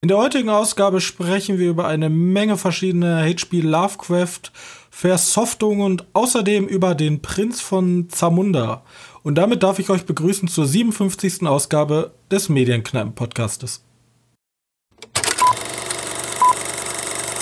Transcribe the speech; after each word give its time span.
In 0.00 0.06
der 0.06 0.18
heutigen 0.18 0.48
Ausgabe 0.48 1.00
sprechen 1.00 1.58
wir 1.58 1.70
über 1.70 1.88
eine 1.88 2.08
Menge 2.08 2.56
verschiedener 2.56 3.24
HP 3.24 3.62
Lovecraft 3.62 4.52
Versoftungen 4.90 5.82
und 5.82 6.06
außerdem 6.12 6.68
über 6.68 6.94
den 6.94 7.20
Prinz 7.20 7.60
von 7.60 8.08
Zamunda. 8.08 8.84
Und 9.24 9.34
damit 9.34 9.64
darf 9.64 9.80
ich 9.80 9.90
euch 9.90 10.06
begrüßen 10.06 10.46
zur 10.46 10.66
57. 10.66 11.48
Ausgabe 11.48 12.12
des 12.30 12.48
Medienkneipen-Podcastes. 12.48 13.82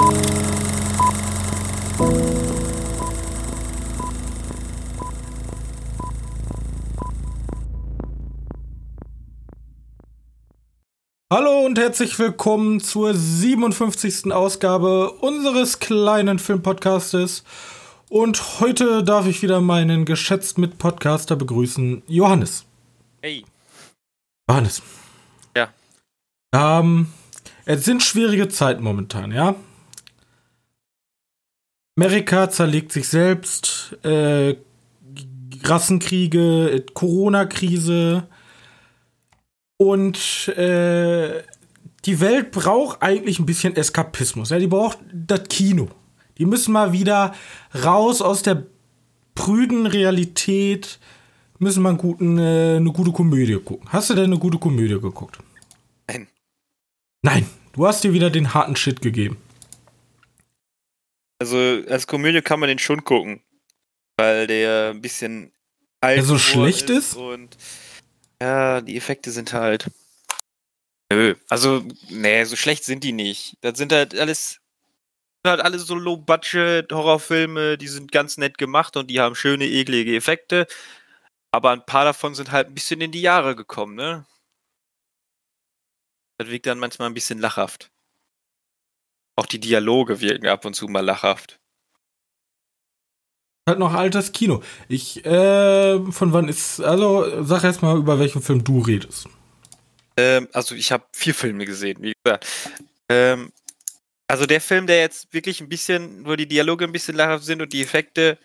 Hallo 0.01 0.36
und 11.67 11.81
herzlich 11.81 12.17
willkommen 12.21 12.79
zur 12.79 13.13
57. 13.13 14.33
Ausgabe 14.33 15.11
unseres 15.11 15.81
kleinen 15.81 16.39
Filmpodcastes. 16.39 17.43
Und 18.09 18.61
heute 18.61 19.03
darf 19.03 19.27
ich 19.27 19.43
wieder 19.43 19.61
meinen 19.61 20.05
geschätzten 20.05 20.61
Mitpodcaster 20.61 21.35
begrüßen, 21.35 22.05
Johannes. 22.07 22.67
Hey. 23.21 23.45
Johannes. 24.49 24.81
Ja. 25.57 25.71
Ähm, 26.55 27.09
es 27.65 27.85
sind 27.85 28.05
schwierige 28.05 28.47
Zeiten 28.47 28.85
momentan, 28.85 29.33
ja? 29.33 29.57
Amerika 31.99 32.49
zerlegt 32.49 32.93
sich 32.93 33.09
selbst, 33.09 33.99
äh, 34.05 34.55
Rassenkriege, 35.65 36.85
Corona-Krise, 36.95 38.29
und 39.79 40.49
äh, 40.57 41.43
die 42.07 42.21
Welt 42.21 42.53
braucht 42.53 43.03
eigentlich 43.03 43.39
ein 43.39 43.47
bisschen 43.47 43.77
Eskapismus. 43.77 44.51
Ja? 44.51 44.59
Die 44.59 44.67
braucht 44.67 44.99
das 45.13 45.45
Kino. 45.49 45.89
Die 46.39 46.45
müssen 46.47 46.73
mal 46.73 46.93
wieder 46.93 47.35
raus 47.85 48.23
aus 48.23 48.43
der 48.43 48.65
prüden 49.35 49.87
Realität, 49.87 50.99
müssen 51.59 51.83
mal 51.83 51.97
guten, 51.97 52.39
äh, 52.39 52.77
eine 52.77 52.93
gute 52.93 53.13
Komödie 53.13 53.59
gucken. 53.63 53.89
Hast 53.91 54.11
du 54.11 54.15
denn 54.15 54.25
eine 54.25 54.39
gute 54.39 54.59
Komödie 54.59 55.01
geguckt? 55.01 55.39
Nein. 56.07 56.29
Nein, 57.23 57.47
du 57.73 57.87
hast 57.87 58.05
dir 58.05 58.13
wieder 58.13 58.31
den 58.31 58.55
harten 58.55 58.77
Shit 58.77 59.01
gegeben. 59.03 59.39
Also 61.39 61.57
als 61.89 62.07
Komödie 62.07 62.41
kann 62.41 62.61
man 62.61 62.69
den 62.69 62.79
schon 62.79 63.05
gucken, 63.05 63.41
weil 64.17 64.47
der 64.47 64.91
ein 64.91 65.03
bisschen 65.03 65.53
alt 66.01 66.19
Der 66.19 66.25
so 66.25 66.39
schlecht 66.39 66.89
ist? 66.89 67.15
und 67.15 67.57
ja, 68.41 68.81
die 68.81 68.97
Effekte 68.97 69.31
sind 69.31 69.53
halt. 69.53 69.91
Nö, 71.13 71.35
also, 71.49 71.83
nee, 72.11 72.45
so 72.45 72.57
schlecht 72.57 72.85
sind 72.85 73.05
die 73.05 73.13
nicht. 73.13 73.57
Das 73.61 73.79
sind 73.79 73.93
halt 73.93 74.19
alles. 74.19 74.61
Sind 75.45 75.51
halt 75.53 75.61
alles 75.61 75.87
so 75.87 75.95
Low-Budget-Horrorfilme, 75.95 77.79
die 77.79 77.89
sind 77.89 78.13
ganz 78.13 78.37
nett 78.39 78.59
gemacht 78.59 78.97
und 78.97 79.09
die 79.11 79.21
haben 79.21 79.35
schöne, 79.37 79.67
eklige 79.67 80.17
Effekte. 80.17 80.67
Aber 81.53 81.71
ein 81.73 81.87
paar 81.87 82.05
davon 82.05 82.35
sind 82.35 82.53
halt 82.53 82.69
ein 82.69 82.75
bisschen 82.75 83.01
in 83.01 83.13
die 83.13 83.23
Jahre 83.23 83.57
gekommen, 83.57 83.95
ne? 83.97 84.27
Das 86.39 86.49
wirkt 86.49 86.67
dann 86.67 86.79
manchmal 86.79 87.09
ein 87.09 87.15
bisschen 87.15 87.39
lachhaft. 87.39 87.91
Auch 89.37 89.47
die 89.47 89.61
Dialoge 89.61 90.21
wirken 90.21 90.49
ab 90.49 90.65
und 90.65 90.75
zu 90.75 90.89
mal 90.89 91.01
lachhaft 91.01 91.61
halt 93.69 93.81
noch 93.81 93.95
altes 93.95 94.33
Kino. 94.33 94.63
Ich, 94.89 95.25
äh, 95.25 95.99
von 96.13 96.33
wann 96.33 96.49
ist, 96.49 96.81
also 96.81 97.43
sag 97.43 97.65
erst 97.65 97.83
mal, 97.83 97.97
über 97.99 98.19
welchen 98.19 98.41
Film 98.41 98.63
du 98.63 98.81
redest. 98.81 99.29
Ähm, 100.17 100.49
also 100.53 100.75
ich 100.75 100.93
habe 100.93 101.05
vier 101.13 101.35
Filme 101.35 101.67
gesehen, 101.67 101.99
wie 102.01 102.13
gesagt. 102.23 102.47
Ähm, 103.09 103.53
also 104.29 104.47
der 104.47 104.61
Film, 104.61 104.87
der 104.87 105.01
jetzt 105.01 105.33
wirklich 105.33 105.61
ein 105.61 105.69
bisschen, 105.69 106.27
wo 106.27 106.35
die 106.37 106.49
Dialoge 106.49 106.85
ein 106.85 106.93
bisschen 106.93 107.17
lachhaft 107.17 107.45
sind 107.45 107.63
und 107.63 107.73
die 107.73 107.83
Effekte 107.83 108.39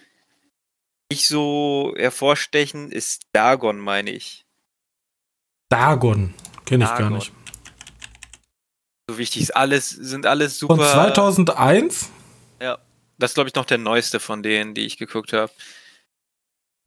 nicht 1.11 1.27
so 1.27 1.93
hervorstechen, 1.97 2.91
ist 2.91 3.23
Dagon, 3.33 3.79
meine 3.79 4.11
ich. 4.11 4.45
Dagon, 5.69 6.33
kenne 6.65 6.83
ich 6.83 6.89
Dagon. 6.89 7.09
gar 7.09 7.17
nicht. 7.17 7.31
So 9.09 9.17
wichtig 9.17 9.41
ist 9.41 9.55
alles, 9.55 9.89
sind 9.89 10.25
alles 10.25 10.59
super. 10.59 10.77
Von 10.77 10.85
2001? 10.85 12.09
Ja. 12.61 12.77
Das 13.17 13.31
ist, 13.31 13.35
glaube 13.35 13.49
ich, 13.49 13.55
noch 13.55 13.65
der 13.65 13.77
neueste 13.77 14.19
von 14.19 14.41
denen, 14.41 14.73
die 14.73 14.85
ich 14.85 14.97
geguckt 14.97 15.33
habe. 15.33 15.51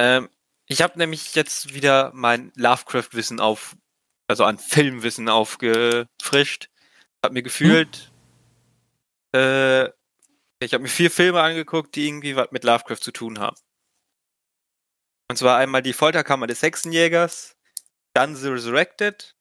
Ähm, 0.01 0.29
ich 0.67 0.83
habe 0.83 0.99
nämlich 0.99 1.35
jetzt 1.35 1.75
wieder 1.75 2.11
mein 2.15 2.51
Lovecraft-Wissen 2.57 3.41
auf, 3.41 3.77
also 4.29 4.45
an 4.45 4.59
Filmwissen 4.59 5.29
aufgefrischt. 5.29 6.69
Hab 7.25 7.33
mir 7.33 7.43
gefühlt, 7.43 8.13
hm. 9.35 9.41
äh, 9.41 9.85
ich 10.61 10.73
habe 10.73 10.83
mir 10.83 10.89
vier 10.89 11.11
Filme 11.11 11.41
angeguckt, 11.41 11.95
die 11.95 12.07
irgendwie 12.07 12.37
was 12.37 12.51
mit 12.51 12.65
Lovecraft 12.65 13.01
zu 13.01 13.13
tun 13.13 13.39
haben. 13.39 13.57
Und 15.31 15.37
zwar 15.37 15.59
einmal 15.59 15.83
die 15.83 15.93
Folterkammer 15.93 16.47
des 16.47 16.63
Hexenjägers, 16.63 17.57
dann 18.15 18.37
The 18.37 18.49
Resurrected, 18.49 19.35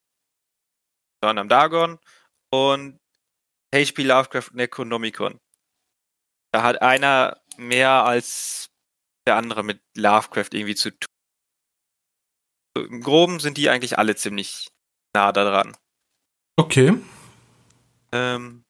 dann 1.21 1.37
am 1.37 1.49
Dagon 1.49 1.99
und 2.51 2.99
H.P. 3.73 4.03
Lovecraft 4.03 4.51
Necronomicon. 4.53 5.39
Da 6.53 6.63
hat 6.63 6.81
einer 6.81 7.41
mehr 7.57 8.03
als 8.05 8.69
der 9.25 9.35
andere 9.35 9.63
mit 9.63 9.81
Lovecraft 9.95 10.49
irgendwie 10.51 10.75
zu 10.75 10.91
tun. 10.91 11.07
Im 12.77 13.01
Groben 13.01 13.39
sind 13.39 13.57
die 13.57 13.69
eigentlich 13.69 13.97
alle 13.97 14.15
ziemlich 14.15 14.72
nah 15.13 15.31
daran. 15.31 15.75
Okay. 16.55 16.93
Ähm, 18.11 18.63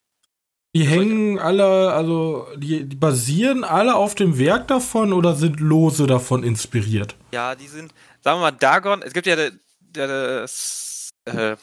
die 0.76 0.86
hängen 0.86 1.38
alle, 1.38 1.94
also 1.94 2.48
die, 2.56 2.86
die, 2.86 2.96
basieren 2.96 3.64
alle 3.64 3.96
auf 3.96 4.16
dem 4.16 4.40
Werk 4.40 4.68
davon 4.68 5.14
oder 5.14 5.36
sind 5.36 5.59
lose 5.59 6.08
davon 6.08 6.44
inspiriert? 6.44 7.16
Ja, 7.31 7.54
die 7.54 7.68
sind, 7.68 7.94
sagen 8.22 8.40
wir 8.40 8.52
mal, 8.52 8.52
Dagon, 8.52 9.04
es 9.04 9.14
gibt 9.14 9.28
ja 9.28 9.36
das, 9.92 11.12
äh, 11.26 11.56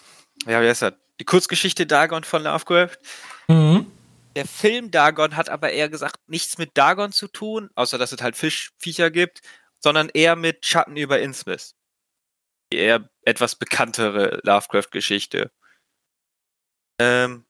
ja, 0.47 0.63
wie 0.63 0.69
heißt 0.69 0.83
das? 0.83 0.95
Die 1.19 1.25
Kurzgeschichte 1.25 1.87
Dagon 1.87 2.23
von 2.23 2.45
Lovecraft. 2.45 2.99
Mhm. 3.49 3.87
Der 4.37 4.47
Film 4.47 4.93
Dagon 4.93 5.37
hat 5.37 5.49
aber 5.49 5.73
eher 5.73 5.89
gesagt 5.89 6.17
nichts 6.29 6.57
mit 6.57 6.71
Dagon 6.79 7.11
zu 7.11 7.27
tun, 7.27 7.69
außer 7.75 7.99
dass 7.99 8.12
es 8.12 8.23
halt 8.23 8.37
Fischviecher 8.37 9.11
gibt, 9.11 9.41
sondern 9.81 10.09
eher 10.09 10.37
mit 10.37 10.65
Schatten 10.65 10.97
über 10.97 11.19
Innsmouth. 11.19 11.75
Eher 12.72 13.08
etwas 13.22 13.56
bekanntere 13.56 14.41
Lovecraft-Geschichte. 14.44 15.50
Ähm, 17.00 17.44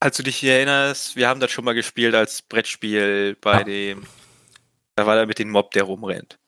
als 0.00 0.16
du 0.16 0.22
dich 0.22 0.42
erinnerst, 0.44 1.16
wir 1.16 1.28
haben 1.28 1.40
das 1.40 1.50
schon 1.50 1.64
mal 1.64 1.74
gespielt 1.74 2.14
als 2.14 2.42
Brettspiel 2.42 3.36
bei 3.40 3.58
ja. 3.58 3.64
dem. 3.64 4.06
Da 4.96 5.06
war 5.06 5.16
er 5.16 5.26
mit 5.26 5.38
dem 5.38 5.50
Mob, 5.50 5.70
der 5.72 5.84
rumrennt. 5.84 6.38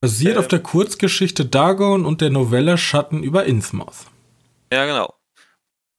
Basiert 0.00 0.34
ähm, 0.34 0.40
auf 0.40 0.48
der 0.48 0.60
Kurzgeschichte 0.60 1.46
Dagon 1.46 2.04
und 2.04 2.20
der 2.20 2.30
Novelle 2.30 2.76
Schatten 2.76 3.22
über 3.22 3.44
Innsmouth. 3.44 4.06
Ja, 4.72 4.84
genau 4.84 5.16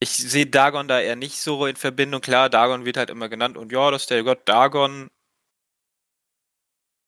ich 0.00 0.10
sehe 0.10 0.46
Dagon 0.46 0.88
da 0.88 1.00
eher 1.00 1.16
nicht 1.16 1.40
so 1.40 1.66
in 1.66 1.76
Verbindung. 1.76 2.20
Klar, 2.20 2.50
Dagon 2.50 2.84
wird 2.84 2.96
halt 2.96 3.10
immer 3.10 3.28
genannt 3.28 3.56
und 3.56 3.72
ja, 3.72 3.90
das 3.90 4.02
ist 4.02 4.10
der 4.10 4.22
Gott 4.22 4.48
Dagon. 4.48 5.10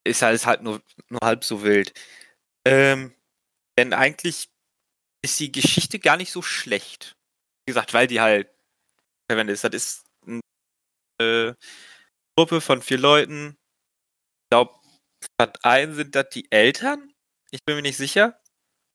Ist 0.04 0.22
halt, 0.22 0.44
halt 0.46 0.62
nur, 0.62 0.80
nur 1.08 1.20
halb 1.22 1.44
so 1.44 1.62
wild. 1.62 1.92
Ähm, 2.66 3.12
denn 3.78 3.92
eigentlich 3.92 4.50
ist 5.22 5.40
die 5.40 5.52
Geschichte 5.52 5.98
gar 5.98 6.16
nicht 6.16 6.32
so 6.32 6.42
schlecht. 6.42 7.16
Wie 7.66 7.72
gesagt, 7.72 7.94
weil 7.94 8.06
die 8.06 8.20
halt 8.20 8.48
verwendet 9.30 9.54
ist. 9.54 9.64
Das 9.64 9.74
ist 9.74 10.04
eine 10.26 10.40
äh, 11.20 11.54
Gruppe 12.36 12.60
von 12.60 12.82
vier 12.82 12.98
Leuten. 12.98 13.58
Ich 14.44 14.50
glaube, 14.50 14.74
Stadt 15.22 15.64
1 15.64 15.96
sind 15.96 16.14
das 16.14 16.30
die 16.30 16.50
Eltern. 16.50 17.12
Ich 17.50 17.64
bin 17.64 17.76
mir 17.76 17.82
nicht 17.82 17.96
sicher 17.96 18.40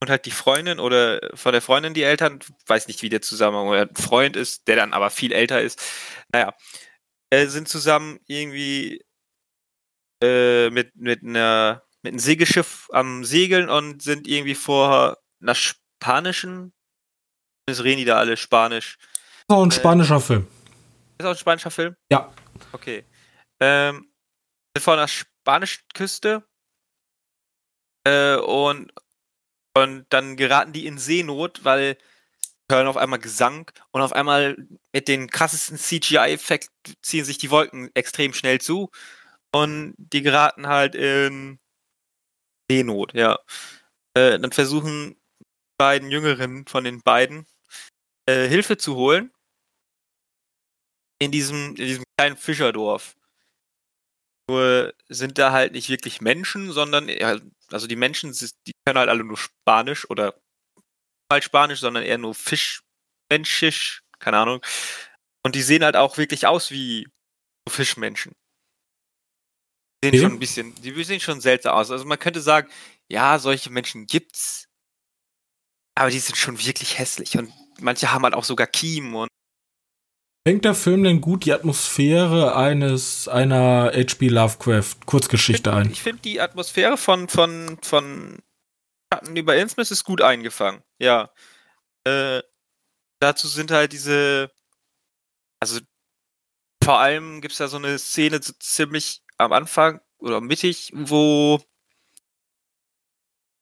und 0.02 0.10
halt 0.10 0.26
die 0.26 0.32
Freundin 0.32 0.80
oder 0.80 1.20
von 1.36 1.52
der 1.52 1.62
Freundin 1.62 1.94
die 1.94 2.04
Eltern, 2.04 2.40
weiß 2.68 2.88
nicht, 2.88 3.02
wie 3.02 3.10
der 3.10 3.22
Zusammenhang 3.22 3.68
oder 3.68 3.82
ein 3.84 3.96
Freund 3.96 4.36
ist, 4.36 4.68
der 4.68 4.76
dann 4.76 4.94
aber 4.94 5.10
viel 5.10 5.32
älter 5.32 5.62
ist. 5.62 5.82
Naja, 6.34 6.54
äh, 7.32 7.48
sind 7.48 7.68
zusammen 7.68 8.20
irgendwie 8.28 9.04
äh, 10.24 10.70
mit, 10.70 10.96
mit, 10.96 11.24
einer, 11.24 11.84
mit 12.06 12.14
einem 12.14 12.20
Segelschiff 12.20 12.88
am 12.94 13.26
Segeln 13.26 13.68
und 13.68 14.04
sind 14.04 14.28
irgendwie 14.28 14.54
vor 14.54 15.18
einer 15.42 15.56
spanischen, 15.56 16.72
das 17.66 17.84
reden 17.84 17.98
die 17.98 18.06
da 18.06 18.18
alle 18.18 18.38
Spanisch. 18.38 18.98
Ist 19.40 19.50
auch 19.50 19.64
ein 19.64 19.72
äh, 19.72 19.74
spanischer 19.74 20.22
Film. 20.22 20.48
Ist 21.18 21.26
auch 21.26 21.32
ein 21.32 21.38
spanischer 21.38 21.72
Film? 21.72 21.96
Ja. 22.12 22.32
Okay. 22.72 23.04
Ähm, 23.60 24.08
vor 24.78 24.94
einer 24.94 25.08
spanischen 25.08 25.84
Küste 25.96 26.44
äh, 28.06 28.36
und 28.36 28.94
und 29.78 30.06
dann 30.10 30.38
geraten 30.38 30.72
die 30.72 30.86
in 30.86 30.98
Seenot, 30.98 31.66
weil 31.66 31.98
hören 32.72 32.88
auf 32.88 32.98
einmal 32.98 33.20
Gesang 33.20 33.70
und 33.92 34.02
auf 34.02 34.14
einmal 34.14 34.56
mit 34.94 35.08
den 35.08 35.30
krassesten 35.30 35.78
CGI-Effekten 35.78 36.96
ziehen 37.02 37.26
sich 37.26 37.40
die 37.40 37.52
Wolken 37.52 37.90
extrem 37.96 38.34
schnell 38.34 38.62
zu 38.62 38.90
und 39.52 39.96
die 39.98 40.22
geraten 40.22 40.68
halt 40.68 40.96
in 40.96 41.60
Seenot, 42.70 43.14
ja. 43.14 43.40
Äh, 44.16 44.40
dann 44.40 44.52
versuchen 44.52 45.16
die 45.42 45.46
beiden 45.78 46.10
Jüngeren 46.12 46.66
von 46.68 46.84
den 46.84 47.02
beiden 47.02 47.46
äh, 48.28 48.48
Hilfe 48.48 48.78
zu 48.78 48.96
holen 48.96 49.32
in 51.20 51.32
diesem, 51.32 51.70
in 51.70 51.76
diesem 51.76 52.04
kleinen 52.18 52.38
Fischerdorf. 52.38 53.16
Nur 54.50 54.94
sind 55.10 55.38
da 55.38 55.52
halt 55.52 55.74
nicht 55.74 55.90
wirklich 55.90 56.22
Menschen, 56.22 56.72
sondern 56.72 57.10
also 57.72 57.88
die 57.88 57.96
Menschen, 57.96 58.32
die 58.32 58.74
können 58.86 59.00
halt 59.00 59.10
alle 59.10 59.24
nur 59.24 59.38
Spanisch 59.38 60.08
oder 60.10 60.40
halt 61.32 61.44
Spanisch, 61.44 61.80
sondern 61.80 62.04
eher 62.04 62.20
nur 62.20 62.36
Fischmenschisch, 62.36 64.04
keine 64.20 64.38
Ahnung. 64.38 64.62
Und 65.44 65.56
die 65.56 65.62
sehen 65.62 65.84
halt 65.84 65.96
auch 65.96 66.18
wirklich 66.18 66.46
aus 66.46 66.72
wie 66.72 67.08
Fischmenschen. 67.68 68.34
Die 70.12 70.18
sehen 70.18 70.20
okay. 70.20 70.30
schon 70.30 70.34
ein 70.34 70.40
bisschen, 70.40 70.76
die 70.82 71.04
sehen 71.04 71.20
schon 71.20 71.42
seltsam 71.42 71.76
aus. 71.76 71.92
Also 71.92 72.06
man 72.06 72.20
könnte 72.20 72.42
sagen, 72.42 72.70
ja, 73.08 73.40
solche 73.40 73.70
Menschen 73.70 74.08
gibt's, 74.08 74.68
aber 75.96 76.10
die 76.10 76.20
sind 76.20 76.38
schon 76.38 76.64
wirklich 76.66 76.98
hässlich 77.00 77.38
und 77.38 77.52
manche 77.80 78.12
haben 78.12 78.24
halt 78.24 78.34
auch 78.34 78.44
sogar 78.44 78.68
Kiemen 78.68 79.16
und 79.16 79.30
Fängt 80.48 80.64
der 80.64 80.76
Film 80.76 81.04
denn 81.04 81.22
gut 81.22 81.46
die 81.46 81.54
Atmosphäre 81.54 82.56
eines 82.56 83.28
einer 83.28 83.92
H.P. 83.96 84.28
Lovecraft 84.28 85.08
Kurzgeschichte 85.08 85.72
ich 85.72 85.76
find, 85.76 85.86
ein? 85.88 85.92
Ich 85.92 86.04
finde 86.04 86.22
die 86.22 86.40
Atmosphäre 86.40 86.98
von 86.98 87.28
von 87.28 87.80
von 87.82 88.38
Schatten 89.12 89.36
über 89.36 89.56
Innsmouth 89.56 89.90
ist 89.90 90.04
gut 90.04 90.22
eingefangen. 90.22 90.84
Ja. 91.00 91.32
Äh, 92.04 92.44
dazu 93.20 93.48
sind 93.48 93.72
halt 93.72 93.92
diese 93.92 94.52
also 95.60 95.80
vor 96.84 97.00
allem 97.00 97.42
gibt 97.42 97.54
es 97.54 97.58
da 97.58 97.68
so 97.68 97.78
eine 97.78 97.98
Szene 97.98 98.40
so 98.40 98.54
ziemlich 98.60 99.24
am 99.38 99.52
Anfang 99.54 100.02
oder 100.20 100.42
mittig, 100.42 100.92
wo 100.94 101.62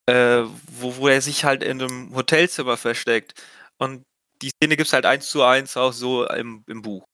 äh, 0.07 0.43
wo, 0.67 0.97
wo 0.97 1.07
er 1.07 1.21
sich 1.21 1.45
halt 1.45 1.63
in 1.63 1.81
einem 1.81 2.15
Hotelzimmer 2.15 2.77
versteckt. 2.77 3.41
Und 3.77 4.03
die 4.41 4.49
Szene 4.49 4.75
gibt 4.77 4.87
es 4.87 4.93
halt 4.93 5.05
eins 5.05 5.29
zu 5.29 5.43
eins 5.43 5.77
auch 5.77 5.93
so 5.93 6.27
im, 6.27 6.63
im 6.67 6.81
Buch. 6.81 7.05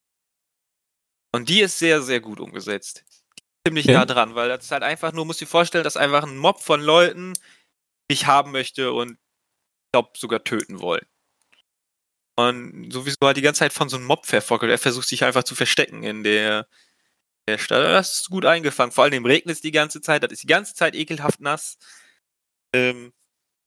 Und 1.31 1.49
die 1.49 1.61
ist 1.61 1.77
sehr, 1.77 2.01
sehr 2.01 2.19
gut 2.19 2.39
umgesetzt. 2.39 3.03
Ziemlich 3.67 3.85
okay. 3.85 3.93
nah 3.93 4.05
dran, 4.05 4.35
weil 4.35 4.49
das 4.49 4.65
ist 4.65 4.71
halt 4.71 4.83
einfach 4.83 5.11
nur, 5.11 5.25
muss 5.25 5.37
dir 5.37 5.45
vorstellen, 5.45 5.83
dass 5.83 5.97
einfach 5.97 6.23
ein 6.23 6.37
Mob 6.37 6.59
von 6.59 6.81
Leuten 6.81 7.33
dich 8.09 8.25
haben 8.25 8.51
möchte 8.51 8.93
und 8.93 9.11
ich 9.11 9.91
glaube 9.93 10.11
sogar 10.17 10.43
töten 10.43 10.79
wollen. 10.81 11.05
Und 12.35 12.91
sowieso 12.91 13.17
halt 13.21 13.37
die 13.37 13.41
ganze 13.41 13.59
Zeit 13.59 13.73
von 13.73 13.89
so 13.89 13.97
einem 13.97 14.05
Mob 14.05 14.25
verfockelt. 14.25 14.71
Er 14.71 14.77
versucht 14.77 15.07
sich 15.07 15.23
einfach 15.23 15.43
zu 15.43 15.55
verstecken 15.55 16.03
in 16.03 16.23
der. 16.23 16.67
Das 17.67 18.15
ist 18.15 18.29
gut 18.29 18.45
eingefangen. 18.45 18.91
Vor 18.91 19.05
allem 19.05 19.25
regnet 19.25 19.55
es 19.55 19.61
die 19.61 19.71
ganze 19.71 20.01
Zeit. 20.01 20.23
Das 20.23 20.31
ist 20.31 20.43
die 20.43 20.47
ganze 20.47 20.73
Zeit 20.73 20.95
ekelhaft 20.95 21.41
nass. 21.41 21.77
Ähm, 22.73 23.13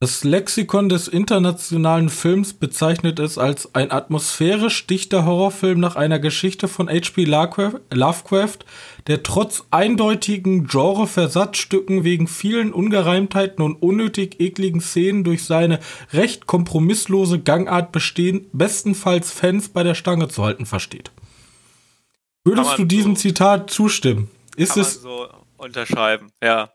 das 0.02 0.25
Lexikon 0.25 0.88
des 0.88 1.06
internationalen 1.06 2.08
Films 2.08 2.55
bezeichnet 2.55 3.20
es 3.20 3.38
als 3.38 3.73
ein 3.76 3.93
atmosphärisch 3.93 4.88
dichter 4.88 5.25
Horrorfilm 5.25 5.79
nach 5.79 5.94
einer 5.94 6.19
Geschichte 6.19 6.67
von 6.67 6.88
H.P. 6.88 7.23
Lovecraft, 7.23 8.58
der 9.06 9.23
trotz 9.23 9.62
eindeutigen 9.70 10.67
Genre-Versatzstücken 10.67 12.02
wegen 12.02 12.26
vielen 12.26 12.73
Ungereimtheiten 12.73 13.64
und 13.64 13.76
unnötig 13.76 14.40
ekligen 14.40 14.81
Szenen 14.81 15.23
durch 15.23 15.44
seine 15.44 15.78
recht 16.12 16.49
kompromisslose 16.49 17.38
Gangart 17.38 17.93
bestehen, 17.93 18.46
bestenfalls 18.52 19.31
Fans 19.31 19.69
bei 19.69 19.85
der 19.85 19.94
Stange 19.94 20.26
zu 20.26 20.43
halten 20.43 20.67
versteht. 20.67 21.12
Würdest 22.44 22.79
du 22.79 22.85
diesem 22.85 23.15
so, 23.15 23.23
Zitat 23.23 23.71
zustimmen? 23.71 24.31
Ist 24.56 24.77
es 24.77 25.00
so 25.00 25.29
unterschreiben, 25.56 26.33
ja 26.43 26.73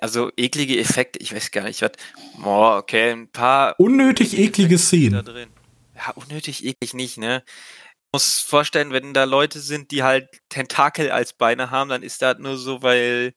also 0.00 0.30
eklige 0.36 0.78
Effekte, 0.78 1.18
ich 1.20 1.34
weiß 1.34 1.50
gar 1.50 1.64
nicht, 1.64 1.82
was. 1.82 1.92
Boah, 2.38 2.78
okay, 2.78 3.12
ein 3.12 3.30
paar. 3.30 3.78
Unnötig 3.78 4.38
eklige 4.38 4.78
Szenen. 4.78 5.12
Da 5.12 5.22
drin. 5.22 5.50
Ja, 5.94 6.10
unnötig 6.12 6.64
eklig 6.64 6.94
nicht, 6.94 7.18
ne? 7.18 7.42
Ich 7.46 8.12
muss 8.12 8.40
vorstellen, 8.40 8.92
wenn 8.92 9.14
da 9.14 9.24
Leute 9.24 9.60
sind, 9.60 9.90
die 9.90 10.02
halt 10.02 10.28
Tentakel 10.48 11.10
als 11.10 11.32
Beine 11.32 11.70
haben, 11.70 11.90
dann 11.90 12.02
ist 12.02 12.22
das 12.22 12.38
nur 12.38 12.56
so, 12.56 12.82
weil 12.82 13.34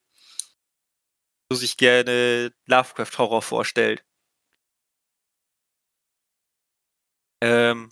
so 1.52 1.58
sich 1.58 1.78
gerne 1.78 2.54
Lovecraft-Horror 2.68 3.42
vorstellt. 3.42 4.04
Ähm, 7.42 7.92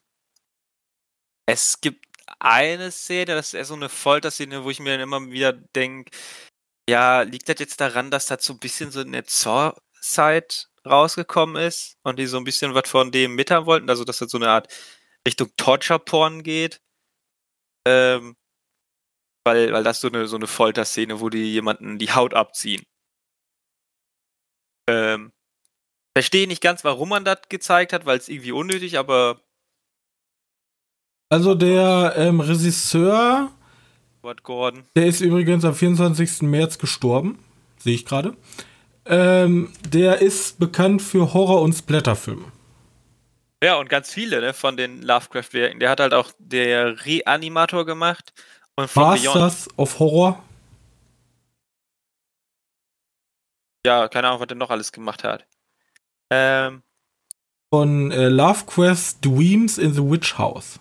es 1.45 1.79
gibt 1.81 2.06
eine 2.39 2.91
Szene, 2.91 3.35
das 3.35 3.47
ist 3.47 3.53
eher 3.55 3.65
so 3.65 3.75
eine 3.75 3.89
Folterszene, 3.89 4.63
wo 4.63 4.69
ich 4.69 4.79
mir 4.79 4.91
dann 4.91 5.01
immer 5.01 5.31
wieder 5.31 5.53
denke, 5.53 6.11
ja, 6.89 7.21
liegt 7.23 7.49
das 7.49 7.59
jetzt 7.59 7.81
daran, 7.81 8.11
dass 8.11 8.27
das 8.27 8.45
so 8.45 8.53
ein 8.53 8.59
bisschen 8.59 8.91
so 8.91 9.01
in 9.01 9.11
der 9.11 9.23
Saw-Zeit 9.27 10.69
rausgekommen 10.85 11.57
ist 11.61 11.97
und 12.03 12.17
die 12.19 12.27
so 12.27 12.37
ein 12.37 12.43
bisschen 12.45 12.73
was 12.73 12.89
von 12.89 13.11
dem 13.11 13.35
mithaben 13.35 13.65
wollten, 13.65 13.89
also 13.89 14.03
dass 14.05 14.19
das 14.19 14.31
so 14.31 14.37
eine 14.37 14.49
Art 14.49 14.73
Richtung 15.27 15.49
Torture-Porn 15.57 16.43
geht? 16.43 16.79
Ähm, 17.87 18.35
weil, 19.45 19.71
weil 19.73 19.83
das 19.83 20.01
so 20.01 20.07
eine, 20.09 20.27
so 20.27 20.35
eine 20.35 20.47
Folterszene, 20.47 21.19
wo 21.21 21.29
die 21.29 21.53
jemanden 21.53 21.97
die 21.99 22.11
Haut 22.11 22.33
abziehen. 22.33 22.83
Ähm, 24.89 25.31
verstehe 26.15 26.47
nicht 26.47 26.61
ganz, 26.61 26.83
warum 26.83 27.09
man 27.09 27.25
das 27.25 27.41
gezeigt 27.49 27.93
hat, 27.93 28.05
weil 28.05 28.17
es 28.17 28.29
irgendwie 28.29 28.51
unnötig, 28.51 28.97
aber. 28.97 29.41
Also 31.29 31.55
der 31.55 32.13
ähm, 32.17 32.39
Regisseur 32.39 33.51
Edward 34.27 34.43
Gordon. 34.43 34.83
Der 34.95 35.05
ist 35.05 35.21
übrigens 35.21 35.63
am 35.63 35.73
24. 35.73 36.41
März 36.41 36.77
gestorben. 36.77 37.39
Sehe 37.77 37.95
ich 37.95 38.05
gerade. 38.05 38.35
Ähm, 39.05 39.71
der 39.87 40.19
ist 40.19 40.59
bekannt 40.59 41.01
für 41.01 41.33
Horror- 41.33 41.61
und 41.61 41.71
Splatterfilme. 41.71 42.51
Ja, 43.63 43.75
und 43.75 43.89
ganz 43.89 44.13
viele 44.13 44.41
ne, 44.41 44.53
von 44.53 44.75
den 44.75 45.01
Lovecraft-Werken. 45.01 45.79
Der 45.79 45.89
hat 45.89 46.01
halt 46.01 46.13
auch 46.13 46.31
der 46.39 47.05
Reanimator 47.05 47.85
gemacht. 47.85 48.33
Und 48.75 48.93
Masters 48.93 49.65
Beyond. 49.65 49.79
of 49.79 49.99
Horror. 49.99 50.43
Ja, 53.85 54.09
keine 54.09 54.27
Ahnung, 54.27 54.41
was 54.41 54.47
der 54.47 54.57
noch 54.57 54.69
alles 54.69 54.91
gemacht 54.91 55.23
hat. 55.23 55.45
Ähm. 56.29 56.83
Von 57.73 58.11
äh, 58.11 58.27
Lovecraft 58.27 59.15
Dreams 59.21 59.77
in 59.77 59.93
the 59.93 60.03
Witch 60.03 60.37
House. 60.37 60.79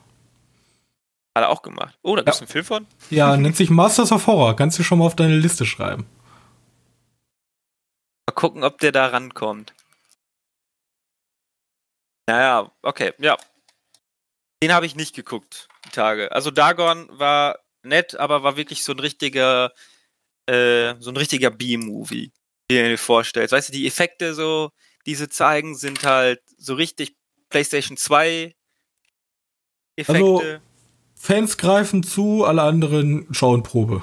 Hat 1.36 1.42
er 1.42 1.50
auch 1.50 1.60
gemacht. 1.60 1.98
Oh, 2.00 2.16
da 2.16 2.22
gibt 2.22 2.30
es 2.30 2.36
ja. 2.36 2.44
einen 2.44 2.50
Film 2.50 2.64
von? 2.64 2.86
Ja, 3.10 3.36
nennt 3.36 3.56
sich 3.56 3.68
Masters 3.68 4.10
of 4.10 4.26
Horror. 4.26 4.56
Kannst 4.56 4.78
du 4.78 4.82
schon 4.82 5.00
mal 5.00 5.04
auf 5.04 5.16
deine 5.16 5.36
Liste 5.36 5.66
schreiben. 5.66 6.06
Mal 8.26 8.32
gucken, 8.34 8.64
ob 8.64 8.78
der 8.78 8.90
da 8.90 9.08
rankommt. 9.08 9.74
Naja, 12.26 12.72
okay, 12.80 13.12
ja. 13.18 13.36
Den 14.62 14.72
habe 14.72 14.86
ich 14.86 14.96
nicht 14.96 15.14
geguckt, 15.14 15.68
die 15.84 15.90
Tage. 15.90 16.32
Also 16.32 16.50
Dagon 16.50 17.06
war 17.10 17.58
nett, 17.82 18.16
aber 18.16 18.42
war 18.42 18.56
wirklich 18.56 18.82
so 18.82 18.92
ein 18.92 18.98
richtiger, 18.98 19.74
äh, 20.46 20.94
so 21.00 21.10
ein 21.10 21.18
richtiger 21.18 21.50
B-Movie, 21.50 22.32
wie 22.70 22.74
du 22.78 22.88
dir 22.88 22.96
vorstellst. 22.96 23.52
Weißt 23.52 23.68
du, 23.68 23.74
die 23.74 23.86
Effekte 23.86 24.32
so, 24.32 24.70
die 25.04 25.14
sie 25.14 25.28
zeigen, 25.28 25.76
sind 25.76 26.02
halt 26.02 26.40
so 26.56 26.72
richtig 26.72 27.14
PlayStation 27.50 27.98
2 27.98 28.56
Effekte. 29.96 30.24
Also, 30.24 30.65
Fans 31.26 31.56
greifen 31.56 32.04
zu, 32.04 32.44
alle 32.44 32.62
anderen 32.62 33.26
schauen 33.32 33.64
Probe. 33.64 34.00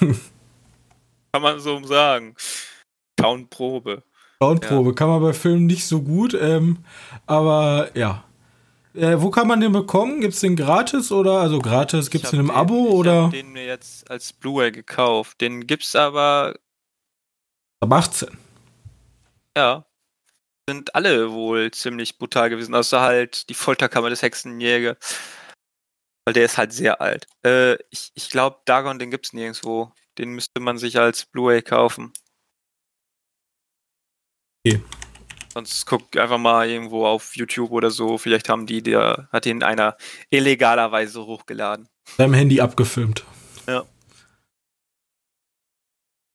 kann 1.32 1.40
man 1.40 1.60
so 1.60 1.82
sagen. 1.82 2.34
Schauen 3.18 3.48
Probe. 3.48 4.02
Schauen 4.38 4.60
Probe. 4.60 4.90
Ja. 4.90 4.94
Kann 4.94 5.08
man 5.08 5.22
bei 5.22 5.32
Filmen 5.32 5.64
nicht 5.64 5.86
so 5.86 6.02
gut, 6.02 6.34
ähm, 6.34 6.84
aber 7.24 7.88
ja. 7.94 8.22
Äh, 8.92 9.14
wo 9.16 9.30
kann 9.30 9.48
man 9.48 9.62
den 9.62 9.72
bekommen? 9.72 10.20
Gibt 10.20 10.34
es 10.34 10.40
den 10.40 10.56
gratis 10.56 11.10
oder 11.10 11.38
also 11.38 11.58
gratis? 11.58 12.10
Gibt 12.10 12.26
es 12.26 12.32
den 12.32 12.40
im 12.40 12.50
Abo 12.50 12.88
ich 12.88 12.92
oder? 12.92 13.12
Ich 13.12 13.22
habe 13.22 13.36
den 13.38 13.52
mir 13.52 13.64
jetzt 13.64 14.10
als 14.10 14.34
Blu-ray 14.34 14.70
gekauft. 14.70 15.40
Den 15.40 15.66
gibt's 15.66 15.96
aber 15.96 16.54
ab 17.80 17.90
18. 17.90 18.28
Ja. 19.56 19.86
Sind 20.68 20.94
alle 20.94 21.32
wohl 21.32 21.70
ziemlich 21.70 22.18
brutal 22.18 22.50
gewesen, 22.50 22.74
außer 22.74 23.00
halt 23.00 23.48
die 23.48 23.54
Folterkammer 23.54 24.10
des 24.10 24.20
Hexenjäger. 24.20 24.98
Weil 26.28 26.34
der 26.34 26.44
ist 26.44 26.58
halt 26.58 26.74
sehr 26.74 27.00
alt. 27.00 27.26
Äh, 27.42 27.76
ich 27.88 28.12
ich 28.12 28.28
glaube, 28.28 28.58
Dagon, 28.66 28.98
den 28.98 29.10
gibt 29.10 29.24
es 29.24 29.32
nirgendwo. 29.32 29.94
Den 30.18 30.34
müsste 30.34 30.60
man 30.60 30.76
sich 30.76 30.98
als 30.98 31.24
Blu-ray 31.24 31.62
kaufen. 31.62 32.12
Okay. 34.62 34.82
Sonst 35.54 35.86
guck 35.86 36.14
einfach 36.18 36.36
mal 36.36 36.68
irgendwo 36.68 37.06
auf 37.06 37.34
YouTube 37.34 37.70
oder 37.70 37.90
so. 37.90 38.18
Vielleicht 38.18 38.50
haben 38.50 38.66
die, 38.66 38.82
der 38.82 39.30
hat 39.32 39.46
ihn 39.46 39.62
einer 39.62 39.96
illegalerweise 40.28 41.24
hochgeladen. 41.24 41.88
Seinem 42.18 42.34
Handy 42.34 42.60
abgefilmt. 42.60 43.24
Ja. 43.66 43.86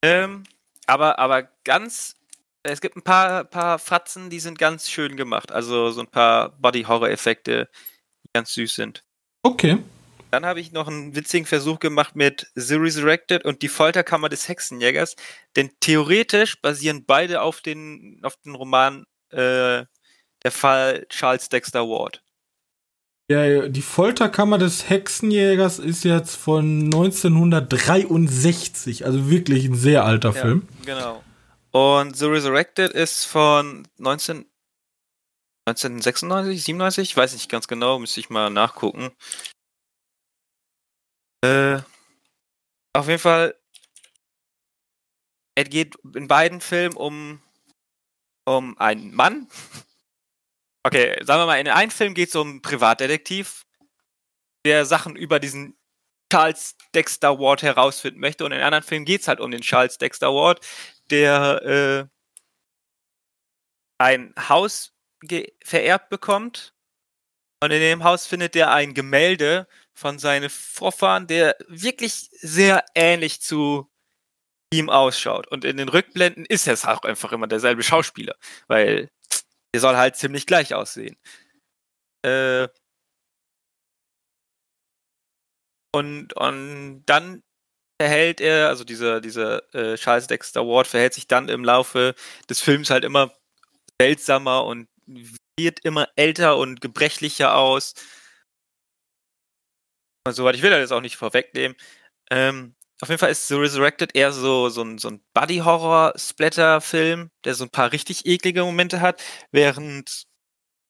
Ähm, 0.04 0.44
aber, 0.88 1.20
aber 1.20 1.44
ganz, 1.66 2.16
es 2.64 2.82
gibt 2.82 2.96
ein 2.96 3.04
paar, 3.04 3.44
paar 3.44 3.78
Fratzen, 3.78 4.32
die 4.32 4.40
sind 4.40 4.58
ganz 4.58 4.90
schön 4.90 5.18
gemacht. 5.18 5.52
Also 5.52 5.92
so 5.92 6.02
ein 6.02 6.08
paar 6.08 6.50
Body-Horror-Effekte, 6.58 7.70
die 8.24 8.30
ganz 8.34 8.56
süß 8.56 8.74
sind. 8.74 9.04
Okay. 9.44 9.78
Dann 10.32 10.46
habe 10.48 10.60
ich 10.60 10.72
noch 10.72 10.88
einen 10.88 11.16
witzigen 11.16 11.46
Versuch 11.46 11.78
gemacht 11.80 12.16
mit 12.16 12.48
The 12.56 12.76
Resurrected 12.76 13.46
und 13.46 13.62
die 13.62 13.68
Folterkammer 13.68 14.30
des 14.30 14.48
Hexenjägers. 14.48 15.16
Denn 15.56 15.70
theoretisch 15.80 16.60
basieren 16.60 17.06
beide 17.06 17.42
auf 17.42 17.62
den, 17.62 18.20
auf 18.24 18.36
den 18.38 18.56
Roman 18.56 19.06
äh, 19.30 19.86
Der 20.44 20.52
Fall 20.52 21.06
Charles 21.10 21.50
Dexter 21.50 21.88
Ward. 21.88 22.24
Ja, 23.30 23.68
die 23.68 23.82
Folterkammer 23.82 24.58
des 24.58 24.90
Hexenjägers 24.90 25.80
ist 25.80 26.04
jetzt 26.04 26.36
von 26.36 26.86
1963, 26.86 29.06
also 29.06 29.30
wirklich 29.30 29.66
ein 29.66 29.76
sehr 29.76 30.04
alter 30.04 30.34
Ja, 30.34 30.42
Film. 30.42 30.68
genau. 30.86 31.24
Und 31.72 32.18
The 32.18 32.26
Resurrected 32.26 32.92
ist 32.92 33.26
von 33.26 33.88
19, 33.98 34.46
1996, 35.66 36.64
97, 36.66 37.10
ich 37.10 37.18
weiß 37.18 37.34
nicht 37.34 37.50
ganz 37.50 37.68
genau, 37.68 38.00
müsste 38.00 38.20
ich 38.20 38.30
mal 38.30 38.50
nachgucken. 38.50 39.12
Äh, 41.44 41.82
auf 42.94 43.08
jeden 43.08 43.20
Fall, 43.20 43.56
es 45.56 45.70
geht 45.70 45.96
in 46.16 46.28
beiden 46.28 46.62
Filmen 46.62 46.96
um, 46.96 47.42
um 48.46 48.78
einen 48.78 49.14
Mann. 49.14 49.48
Okay, 50.86 51.18
sagen 51.24 51.40
wir 51.40 51.46
mal, 51.46 51.62
in 51.62 51.70
einem 51.70 51.92
Film 51.92 52.14
geht 52.14 52.28
es 52.28 52.36
um 52.36 52.50
einen 52.50 52.62
Privatdetektiv, 52.62 53.66
der 54.66 54.86
Sachen 54.86 55.16
über 55.16 55.40
diesen 55.40 55.78
Charles 56.30 56.76
Dexter 56.94 57.40
Ward 57.40 57.64
herausfinden 57.64 58.20
möchte. 58.20 58.44
Und 58.44 58.52
in 58.52 58.60
anderen 58.60 58.84
Filmen 58.84 59.06
geht 59.06 59.22
es 59.22 59.30
halt 59.30 59.40
um 59.40 59.50
den 59.50 59.62
Charles 59.62 59.98
Dexter 59.98 60.34
Ward, 60.34 60.60
der 61.10 61.62
äh, 61.64 62.06
ein 63.98 64.34
Haus 64.38 64.93
vererbt 65.64 66.10
bekommt. 66.10 66.74
Und 67.62 67.72
in 67.72 67.80
dem 67.80 68.04
Haus 68.04 68.26
findet 68.26 68.56
er 68.56 68.72
ein 68.72 68.94
Gemälde 68.94 69.68
von 69.94 70.20
seinen 70.20 70.50
Vorfahren, 70.50 71.28
der 71.28 71.56
wirklich 71.68 72.30
sehr 72.32 72.84
ähnlich 72.96 73.42
zu 73.42 73.90
ihm 74.74 74.90
ausschaut. 74.90 75.48
Und 75.48 75.64
in 75.66 75.78
den 75.78 75.90
Rückblenden 75.90 76.46
ist 76.46 76.68
es 76.68 76.86
auch 76.86 77.04
einfach 77.04 77.32
immer 77.32 77.48
derselbe 77.48 77.84
Schauspieler, 77.84 78.36
weil 78.68 79.10
der 79.74 79.82
soll 79.82 79.96
halt 79.96 80.16
ziemlich 80.18 80.46
gleich 80.46 80.74
aussehen. 80.74 81.18
Äh, 82.26 82.68
und, 85.96 86.34
und 86.34 87.04
dann 87.06 87.44
verhält 88.02 88.42
er, 88.42 88.70
also 88.70 88.84
dieser, 88.84 89.22
dieser 89.22 89.74
äh, 89.74 89.96
Charles 89.96 90.28
Dexter 90.28 90.66
Ward 90.68 90.88
verhält 90.88 91.14
sich 91.14 91.28
dann 91.28 91.50
im 91.50 91.64
Laufe 91.64 92.16
des 92.50 92.62
Films 92.62 92.90
halt 92.90 93.04
immer 93.04 93.32
seltsamer 94.02 94.66
und 94.66 94.88
wird 95.06 95.80
immer 95.84 96.08
älter 96.16 96.58
und 96.58 96.82
gebrechlicher 96.82 97.56
aus. 97.56 97.94
Soweit 100.30 100.56
ich 100.56 100.62
will 100.62 100.70
das 100.72 100.92
auch 100.92 101.02
nicht 101.02 101.18
vorwegnehmen. 101.18 101.76
Ähm, 102.32 102.76
auf 103.02 103.10
jeden 103.10 103.20
Fall 103.20 103.32
ist 103.32 103.48
The 103.50 103.56
Resurrected 103.56 104.16
eher 104.16 104.32
so, 104.32 104.70
so 104.70 104.82
ein, 104.84 104.98
so 104.98 105.10
ein 105.10 105.22
Buddy-Horror-Splatter-Film, 105.34 107.32
der 107.44 107.56
so 107.56 107.66
ein 107.66 107.70
paar 107.70 107.92
richtig 107.92 108.26
eklige 108.26 108.64
Momente 108.64 109.02
hat, 109.02 109.22
während 109.52 110.24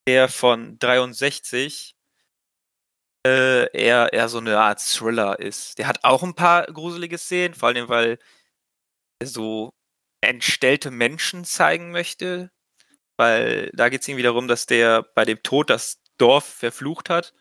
der 0.08 0.29
von 0.29 0.77
63 0.79 1.96
äh, 3.25 3.72
eher, 3.75 4.13
eher 4.13 4.29
so 4.29 4.38
eine 4.39 4.60
Art 4.60 4.79
Thriller 4.82 5.39
ist. 5.39 5.77
Der 5.79 5.88
hat 5.88 6.03
auch 6.03 6.24
ein 6.24 6.36
paar 6.36 6.65
gruselige 6.67 7.17
Szenen, 7.17 7.53
vor 7.55 7.70
allem 7.70 7.89
weil 7.89 8.20
er 9.20 9.27
so 9.27 9.72
entstellte 10.22 10.91
Menschen 10.91 11.46
zeigen 11.46 11.91
möchte. 11.91 12.51
Weil 13.24 13.70
da 13.74 13.88
geht 13.89 14.01
es 14.01 14.08
irgendwie 14.08 14.24
darum, 14.24 14.48
dass 14.50 14.65
der 14.65 15.03
bei 15.15 15.24
dem 15.25 15.42
Tod 15.44 15.70
das 15.70 16.01
Dorf 16.18 16.44
verflucht 16.46 17.10
hat. 17.10 17.34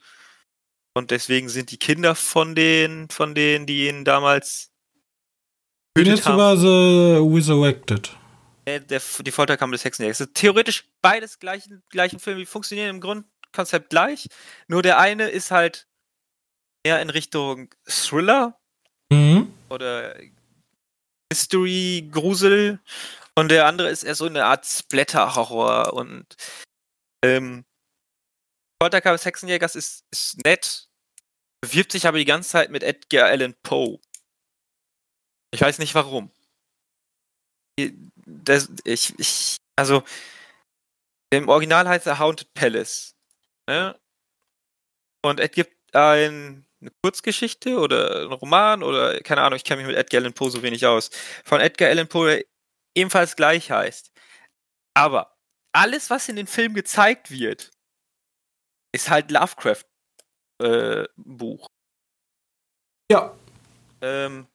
Und 0.95 1.11
deswegen 1.11 1.49
sind 1.49 1.71
die 1.73 1.79
Kinder 1.79 2.15
von 2.15 2.55
denen, 2.55 3.09
von 3.11 3.35
denen, 3.35 3.67
die 3.67 3.89
ihn 3.89 4.05
damals 4.05 4.71
jetzt 5.99 6.27
über 6.29 6.57
The 6.57 7.19
Resurrected. 7.21 8.17
äh, 8.65 8.81
der, 8.81 9.01
die 9.21 9.31
Folterkammer 9.33 9.73
des 9.73 9.85
Hexenjägers. 9.85 10.29
Theoretisch 10.35 10.85
beides 11.01 11.39
gleichen, 11.39 11.83
gleichen 11.91 12.19
Filme, 12.21 12.41
die 12.41 12.47
funktionieren 12.47 12.91
im 12.91 13.01
Grundkonzept 13.01 13.91
gleich. 13.91 14.29
Nur 14.69 14.83
der 14.83 14.99
eine 14.99 15.29
ist 15.29 15.51
halt 15.51 15.87
eher 16.85 17.01
in 17.03 17.11
Richtung 17.11 17.75
Thriller 17.87 18.57
Mhm. 19.11 19.53
oder 19.69 20.15
Mystery, 21.33 22.09
Grusel. 22.11 22.81
Und 23.35 23.49
der 23.49 23.67
andere 23.67 23.89
ist 23.89 24.03
eher 24.03 24.15
so 24.15 24.27
eine 24.27 24.45
Art 24.45 24.67
Splatter-Horror. 24.67 25.95
Und 25.95 26.37
ähm, 27.25 27.65
Folterkammer 28.83 29.17
des 29.17 29.25
Hexenjägers 29.25 29.75
ist, 29.75 30.05
ist 30.11 30.45
nett, 30.45 30.89
bewirbt 31.63 31.93
sich 31.93 32.07
aber 32.07 32.19
die 32.19 32.25
ganze 32.25 32.51
Zeit 32.51 32.71
mit 32.71 32.83
Edgar 32.83 33.29
Allan 33.29 33.55
Poe. 33.63 33.99
Ich 35.55 35.61
weiß 35.61 35.79
nicht 35.79 35.95
warum. 35.95 36.31
Das, 38.27 38.69
ich, 38.85 39.19
ich, 39.19 39.57
also, 39.77 40.03
im 41.31 41.49
Original 41.49 41.89
heißt 41.89 42.07
er 42.07 42.19
Haunted 42.19 42.53
Palace. 42.55 43.15
Ne? 43.69 43.99
Und 45.25 45.41
es 45.41 45.51
gibt 45.53 45.77
ein, 45.95 46.67
eine 46.81 46.91
Kurzgeschichte 47.03 47.79
oder 47.79 48.23
einen 48.23 48.33
Roman 48.33 48.83
oder 48.83 49.21
keine 49.21 49.43
Ahnung, 49.43 49.57
ich 49.57 49.65
kenne 49.65 49.83
mich 49.83 49.87
mit 49.87 49.97
Edgar 49.97 50.21
Allan 50.21 50.35
Poe 50.35 50.51
so 50.51 50.63
wenig 50.63 50.85
aus. 50.87 51.11
Von 51.45 51.61
Edgar 51.61 51.89
Allan 51.89 52.09
Poe, 52.09 52.45
ebenfalls 52.97 53.37
gleich 53.37 53.71
heißt. 53.71 54.13
Aber 54.95 55.37
alles, 55.75 56.11
was 56.11 56.29
in 56.29 56.37
den 56.37 56.47
Film 56.47 56.75
gezeigt 56.75 57.31
wird, 57.31 57.71
ist 58.95 59.09
halt 59.11 59.31
Lovecraft 59.31 59.85
äh, 60.63 61.05
Buch. 61.17 61.67
Ja, 63.11 63.35
Ähm, 64.01 64.47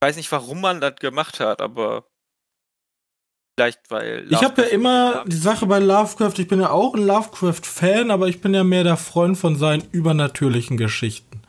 ich 0.00 0.06
weiß 0.06 0.16
nicht, 0.16 0.30
warum 0.32 0.60
man 0.60 0.80
das 0.80 0.96
gemacht 0.96 1.40
hat, 1.40 1.60
aber 1.60 2.08
vielleicht 3.58 3.90
weil. 3.90 4.26
ich 4.32 4.42
habe 4.42 4.62
ja 4.62 4.68
Lovecraft- 4.68 4.72
immer 4.74 5.24
die 5.26 5.36
Sache 5.36 5.66
bei 5.66 5.78
Lovecraft, 5.78 6.38
ich 6.38 6.48
bin 6.48 6.60
ja 6.60 6.70
auch 6.70 6.94
ein 6.94 7.06
Lovecraft-Fan, 7.06 8.10
aber 8.10 8.28
ich 8.28 8.40
bin 8.40 8.54
ja 8.54 8.64
mehr 8.64 8.84
der 8.84 8.96
Freund 8.96 9.36
von 9.36 9.56
seinen 9.56 9.88
übernatürlichen 9.90 10.76
Geschichten. 10.76 11.42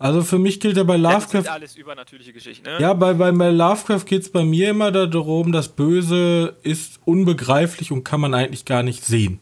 Also 0.00 0.22
für 0.22 0.38
mich 0.38 0.60
gilt 0.60 0.78
ja 0.78 0.82
bei 0.82 0.96
Ja, 0.96 1.12
das 1.12 1.24
Lovecraft, 1.24 1.52
alles 1.52 1.76
übernatürliche 1.76 2.32
Geschichten, 2.32 2.64
ne? 2.64 2.80
ja, 2.80 2.94
bei, 2.94 3.12
bei, 3.12 3.30
bei 3.32 3.50
Lovecraft 3.50 4.06
geht 4.06 4.22
es 4.22 4.32
bei 4.32 4.44
mir 4.44 4.70
immer 4.70 4.90
darum, 4.90 5.52
das 5.52 5.68
Böse 5.68 6.56
ist 6.62 7.00
unbegreiflich 7.04 7.92
und 7.92 8.02
kann 8.02 8.18
man 8.18 8.32
eigentlich 8.32 8.64
gar 8.64 8.82
nicht 8.82 9.04
sehen. 9.04 9.40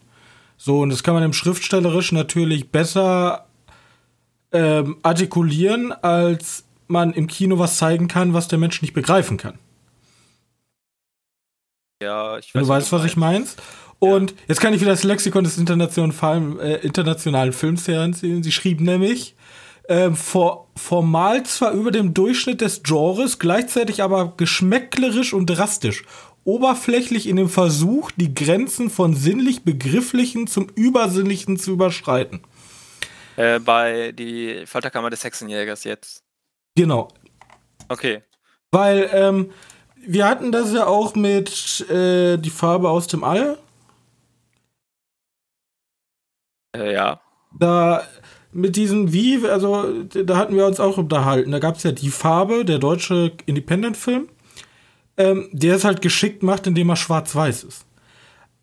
So, 0.57 0.81
und 0.81 0.89
das 0.89 1.01
kann 1.01 1.13
man 1.13 1.23
im 1.23 1.31
Schriftstellerischen 1.31 2.17
natürlich 2.17 2.71
besser 2.71 3.47
ähm, 4.51 4.97
artikulieren, 5.01 5.93
als 5.93 6.65
man 6.87 7.13
im 7.13 7.27
Kino 7.27 7.57
was 7.57 7.77
zeigen 7.77 8.09
kann, 8.09 8.33
was 8.33 8.49
der 8.49 8.59
Mensch 8.59 8.81
nicht 8.81 8.93
begreifen 8.93 9.37
kann. 9.37 9.57
Ja, 12.03 12.37
ich 12.37 12.53
Wenn 12.53 12.63
du 12.63 12.67
weißt, 12.67 12.91
was 12.91 13.05
ich 13.05 13.15
meinst. 13.15 13.61
Und 13.99 14.35
jetzt 14.49 14.59
kann 14.59 14.73
ich 14.73 14.81
wieder 14.81 14.91
das 14.91 15.03
Lexikon 15.03 15.45
des 15.45 15.57
internationalen, 15.57 16.59
äh, 16.59 16.75
internationalen 16.77 17.53
Films 17.53 17.87
heranziehen. 17.87 18.43
Sie 18.43 18.51
schrieb 18.51 18.81
nämlich, 18.81 19.35
ähm, 19.89 20.15
for, 20.15 20.67
formal 20.75 21.43
zwar 21.43 21.71
über 21.71 21.91
dem 21.91 22.13
Durchschnitt 22.13 22.61
des 22.61 22.83
Genres, 22.83 23.39
gleichzeitig 23.39 24.03
aber 24.03 24.33
geschmäcklerisch 24.37 25.33
und 25.33 25.47
drastisch. 25.47 26.03
Oberflächlich 26.45 27.27
in 27.27 27.35
dem 27.35 27.49
Versuch, 27.49 28.11
die 28.11 28.33
Grenzen 28.33 28.89
von 28.89 29.15
sinnlich-begrifflichen 29.15 30.47
zum 30.47 30.69
Übersinnlichen 30.69 31.57
zu 31.57 31.71
überschreiten. 31.71 32.41
Äh, 33.35 33.59
bei 33.59 34.11
die 34.11 34.65
Folterkammer 34.65 35.09
des 35.09 35.23
Hexenjägers 35.23 35.83
jetzt. 35.83 36.23
Genau. 36.75 37.09
Okay. 37.87 38.21
Weil, 38.71 39.09
ähm, 39.11 39.51
wir 39.95 40.27
hatten 40.27 40.51
das 40.51 40.71
ja 40.71 40.85
auch 40.85 41.15
mit 41.15 41.81
äh, 41.89 42.37
die 42.37 42.49
Farbe 42.49 42.89
aus 42.89 43.07
dem 43.07 43.23
All. 43.23 43.57
Äh, 46.75 46.93
ja. 46.93 47.19
da 47.57 48.03
mit 48.59 48.75
diesen 48.75 49.13
wie, 49.13 49.45
also 49.45 49.85
da 50.03 50.37
hatten 50.37 50.55
wir 50.55 50.65
uns 50.65 50.79
auch 50.79 50.97
unterhalten. 50.97 51.51
Da 51.51 51.59
gab 51.59 51.77
es 51.77 51.83
ja 51.83 51.91
die 51.91 52.09
Farbe, 52.09 52.65
der 52.65 52.79
deutsche 52.79 53.31
Independent-Film, 53.45 54.27
ähm, 55.17 55.49
der 55.51 55.75
es 55.75 55.83
halt 55.83 56.01
geschickt 56.01 56.43
macht, 56.43 56.67
indem 56.67 56.89
er 56.89 56.95
schwarz-weiß 56.95 57.63
ist. 57.63 57.85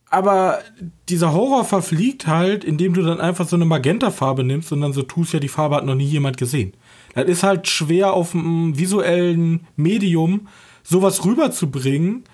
Aber 0.09 0.61
dieser 1.09 1.33
Horror 1.33 1.65
verfliegt 1.65 2.26
halt, 2.26 2.65
indem 2.65 2.95
du 2.95 3.03
dann 3.03 3.21
einfach 3.21 3.49
so 3.49 3.57
eine 3.57 3.65
Magenta-Farbe 3.65 4.45
nimmst 4.45 4.71
und 4.73 4.81
dann 4.81 4.93
so 4.93 5.03
tust, 5.03 5.33
ja, 5.33 5.41
die 5.41 5.49
Farbe 5.49 5.76
hat 5.76 5.85
noch 5.85 5.97
nie 5.97 6.05
jemand 6.05 6.37
gesehen. 6.37 6.75
Das 7.15 7.26
ist 7.26 7.43
halt 7.43 7.67
schwer 7.67 8.12
auf 8.12 8.35
einem 8.35 8.79
visuellen 8.79 9.67
Medium 9.75 10.49
sowas 10.85 11.25
rüberzubringen, 11.25 12.25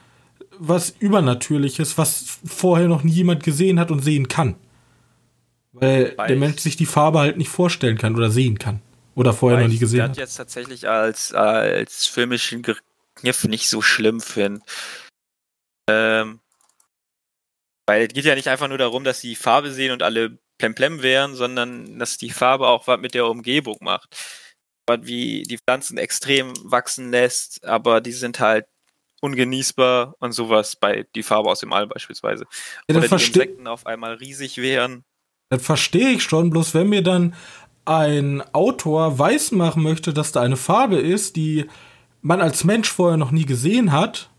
was 0.59 0.95
übernatürliches, 0.99 1.97
was 1.97 2.39
vorher 2.45 2.89
noch 2.89 3.05
nie 3.05 3.13
jemand 3.13 3.43
gesehen 3.43 3.81
hat 3.81 3.91
und 3.91 4.01
sehen 4.01 4.29
kann. 4.29 4.57
Weil 5.73 6.17
Weil 6.17 6.27
der 6.29 6.37
ich- 6.37 6.41
Mensch 6.41 6.61
sich 6.61 6.77
die 6.77 6.87
Farbe 6.87 7.19
halt 7.21 7.37
nicht 7.39 7.49
vorstellen 7.49 7.99
kann 7.99 8.15
oder 8.17 8.31
sehen 8.31 8.59
kann. 8.59 8.83
Oder 9.15 9.33
vorher 9.33 9.57
Weil 9.59 9.65
noch 9.65 9.69
nie 9.69 9.75
ich 9.75 9.81
gesehen 9.81 9.99
das 10.01 10.09
hat. 10.11 10.17
jetzt 10.19 10.37
tatsächlich 10.37 10.89
als, 10.89 11.33
als 11.35 12.07
filmischen 12.07 12.63
Kniff 13.15 13.45
nicht 13.45 13.69
so 13.69 13.83
schlimm 13.83 14.21
finde. 14.21 14.63
Ähm, 15.89 16.41
weil 17.87 18.07
es 18.07 18.15
geht 18.15 18.25
ja 18.25 18.35
nicht 18.35 18.49
einfach 18.49 18.69
nur 18.69 18.79
darum, 18.79 19.05
dass 19.05 19.21
sie 19.21 19.31
die 19.31 19.37
Farbe 19.37 19.71
sehen 19.73 19.93
und 19.93 20.03
alle 20.03 20.39
plemplem 20.59 21.03
wären, 21.03 21.35
sondern 21.35 21.99
dass 21.99 22.17
die 22.17 22.31
Farbe 22.31 22.69
auch 22.69 22.87
was 22.87 23.01
mit 23.01 23.15
der 23.15 23.27
Umgebung 23.27 23.79
macht. 23.81 24.17
Was 24.87 25.01
wie 25.03 25.43
die 25.43 25.59
Pflanzen 25.59 25.99
extrem 25.99 26.53
wachsen 26.65 27.11
lässt, 27.11 27.65
aber 27.65 28.01
die 28.01 28.13
sind 28.13 28.41
halt 28.41 28.67
ungenießbar 29.21 30.15
und 30.19 30.33
sowas 30.33 30.77
bei 30.77 31.07
die 31.15 31.23
Farbe 31.23 31.51
aus 31.51 31.61
dem 31.61 31.73
All 31.73 31.87
beispielsweise. 31.87 32.47
Ja, 32.89 32.97
Oder 32.97 33.07
die 33.09 33.15
Insekten 33.15 33.67
auf 33.67 33.87
einmal 33.87 34.15
riesig 34.15 34.59
wären. 34.59 35.05
Das 35.53 35.63
verstehe 35.63 36.09
ich 36.09 36.23
schon, 36.23 36.49
bloß 36.49 36.73
wenn 36.73 36.89
mir 36.89 37.03
dann 37.03 37.35
ein 37.85 38.43
Autor 38.55 39.19
weismachen 39.19 39.83
möchte, 39.83 40.15
dass 40.15 40.33
da 40.33 40.41
eine 40.41 40.57
Farbe 40.57 40.97
ist, 40.97 41.37
die 41.37 41.67
man 42.23 42.41
als 42.41 42.65
Mensch 42.65 42.91
vorher 42.91 43.19
noch 43.19 43.33
nie 43.33 43.45
gesehen 43.45 43.93
hat, 43.93 44.31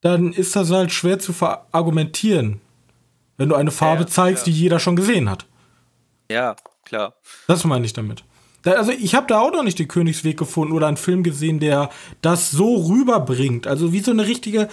dann 0.00 0.32
ist 0.32 0.56
das 0.56 0.72
halt 0.72 0.90
schwer 0.90 1.20
zu 1.20 1.32
verargumentieren, 1.32 2.60
wenn 3.36 3.50
du 3.50 3.54
eine 3.54 3.70
Farbe 3.70 4.02
Ja, 4.02 4.08
zeigst, 4.08 4.48
ja. 4.48 4.52
die 4.52 4.58
jeder 4.58 4.80
schon 4.80 4.96
gesehen 4.96 5.30
hat. 5.30 5.46
Ja, 6.28 6.56
klar. 6.84 7.14
Das 7.46 7.62
meine 7.64 7.86
ich 7.86 7.92
damit. 7.92 8.24
Da, 8.62 8.72
also 8.72 8.92
ich 8.92 9.14
habe 9.14 9.26
da 9.26 9.40
auch 9.40 9.52
noch 9.52 9.62
nicht 9.62 9.78
den 9.78 9.88
Königsweg 9.88 10.36
gefunden 10.38 10.72
oder 10.74 10.86
einen 10.86 10.96
Film 10.98 11.22
gesehen, 11.22 11.60
der 11.60 11.88
das 12.20 12.50
so 12.50 12.76
rüberbringt. 12.88 13.66
Also 13.66 13.92
wie 13.92 14.00
so 14.00 14.10
eine 14.10 14.26
richtige, 14.26 14.68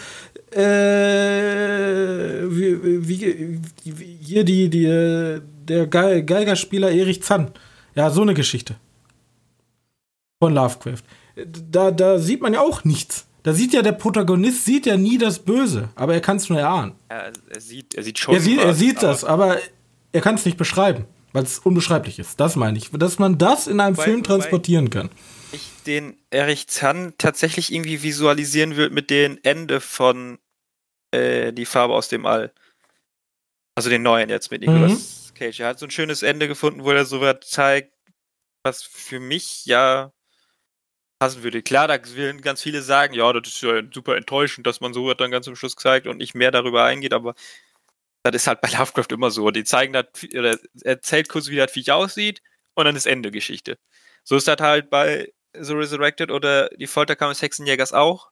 äh, 1.18 2.44
wie, 2.50 3.08
wie, 3.08 3.60
wie 3.86 4.18
hier 4.22 4.44
die, 4.44 4.70
die, 4.70 4.84
der 5.68 5.88
Ge 5.88 6.24
Geigerspieler 6.24 6.92
Erich 6.92 7.24
Zann. 7.24 7.52
Ja, 7.96 8.10
so 8.10 8.22
eine 8.22 8.34
Geschichte. 8.34 8.76
Von 10.42 10.54
Lovecraft. 10.54 11.04
Da, 11.72 11.92
da 11.92 12.20
sieht 12.20 12.42
man 12.42 12.54
ja 12.54 12.62
auch 12.62 12.84
nichts. 12.84 13.26
Da 13.44 13.54
sieht 13.54 13.74
ja 13.74 13.82
der 13.82 13.94
Protagonist 13.94 14.66
sieht 14.66 14.86
ja 14.86 14.98
nie 14.98 15.18
das 15.18 15.40
Böse, 15.40 15.90
aber 15.96 16.14
er 16.14 16.22
kann 16.22 16.38
es 16.38 16.50
nur 16.50 16.60
erahnen. 16.60 16.94
Ja, 17.10 17.32
er 17.50 17.62
sieht, 17.62 17.96
er 17.96 18.04
sieht 18.04 18.20
schon. 18.20 18.34
Er 18.36 18.42
sieht, 18.42 18.60
er 18.60 18.68
was, 18.70 18.78
sieht 18.78 18.98
aber- 18.98 19.08
das, 19.08 19.24
aber 19.24 19.58
er 20.12 20.22
kann 20.22 20.36
es 20.36 20.46
nicht 20.46 20.58
beschreiben, 20.58 21.06
weil 21.38 21.44
es 21.44 21.60
unbeschreiblich 21.60 22.18
ist. 22.18 22.40
Das 22.40 22.56
meine 22.56 22.80
ich. 22.80 22.90
Dass 22.92 23.20
man 23.20 23.38
das 23.38 23.68
in 23.68 23.80
einem 23.80 23.96
Wobei- 23.96 24.06
Film 24.06 24.24
transportieren 24.24 24.90
kann. 24.90 25.12
ich 25.52 25.62
den 25.86 26.18
Erich 26.32 26.68
Zann 26.68 27.14
tatsächlich 27.20 27.72
irgendwie 27.72 28.02
visualisieren 28.02 28.76
will 28.76 28.90
mit 28.90 29.12
dem 29.12 29.38
Ende 29.44 29.80
von 29.80 30.40
äh, 31.12 31.54
Die 31.54 31.66
Farbe 31.68 31.94
aus 31.94 32.10
dem 32.10 32.26
All. 32.26 32.52
Also 33.76 33.92
den 33.92 34.02
neuen 34.02 34.30
jetzt 34.30 34.50
mit 34.50 34.62
Nicolas 34.62 35.32
Cage. 35.36 35.60
Er 35.60 35.68
hat 35.68 35.78
so 35.78 35.86
ein 35.86 35.92
schönes 35.92 36.24
Ende 36.24 36.48
gefunden, 36.48 36.84
wo 36.84 36.90
er 36.90 37.06
so 37.06 37.22
was 37.22 37.42
zeigt, 37.42 37.94
was 38.64 38.82
für 38.82 39.20
mich 39.20 39.68
ja 39.68 40.12
passen 41.20 41.44
würde. 41.44 41.62
Klar, 41.62 41.88
da 41.88 42.00
will 42.16 42.36
ganz 42.42 42.64
viele 42.64 42.82
sagen, 42.82 43.14
ja, 43.14 43.32
das 43.32 43.48
ist 43.48 43.62
ja 43.62 43.84
super 43.94 44.18
enttäuschend, 44.18 44.66
dass 44.66 44.82
man 44.82 44.92
so 44.92 45.06
was 45.06 45.18
dann 45.18 45.30
ganz 45.30 45.46
zum 45.46 45.56
Schluss 45.56 45.76
zeigt 45.76 46.08
und 46.08 46.18
nicht 46.18 46.34
mehr 46.34 46.50
darüber 46.50 46.84
eingeht, 46.84 47.14
aber 47.14 47.36
das 48.32 48.44
ist 48.44 48.48
halt 48.48 48.62
bei 48.62 48.70
Lovecraft 48.70 49.12
immer 49.12 49.32
so. 49.32 49.52
Die 49.52 49.64
zeigen 49.64 49.94
das, 49.94 50.06
oder 50.34 50.52
er 50.52 50.60
erzählt 50.84 51.30
kurz, 51.30 51.48
wie 51.50 51.56
das 51.56 51.72
Viech 51.72 51.92
aussieht 51.92 52.42
und 52.76 52.86
dann 52.86 52.96
ist 52.96 53.06
Ende 53.08 53.32
Geschichte. 53.32 53.78
So 54.24 54.36
ist 54.36 54.48
das 54.48 54.58
halt 54.60 54.90
bei 54.90 55.32
The 55.58 55.74
Resurrected 55.74 56.32
oder 56.32 56.70
die 56.70 56.88
Folterkammer 56.88 57.32
des 57.34 57.42
Hexenjägers 57.42 57.94
auch. 57.94 58.30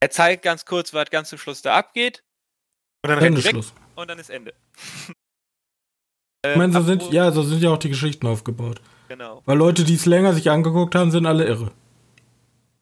Er 0.00 0.10
zeigt 0.10 0.42
ganz 0.42 0.64
kurz, 0.64 0.92
was 0.92 1.08
ganz 1.10 1.30
zum 1.30 1.38
Schluss 1.38 1.62
da 1.62 1.74
abgeht. 1.76 2.22
Und 3.02 3.10
dann 3.10 3.18
rennt 3.18 3.36
Ende 3.38 3.48
er 3.48 3.64
weg 3.64 3.72
und 3.94 4.08
dann 4.10 4.18
ist 4.18 4.30
Ende. 4.30 4.54
Ich 6.48 6.56
meine, 6.56 6.72
so 6.72 6.80
sind, 6.82 7.00
apropos- 7.02 7.12
ja, 7.14 7.32
so 7.32 7.42
sind 7.42 7.60
ja 7.60 7.70
auch 7.70 7.78
die 7.78 7.88
Geschichten 7.88 8.26
aufgebaut. 8.28 8.80
Genau, 9.08 9.42
Weil 9.46 9.56
Leute, 9.58 9.82
die 9.82 9.94
es 9.94 10.06
länger 10.06 10.32
sich 10.32 10.48
angeguckt 10.50 10.94
haben, 10.94 11.10
sind 11.10 11.26
alle 11.26 11.44
irre. 11.44 11.72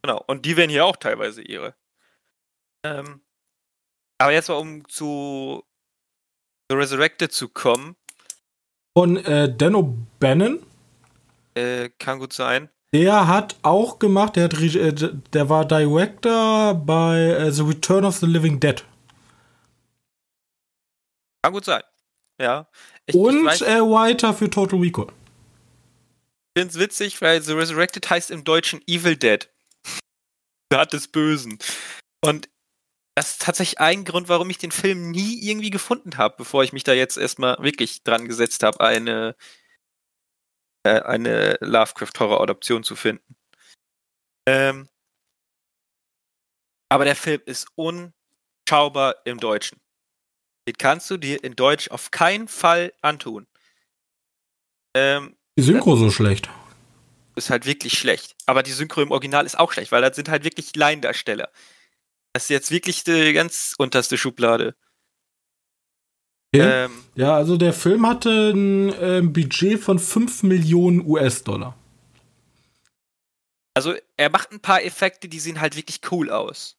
genau. 0.03 0.23
Und 0.27 0.45
die 0.45 0.57
werden 0.59 0.71
hier 0.71 0.85
auch 0.85 0.97
teilweise 0.97 1.41
ihre. 1.41 1.75
Ähm, 2.85 3.23
aber 4.19 4.33
jetzt 4.33 4.49
mal, 4.49 4.57
um 4.57 4.87
zu 4.89 5.65
The 6.71 6.77
Resurrected 6.77 7.33
zu 7.33 7.49
kommen, 7.49 7.97
Von 8.97 9.17
äh, 9.19 9.55
Dan 9.55 9.75
O'Bannon, 9.75 10.63
äh, 11.55 11.91
kann 11.99 12.19
gut 12.19 12.33
sein. 12.33 12.69
der 12.95 13.27
hat 13.29 13.57
auch 13.63 13.99
gemacht, 13.99 14.37
der, 14.37 14.45
hat, 14.45 14.55
äh, 14.55 14.93
der 15.33 15.49
war 15.49 15.67
Director 15.67 16.75
bei 16.75 17.19
äh, 17.21 17.51
The 17.53 17.63
Return 17.63 18.05
of 18.05 18.17
the 18.17 18.27
Living 18.27 18.61
Dead. 18.61 18.85
Kann 21.43 21.53
gut 21.53 21.65
sein. 21.65 21.83
Ja. 22.41 22.67
Ich, 23.07 23.15
Und 23.15 23.47
ich 23.53 23.63
äh, 23.63 23.81
Writer 23.81 24.33
für 24.33 24.49
Total 24.49 24.79
Recall. 24.81 25.09
finde 26.57 26.71
es 26.71 26.79
witzig, 26.79 27.21
weil 27.21 27.43
The 27.43 27.53
Resurrected 27.53 28.09
heißt 28.09 28.31
im 28.31 28.45
Deutschen 28.45 28.81
Evil 28.87 29.17
Dead. 29.17 29.49
Tat 30.71 30.93
des 30.95 31.09
Bösen. 31.09 31.59
Und 32.25 32.49
das 33.15 33.33
ist 33.33 33.43
tatsächlich 33.43 33.79
ein 33.79 34.05
Grund, 34.05 34.29
warum 34.29 34.51
ich 34.51 34.59
den 34.59 34.73
Film 34.73 35.11
nie 35.11 35.41
irgendwie 35.43 35.71
gefunden 35.71 36.17
habe, 36.19 36.37
bevor 36.37 36.65
ich 36.65 36.73
mich 36.73 36.85
da 36.85 36.93
jetzt 36.93 37.17
erstmal 37.17 37.57
wirklich 37.63 38.03
dran 38.03 38.27
gesetzt 38.27 38.63
habe, 38.63 38.81
eine, 38.81 39.37
äh, 40.85 41.01
eine 41.01 41.57
Lovecraft-Horror-Adaption 41.61 42.83
zu 42.83 42.97
finden. 42.97 43.37
Ähm, 44.47 44.89
aber 46.91 47.05
der 47.05 47.17
Film 47.17 47.41
ist 47.47 47.69
unschaubar 47.77 49.17
im 49.25 49.39
Deutschen. 49.39 49.81
Den 50.69 50.77
kannst 50.79 51.11
du 51.11 51.17
dir 51.17 51.43
in 51.45 51.57
Deutsch 51.57 51.91
auf 51.91 52.11
keinen 52.11 52.49
Fall 52.49 52.93
antun. 53.01 53.47
Ähm, 54.97 55.37
Die 55.59 55.63
Synchro 55.63 55.97
so 55.97 56.11
schlecht. 56.11 56.49
ist 57.37 57.51
halt 57.51 57.67
wirklich 57.67 57.99
schlecht. 57.99 58.37
Aber 58.47 58.63
die 58.63 58.73
Synchro 58.73 59.03
im 59.03 59.11
Original 59.11 59.47
ist 59.47 59.59
auch 59.59 59.73
schlecht, 59.73 59.93
weil 59.93 60.03
das 60.03 60.17
sind 60.17 60.29
halt 60.29 60.45
wirklich 60.45 60.75
Laiendarsteller. 60.75 61.51
Das 62.35 62.45
ist 62.45 62.49
jetzt 62.51 62.71
wirklich 62.73 63.05
die 63.05 63.33
ganz 63.33 63.75
unterste 63.79 64.19
Schublade. 64.19 64.75
Okay. 66.55 66.85
Ähm, 66.85 67.05
Ja, 67.15 67.35
also 67.37 67.57
der 67.57 67.73
Film 67.73 68.07
hatte 68.07 68.51
ein 68.51 68.93
ähm, 69.01 69.33
Budget 69.33 69.81
von 69.81 69.99
5 69.99 70.43
Millionen 70.43 71.07
US-Dollar. 71.07 71.77
also 73.77 73.95
er 74.17 74.31
macht 74.31 74.53
ein 74.53 74.61
paar 74.61 74.83
Effekte, 74.85 75.29
die 75.29 75.41
sehen 75.41 75.61
halt 75.61 75.77
wirklich 75.77 76.01
cool 76.13 76.31
aus. 76.31 76.77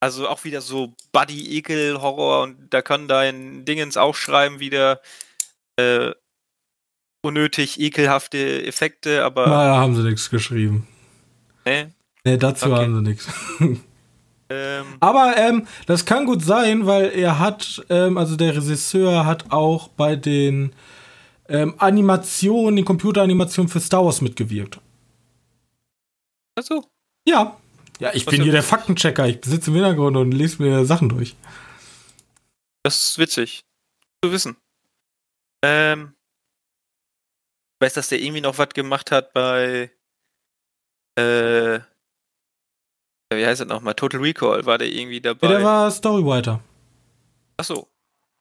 Also 0.00 0.28
auch 0.28 0.44
wieder 0.44 0.60
so 0.60 0.94
Buddy-Ekel-Horror 1.12 2.42
und 2.42 2.68
da 2.70 2.82
kann 2.82 3.08
dein 3.08 3.64
Dingens 3.64 3.96
auch 3.96 4.14
schreiben, 4.14 4.60
wieder 4.60 5.00
äh, 5.76 6.12
unnötig 7.22 7.80
ekelhafte 7.80 8.64
Effekte, 8.64 9.24
aber 9.24 9.46
Na, 9.46 9.64
da 9.66 9.76
haben 9.76 9.94
sie 9.96 10.02
nichts 10.02 10.30
geschrieben. 10.30 10.86
ne, 11.64 11.92
Nee, 12.24 12.36
dazu 12.36 12.66
Okay. 12.66 12.82
haben 12.84 12.94
sie 12.96 13.02
nichts. 13.02 13.28
ähm, 14.48 14.96
Aber 15.00 15.36
ähm, 15.36 15.66
das 15.86 16.04
kann 16.04 16.26
gut 16.26 16.42
sein, 16.42 16.86
weil 16.86 17.10
er 17.10 17.38
hat, 17.38 17.84
ähm, 17.88 18.16
also 18.16 18.36
der 18.36 18.56
Regisseur 18.56 19.26
hat 19.26 19.50
auch 19.50 19.88
bei 19.88 20.16
den 20.16 20.72
ähm, 21.48 21.74
Animationen, 21.78 22.76
den 22.76 22.84
Computeranimationen 22.84 23.68
für 23.68 23.80
Star 23.80 24.04
Wars 24.04 24.20
mitgewirkt. 24.20 24.80
also, 26.56 26.84
Ja. 27.26 27.56
Ja, 27.98 28.10
ich 28.12 28.26
Was 28.26 28.32
bin 28.32 28.42
hier 28.42 28.52
der 28.52 28.62
Faktenchecker. 28.62 29.26
Ich 29.26 29.38
sitze 29.44 29.70
im 29.70 29.76
Hintergrund 29.76 30.18
und 30.18 30.32
lese 30.32 30.62
mir 30.62 30.84
Sachen 30.84 31.08
durch. 31.08 31.34
Das 32.82 33.10
ist 33.10 33.18
witzig 33.18 33.64
zu 34.22 34.32
wissen. 34.32 34.56
Ähm, 35.64 36.14
ich 37.74 37.86
weiß, 37.86 37.94
dass 37.94 38.08
der 38.08 38.20
irgendwie 38.20 38.42
noch 38.42 38.58
was 38.58 38.68
gemacht 38.68 39.10
hat 39.10 39.32
bei 39.32 39.90
äh, 41.18 41.80
wie 43.32 43.44
heißt 43.46 43.60
das 43.60 43.68
nochmal? 43.68 43.94
Total 43.94 44.20
Recall 44.20 44.64
war 44.66 44.78
der 44.78 44.88
irgendwie 44.88 45.20
dabei. 45.20 45.46
Ja, 45.48 45.56
der 45.58 45.64
war 45.64 45.90
Storywriter. 45.90 46.60
Achso, 47.56 47.88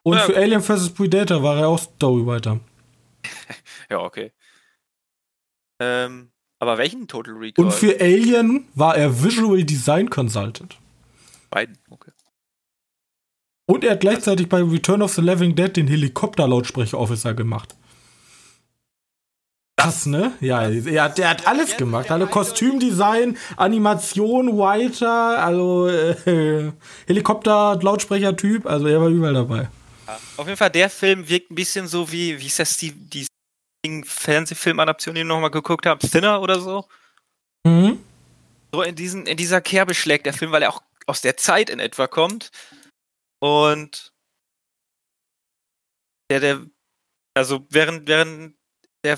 Und 0.04 0.18
Ja. 0.18 0.24
für 0.24 0.38
Alien 0.38 0.62
vs. 0.62 0.90
Predator 0.94 1.42
war 1.42 1.58
er 1.58 1.68
auch 1.70 1.80
Storywriter. 1.80 2.60
ja, 3.90 4.00
okay. 4.00 4.32
Ähm, 5.80 6.32
aber 6.60 6.78
welchen 6.78 7.08
Total 7.08 7.34
Recall? 7.34 7.66
Und 7.66 7.74
für 7.74 8.00
Alien 8.00 8.68
war 8.76 8.96
er 8.96 9.24
Visual 9.24 9.64
Design 9.64 10.10
Consultant. 10.10 10.78
beiden. 11.50 11.78
Okay. 11.90 12.12
Und 13.68 13.84
er 13.84 13.92
hat 13.94 14.02
gleichzeitig 14.02 14.48
bei 14.48 14.62
Return 14.62 15.02
of 15.02 15.14
the 15.14 15.22
Living 15.22 15.56
Dead 15.56 15.76
den 15.76 15.88
Helikopter-Lautsprecher-Officer 15.88 17.34
gemacht. 17.34 17.76
Krass, 19.78 20.06
ne? 20.06 20.34
Ja, 20.40 20.62
er 20.70 21.04
hat, 21.04 21.18
der 21.18 21.30
hat 21.30 21.48
alles 21.48 21.72
Ja, 21.72 21.78
gemacht. 21.78 22.10
Also 22.10 22.28
Kostümdesign, 22.28 23.38
Animation, 23.58 24.58
Writer, 24.58 25.44
also 25.44 25.88
äh, 25.90 26.72
Helikopter-Lautsprecher-Typ. 27.08 28.66
Also 28.66 28.88
er 28.88 29.02
war 29.02 29.10
überall 29.10 29.34
dabei. 29.34 29.70
Ja. 30.08 30.20
Auf 30.38 30.48
jeden 30.48 30.58
Fall, 30.58 30.70
der 30.70 30.90
Film 30.90 31.28
wirkt 31.28 31.52
ein 31.52 31.56
bisschen 31.56 31.88
so 31.88 32.12
wie, 32.12 32.40
wie 32.40 32.48
ist 32.48 32.60
das, 32.60 32.78
die, 32.78 32.92
die 32.94 33.28
Fernsehfilm-Adaption, 34.06 35.16
die 35.16 35.20
wir 35.22 35.26
nochmal 35.26 35.52
geguckt 35.52 35.86
haben? 35.86 36.00
Thinner 36.00 36.42
oder 36.42 36.60
so? 36.60 36.86
Mhm. 37.66 38.00
so 38.72 38.82
in, 38.84 38.96
diesen, 38.96 39.26
in 39.26 39.38
dieser 39.38 39.60
Kerbe 39.60 39.94
schlägt 39.94 40.26
der 40.26 40.34
Film, 40.34 40.52
weil 40.52 40.62
er 40.62 40.70
auch 40.70 40.84
aus 41.08 41.22
der 41.22 41.36
Zeit 41.36 41.70
in 41.70 41.80
etwa 41.80 42.08
kommt. 42.08 42.50
Und 43.40 44.14
der, 46.32 46.40
der, 46.40 46.66
also 47.36 47.66
während, 47.70 48.08
während 48.08 48.56
der, 49.04 49.18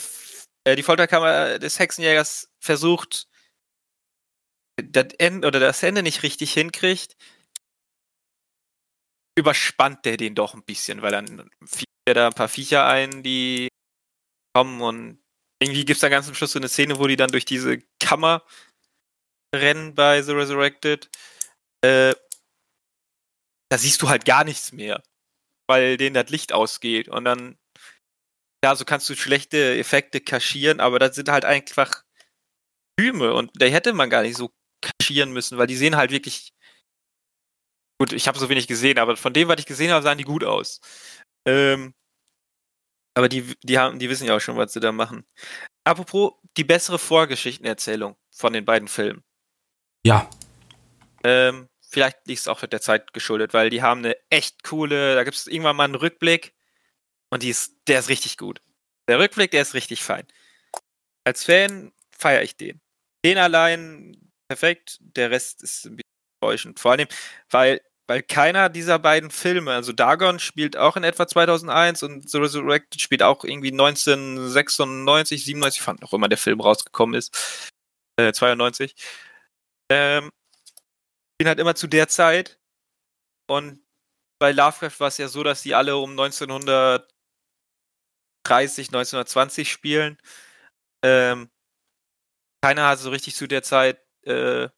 die 0.76 0.84
Folterkammer 0.84 1.60
des 1.60 1.80
Hexenjägers 1.80 2.52
versucht, 2.60 3.28
das 4.82 5.08
Ende 5.18 5.48
oder 5.48 5.60
das 5.60 5.82
Ende 5.84 6.04
nicht 6.04 6.24
richtig 6.24 6.54
hinkriegt, 6.54 7.16
überspannt 9.38 10.06
der 10.06 10.18
den 10.18 10.36
doch 10.36 10.54
ein 10.54 10.64
bisschen, 10.64 11.02
weil 11.02 11.12
dann 11.12 11.50
fiel 11.66 11.86
er 12.06 12.14
da 12.14 12.28
ein 12.28 12.34
paar 12.34 12.50
Viecher 12.50 12.86
ein, 12.88 13.24
die 13.24 13.70
kommen 14.56 14.82
und 14.82 15.24
irgendwie 15.62 15.86
gibt 15.86 15.98
es 15.98 16.02
da 16.02 16.10
ganz 16.10 16.28
am 16.28 16.36
Schluss 16.36 16.52
so 16.52 16.60
eine 16.60 16.70
Szene, 16.70 17.00
wo 17.00 17.08
die 17.08 17.16
dann 17.16 17.30
durch 17.30 17.46
diese 17.46 17.80
Kammer 18.00 18.44
rennen 19.56 19.96
bei 19.96 20.22
The 20.22 20.34
Resurrected. 20.34 21.10
Äh, 21.84 22.14
da 23.70 23.78
siehst 23.78 24.02
du 24.02 24.10
halt 24.10 24.26
gar 24.26 24.44
nichts 24.44 24.72
mehr, 24.72 25.04
weil 25.68 25.98
denen 25.98 26.14
das 26.14 26.30
Licht 26.30 26.54
ausgeht 26.54 27.10
und 27.10 27.26
dann 27.26 27.58
ja, 28.64 28.76
so 28.76 28.86
kannst 28.86 29.10
du 29.10 29.16
schlechte 29.16 29.78
Effekte 29.78 30.22
kaschieren, 30.22 30.80
aber 30.80 31.00
das 31.00 31.16
sind 31.16 31.30
halt 31.30 31.46
einfach 31.46 32.04
Filme 33.00 33.34
und 33.34 33.52
da 33.56 33.66
hätte 33.66 33.94
man 33.94 34.10
gar 34.10 34.24
nicht 34.24 34.38
so 34.38 34.52
kaschieren 34.82 35.32
müssen, 35.32 35.58
weil 35.58 35.68
die 35.68 35.76
sehen 35.76 35.96
halt 35.96 36.12
wirklich 36.12 36.54
gut, 38.00 38.14
ich 38.14 38.28
habe 38.28 38.40
so 38.40 38.50
wenig 38.50 38.68
gesehen, 38.68 39.00
aber 39.00 39.18
von 39.18 39.34
dem, 39.34 39.48
was 39.48 39.60
ich 39.60 39.66
gesehen 39.66 39.92
habe, 39.92 40.04
sahen 40.04 40.18
die 40.18 40.24
gut 40.24 40.44
aus. 40.44 40.82
Ähm, 41.48 41.94
aber 43.16 43.30
die, 43.30 43.56
die 43.64 43.80
haben, 43.80 43.98
die 44.00 44.10
wissen 44.10 44.28
ja 44.28 44.36
auch 44.36 44.40
schon, 44.42 44.58
was 44.58 44.74
sie 44.74 44.80
da 44.80 44.92
machen. 44.92 45.26
Apropos 45.84 46.34
die 46.58 46.64
bessere 46.64 47.00
Vorgeschichtenerzählung 47.00 48.16
von 48.32 48.54
den 48.54 48.66
beiden 48.66 48.88
Filmen. 48.88 49.24
Ja. 50.06 50.30
Ähm, 51.24 51.68
vielleicht 51.82 52.28
liegt 52.28 52.42
es 52.42 52.48
auch 52.48 52.64
der 52.64 52.82
Zeit 52.82 53.14
geschuldet, 53.14 53.54
weil 53.54 53.70
die 53.70 53.82
haben 53.82 54.00
eine 54.00 54.16
echt 54.30 54.64
coole, 54.64 55.16
da 55.16 55.24
gibt 55.24 55.36
es 55.36 55.48
irgendwann 55.48 55.76
mal 55.76 55.86
einen 55.86 55.96
Rückblick 55.96 56.54
und 57.30 57.44
die 57.44 57.50
ist, 57.50 57.76
der 57.88 58.00
ist 58.00 58.10
richtig 58.10 58.38
gut. 58.38 58.62
Der 59.08 59.20
Rückblick, 59.20 59.52
der 59.52 59.62
ist 59.62 59.74
richtig 59.74 60.04
fein. 60.04 60.28
Als 61.26 61.44
Fan 61.44 61.92
feiere 62.12 62.44
ich 62.44 62.58
den. 62.58 62.82
Den 63.26 63.38
allein 63.38 64.32
perfekt, 64.48 64.98
der 65.02 65.32
Rest 65.32 65.64
ist 65.64 65.86
ein 65.86 65.98
bisschen 65.98 66.12
enttäuschend. 66.42 66.80
Vor 66.80 66.92
allem, 66.92 67.08
weil, 67.50 67.82
weil 68.08 68.24
keiner 68.24 68.70
dieser 68.70 69.00
beiden 69.00 69.32
Filme, 69.32 69.74
also 69.74 69.92
Dagon 69.92 70.40
spielt 70.40 70.78
auch 70.78 70.96
in 70.98 71.04
etwa 71.04 71.28
2001 71.28 72.04
und 72.04 72.30
The 72.30 72.38
Resurrected 72.38 73.02
spielt 73.02 73.24
auch 73.24 73.44
irgendwie 73.44 73.72
1996, 73.72 75.46
97, 75.46 75.82
fand 75.82 76.04
auch 76.04 76.14
immer 76.14 76.30
der 76.30 76.38
Film 76.38 76.62
rausgekommen 76.62 77.16
ist, 77.16 77.72
äh, 78.18 78.32
92. 78.32 78.96
Ähm, 79.90 80.32
spielen 81.36 81.50
halt 81.50 81.60
immer 81.60 81.76
zu 81.76 81.88
der 81.88 82.08
Zeit 82.08 82.60
und 83.50 83.82
bei 84.40 84.52
Lovecraft 84.52 85.00
war 85.00 85.08
es 85.08 85.18
ja 85.18 85.28
so, 85.28 85.44
dass 85.44 85.64
die 85.64 85.76
alle 85.76 85.98
um 85.98 86.16
1930, 88.50 88.88
1920 88.90 89.72
spielen. 89.72 90.18
Ähm, 91.04 91.50
keiner 92.64 92.88
hat 92.88 93.00
so 93.00 93.10
richtig 93.10 93.36
zu 93.36 93.48
der 93.48 93.64
Zeit 93.64 94.00
äh, 94.24 94.70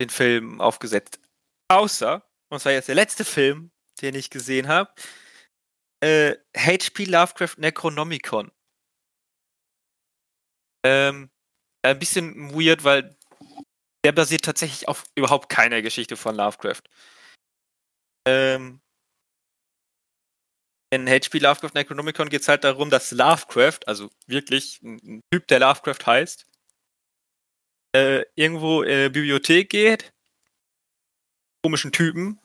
den 0.00 0.10
Film 0.10 0.60
aufgesetzt. 0.60 1.20
Außer, 1.68 2.22
und 2.50 2.60
zwar 2.60 2.72
jetzt 2.72 2.88
der 2.88 2.94
letzte 2.94 3.24
Film, 3.24 3.72
den 4.00 4.14
ich 4.14 4.30
gesehen 4.30 4.68
habe, 4.68 4.92
äh, 6.00 6.36
H.P. 6.56 7.04
Lovecraft 7.04 7.58
Necronomicon. 7.58 8.52
Ähm, 10.84 11.30
ein 11.82 11.98
bisschen 11.98 12.52
weird, 12.54 12.84
weil 12.84 13.16
der 14.04 14.12
basiert 14.12 14.44
tatsächlich 14.44 14.88
auf 14.88 15.04
überhaupt 15.14 15.48
keiner 15.48 15.82
Geschichte 15.82 16.16
von 16.16 16.36
Lovecraft. 16.36 16.82
Ähm, 18.26 18.80
in 20.90 21.08
HP 21.08 21.38
Lovecraft 21.38 21.74
Necronomicon 21.74 22.28
geht 22.28 22.42
es 22.42 22.48
halt 22.48 22.64
darum, 22.64 22.90
dass 22.90 23.10
Lovecraft, 23.10 23.80
also 23.86 24.10
wirklich 24.26 24.80
ein, 24.82 25.20
Typ, 25.32 25.46
der 25.48 25.60
Lovecraft 25.60 26.06
heißt, 26.06 26.46
äh, 27.94 28.24
irgendwo 28.34 28.82
in 28.82 28.90
eine 28.90 29.10
Bibliothek 29.10 29.70
geht, 29.70 30.12
komischen 31.62 31.92
Typen, 31.92 32.40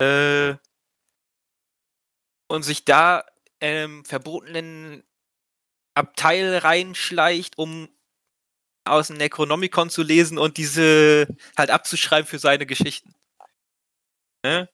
äh, 0.00 0.54
und 2.48 2.62
sich 2.62 2.84
da 2.84 3.24
ähm, 3.60 4.04
verbotenen 4.04 5.04
Abteil 5.94 6.58
reinschleicht, 6.58 7.58
um 7.58 7.88
aus 8.84 9.08
dem 9.08 9.16
Necronomicon 9.16 9.90
zu 9.90 10.02
lesen 10.02 10.38
und 10.38 10.56
diese 10.56 11.28
halt 11.56 11.70
abzuschreiben 11.70 12.26
für 12.26 12.38
seine 12.38 12.64
Geschichten. 12.64 13.14
Ne? 14.44 14.68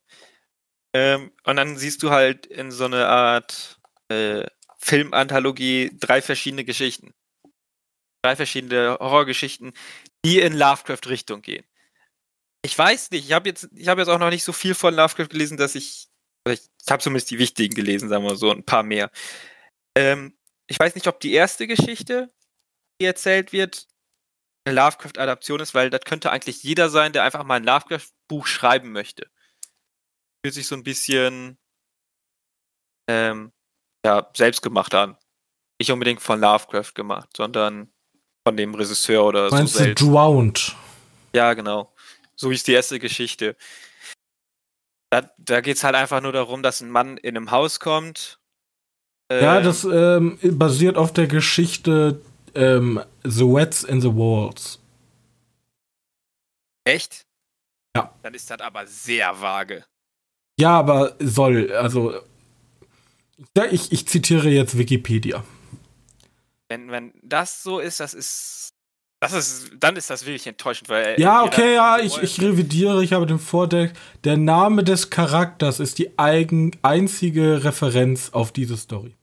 Ähm, 0.94 1.33
und 1.42 1.57
dann 1.57 1.76
siehst 1.76 2.02
du 2.02 2.11
halt 2.11 2.46
in 2.46 2.70
so 2.70 2.85
eine 2.85 3.09
Art 3.09 3.80
äh, 4.09 4.46
Filmanthologie 4.78 5.90
drei 5.98 6.22
verschiedene 6.22 6.64
Geschichten. 6.64 7.12
Drei 8.22 8.37
verschiedene 8.37 8.96
Horrorgeschichten, 9.00 9.72
die 10.24 10.40
in 10.40 10.54
Lovecraft-Richtung 10.54 11.42
gehen. 11.42 11.64
Ich 12.62 12.78
weiß 12.78 13.11
nicht, 13.11 13.26
ich 13.26 13.33
habe 13.33 13.48
jetzt, 13.48 13.68
ich 13.74 13.87
jetzt 13.87 14.09
auch 14.09 14.18
noch 14.18 14.30
nicht 14.30 14.44
so 14.44 14.52
viel 14.52 14.74
von 14.74 14.94
Lovecraft 14.94 15.28
gelesen, 15.28 15.59
dass 15.59 15.74
ich, 15.74 16.09
ich 16.48 16.61
habe 16.88 17.02
zumindest 17.02 17.30
die 17.30 17.38
wichtigen 17.38 17.74
gelesen, 17.74 18.09
sagen 18.09 18.24
wir 18.24 18.37
so, 18.37 18.50
ein 18.50 18.64
paar 18.64 18.83
mehr. 18.83 19.11
Ähm, 19.96 20.38
ich 20.66 20.78
weiß 20.78 20.94
nicht, 20.94 21.09
ob 21.09 21.20
die 21.20 21.33
erste 21.33 21.66
Geschichte, 21.66 22.33
die 23.00 23.07
erzählt 23.07 23.52
wird, 23.52 23.88
eine 24.64 24.76
Lovecraft-Adaption 24.76 25.61
ist, 25.61 25.74
weil 25.74 25.90
das 25.90 26.02
könnte 26.02 26.30
eigentlich 26.30 26.62
jeder 26.62 26.88
sein, 26.88 27.12
der 27.12 27.24
einfach 27.24 27.44
mal 27.44 27.57
ein 27.57 27.64
Lovecraft-Buch 27.64 28.46
schreiben 28.46 28.92
möchte 28.92 29.28
fühlt 30.44 30.54
sich 30.54 30.66
so 30.66 30.74
ein 30.74 30.83
bisschen 30.83 31.57
ähm, 33.09 33.50
ja, 34.04 34.30
selbst 34.37 34.61
gemacht 34.61 34.94
an. 34.94 35.16
Nicht 35.80 35.90
unbedingt 35.90 36.20
von 36.20 36.38
Lovecraft 36.38 36.92
gemacht, 36.94 37.30
sondern 37.35 37.90
von 38.46 38.54
dem 38.54 38.74
Regisseur 38.74 39.24
oder 39.24 39.50
Meinst 39.50 39.72
so 39.72 39.78
selbst. 39.78 40.02
Du 40.02 40.12
Drowned? 40.12 40.76
Ja, 41.35 41.54
genau. 41.54 41.94
So 42.37 42.50
ist 42.50 42.66
die 42.66 42.72
erste 42.72 42.98
Geschichte. 42.98 43.57
Da, 45.11 45.30
da 45.38 45.62
geht 45.62 45.78
es 45.78 45.85
halt 45.85 45.94
einfach 45.94 46.20
nur 46.20 46.33
darum, 46.33 46.62
dass 46.62 46.83
ein 46.83 46.90
Mann 46.90 47.16
in 47.16 47.38
einem 47.38 47.50
Haus 47.50 47.80
kommt. 47.80 48.38
Ähm, 49.30 49.42
ja, 49.42 49.61
das 49.62 49.85
ähm, 49.85 50.38
basiert 50.42 50.98
auf 50.98 51.14
der 51.14 51.26
Geschichte 51.26 52.20
ähm, 52.54 53.02
The 53.22 53.44
Wets 53.44 53.83
in 53.85 54.02
the 54.02 54.09
Walls. 54.09 54.78
Echt? 56.87 57.26
Ja. 57.96 58.14
Dann 58.22 58.35
ist 58.35 58.50
das 58.50 58.61
aber 58.61 58.87
sehr 58.87 59.40
vage. 59.40 59.87
Ja, 60.59 60.79
aber 60.79 61.17
soll, 61.19 61.73
also. 61.73 62.14
Ich, 63.71 63.93
ich 63.93 64.07
zitiere 64.09 64.49
jetzt 64.49 64.79
Wikipedia. 64.79 65.45
Wenn, 66.69 66.90
wenn 66.90 67.12
das 67.23 67.62
so 67.62 67.79
ist, 67.81 68.01
das 68.01 68.14
ist. 68.14 68.71
Das 69.21 69.33
ist, 69.33 69.71
dann 69.79 69.97
ist 69.97 70.11
das 70.11 70.27
wirklich 70.27 70.47
enttäuschend, 70.47 70.88
weil. 70.90 71.19
Ja, 71.19 71.45
okay, 71.45 71.75
ja, 71.75 71.99
ich, 71.99 72.19
ich 72.19 72.40
revidiere, 72.40 73.03
ich 73.03 73.14
habe 73.14 73.27
den 73.27 73.38
Vorteil, 73.38 73.93
der 74.25 74.37
Name 74.37 74.85
des 74.85 75.09
Charakters 75.09 75.81
ist 75.81 75.99
die 75.99 76.19
eigen, 76.19 76.73
einzige 76.83 77.64
Referenz 77.64 78.31
auf 78.31 78.53
diese 78.53 78.77
Story. 78.77 79.17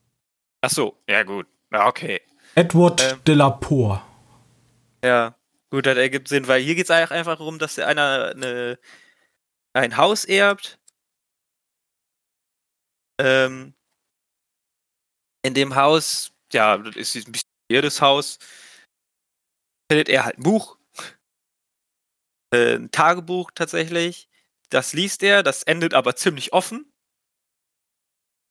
Ach 0.62 0.72
so, 0.72 0.98
ja, 1.08 1.24
gut. 1.24 1.46
Ja, 1.72 1.88
okay. 1.88 2.22
Edward 2.56 3.02
ähm, 3.02 3.20
de 3.26 3.36
la 3.36 3.50
Poor. 3.52 4.02
Ja, 5.04 5.36
gut, 5.70 5.86
das 5.86 5.98
ergibt 5.98 6.28
Sinn, 6.28 6.48
weil 6.48 6.62
hier 6.62 6.76
geht 6.76 6.86
es 6.86 6.92
einfach 6.92 7.38
darum, 7.38 7.60
dass 7.60 7.80
einer 7.80 8.34
eine, 8.36 8.80
ein 9.74 9.98
Haus 9.98 10.26
erbt 10.26 10.80
ähm, 13.20 13.74
in 15.44 15.54
dem 15.54 15.76
Haus, 15.76 16.32
ja, 16.54 16.78
das 16.78 16.96
ist 16.96 17.28
ein 17.28 17.32
bisschen 17.32 17.50
jedes 17.70 18.02
Haus, 18.02 18.38
findet 19.92 20.10
er 20.10 20.26
halt 20.26 20.38
ein 20.38 20.44
Buch, 20.44 20.78
äh, 22.54 22.76
ein 22.76 22.92
Tagebuch 22.92 23.52
tatsächlich. 23.54 24.30
Das 24.70 24.94
liest 24.94 25.24
er, 25.24 25.44
das 25.44 25.64
endet 25.64 25.94
aber 25.94 26.16
ziemlich 26.16 26.54
offen. 26.54 26.92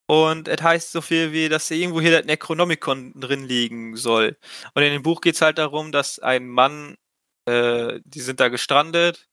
Und 0.09 0.49
es 0.49 0.61
heißt 0.61 0.91
so 0.93 1.01
viel 1.03 1.33
wie, 1.33 1.49
dass 1.49 1.71
irgendwo 1.71 2.01
hier 2.01 2.11
das 2.11 2.25
Necronomicon 2.27 3.13
drin 3.21 3.45
liegen 3.45 3.97
soll. 3.97 4.37
Und 4.75 4.83
in 4.83 4.93
dem 4.93 5.03
Buch 5.03 5.21
geht 5.21 5.37
es 5.37 5.41
halt 5.41 5.59
darum, 5.59 5.93
dass 5.93 6.19
ein 6.19 6.49
Mann, 6.49 6.97
äh, 7.47 8.01
die 8.05 8.21
sind 8.21 8.41
da 8.41 8.49
gestrandet. 8.49 9.29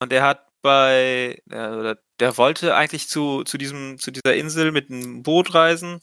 Und 0.00 0.12
er 0.12 0.24
hat 0.24 0.48
bei, 0.62 1.40
äh, 1.50 1.68
oder 1.68 2.02
der 2.20 2.36
wollte 2.36 2.74
eigentlich 2.74 3.08
zu, 3.08 3.44
zu, 3.44 3.58
diesem, 3.58 3.98
zu 3.98 4.10
dieser 4.10 4.34
Insel 4.34 4.72
mit 4.72 4.90
einem 4.90 5.22
Boot 5.22 5.54
reisen. 5.54 6.02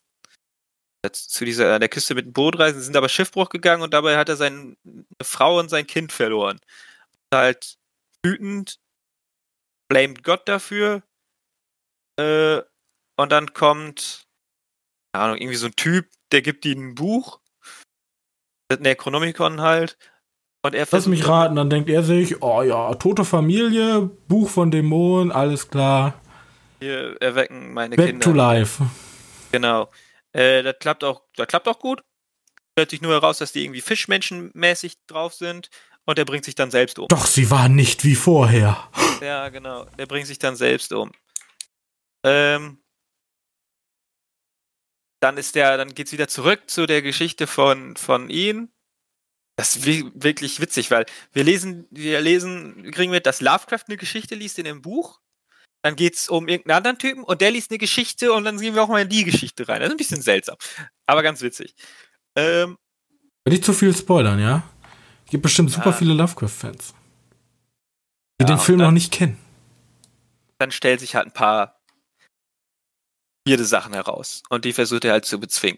Zu 1.12 1.46
dieser, 1.46 1.78
der 1.78 1.90
Küste 1.90 2.16
mit 2.16 2.26
einem 2.26 2.34
Boot 2.34 2.58
reisen, 2.58 2.82
sind 2.82 2.96
aber 2.96 3.10
Schiffbruch 3.10 3.50
gegangen 3.50 3.84
und 3.84 3.94
dabei 3.94 4.18
hat 4.18 4.30
er 4.30 4.38
seine 4.38 4.76
Frau 5.22 5.60
und 5.60 5.70
sein 5.70 5.86
Kind 5.86 6.12
verloren. 6.12 6.60
Halt 7.34 7.78
wütend, 8.24 8.80
blamed 9.88 10.24
Gott 10.24 10.48
dafür. 10.48 11.04
Äh, 12.20 12.62
und 13.18 13.32
dann 13.32 13.54
kommt, 13.54 14.28
keine 15.14 15.26
Ahnung, 15.26 15.38
irgendwie 15.38 15.58
so 15.58 15.68
ein 15.68 15.76
Typ, 15.76 16.10
der 16.32 16.42
gibt 16.42 16.66
ihm 16.66 16.90
ein 16.90 16.96
Buch. 16.96 17.40
Das 18.68 18.80
Necronomicon 18.80 19.62
halt. 19.62 19.98
Und 20.66 20.74
er 20.74 20.88
Lass 20.90 21.06
mich 21.06 21.28
raten, 21.28 21.56
dann 21.58 21.70
denkt 21.70 21.92
er 21.92 22.02
sich, 22.02 22.42
oh 22.42 22.64
ja, 22.64 22.96
tote 22.96 23.24
Familie, 23.24 24.10
Buch 24.28 24.50
von 24.50 24.72
Dämonen, 24.72 25.32
alles 25.32 25.70
klar. 25.70 26.20
Wir 26.80 27.22
erwecken 27.22 27.72
meine 27.72 27.96
Back 27.96 28.08
Kinder. 28.08 28.24
to 28.24 28.32
life. 28.32 28.84
Genau. 29.52 29.92
Äh, 30.32 30.64
das 30.64 30.78
klappt 30.80 31.04
auch, 31.04 31.22
das 31.36 31.46
klappt 31.46 31.68
auch 31.68 31.78
gut. 31.78 32.04
Stellt 32.72 32.90
sich 32.90 33.04
nur 33.04 33.14
heraus, 33.14 33.38
dass 33.38 33.52
die 33.52 33.64
irgendwie 33.64 33.82
Fischmenschenmäßig 33.82 35.06
drauf 35.06 35.36
sind 35.36 35.70
und 36.06 36.18
er 36.18 36.26
bringt 36.26 36.46
sich 36.46 36.56
dann 36.56 36.72
selbst 36.72 36.98
um. 36.98 37.10
Doch 37.10 37.28
sie 37.28 37.52
waren 37.52 37.76
nicht 37.76 38.04
wie 38.04 38.16
vorher. 38.16 38.90
Ja, 39.22 39.50
genau. 39.50 39.86
Der 40.00 40.08
bringt 40.08 40.26
sich 40.26 40.40
dann 40.40 40.56
selbst 40.56 40.92
um. 40.94 41.12
Ähm, 42.24 42.80
dann 45.20 45.38
ist 45.38 45.54
der, 45.54 45.78
dann 45.78 45.94
geht's 45.94 46.12
wieder 46.12 46.28
zurück 46.28 46.72
zu 46.72 46.88
der 46.88 47.04
Geschichte 47.04 47.46
von, 47.46 47.96
von 47.98 48.32
ihm 48.32 48.70
das 49.58 49.76
ist 49.78 49.86
wirklich 49.86 50.60
witzig, 50.60 50.92
weil 50.92 51.06
wir 51.34 51.44
lesen, 51.44 51.88
wir 51.92 52.20
lesen, 52.22 52.92
kriegen 52.92 53.12
mit, 53.12 53.26
dass 53.26 53.42
Lovecraft 53.42 53.84
eine 53.88 53.98
Geschichte 53.98 54.36
liest 54.36 54.60
in 54.60 54.66
dem 54.66 54.82
Buch. 54.82 55.20
dann 55.84 55.96
geht's 55.96 56.30
um 56.30 56.48
irgendeinen 56.48 56.78
anderen 56.78 56.98
Typen 56.98 57.24
und 57.24 57.42
der 57.42 57.52
liest 57.52 57.70
eine 57.70 57.78
Geschichte 57.78 58.34
und 58.34 58.44
dann 58.44 58.60
gehen 58.60 58.74
wir 58.74 58.82
auch 58.84 58.88
mal 58.88 59.04
in 59.04 59.10
die 59.10 59.24
Geschichte 59.24 59.68
rein. 59.68 59.82
Das 59.82 59.88
ist 59.90 59.94
ein 59.94 59.98
bisschen 59.98 60.22
seltsam, 60.22 60.58
aber 61.06 61.22
ganz 61.22 61.42
witzig. 61.42 61.76
Ähm, 62.36 62.78
Nicht 63.48 63.64
zu 63.64 63.72
viel 63.72 63.96
spoilern, 63.96 64.40
ja? 64.40 64.64
Es 65.26 65.32
gibt 65.32 65.44
bestimmt 65.44 65.70
super 65.72 65.92
Ja. 65.92 65.96
viele 65.96 66.14
Lovecraft-Fans, 66.16 66.96
die 68.42 68.44
Ja, 68.44 68.48
den 68.48 68.58
Film 68.58 68.80
dann- 68.80 68.88
noch 68.88 68.94
nicht 68.94 69.12
kennen. 69.14 69.38
dann 70.58 70.72
stellt 70.72 71.02
sich 71.02 71.14
halt 71.16 71.28
ein 71.28 71.34
paar 71.34 71.80
weirde 73.48 73.66
Sachen 73.66 73.94
heraus 73.94 74.42
und 74.50 74.66
die 74.66 74.74
versucht 74.74 75.06
er 75.06 75.12
halt 75.12 75.26
zu 75.26 75.40
bezwingen. 75.40 75.78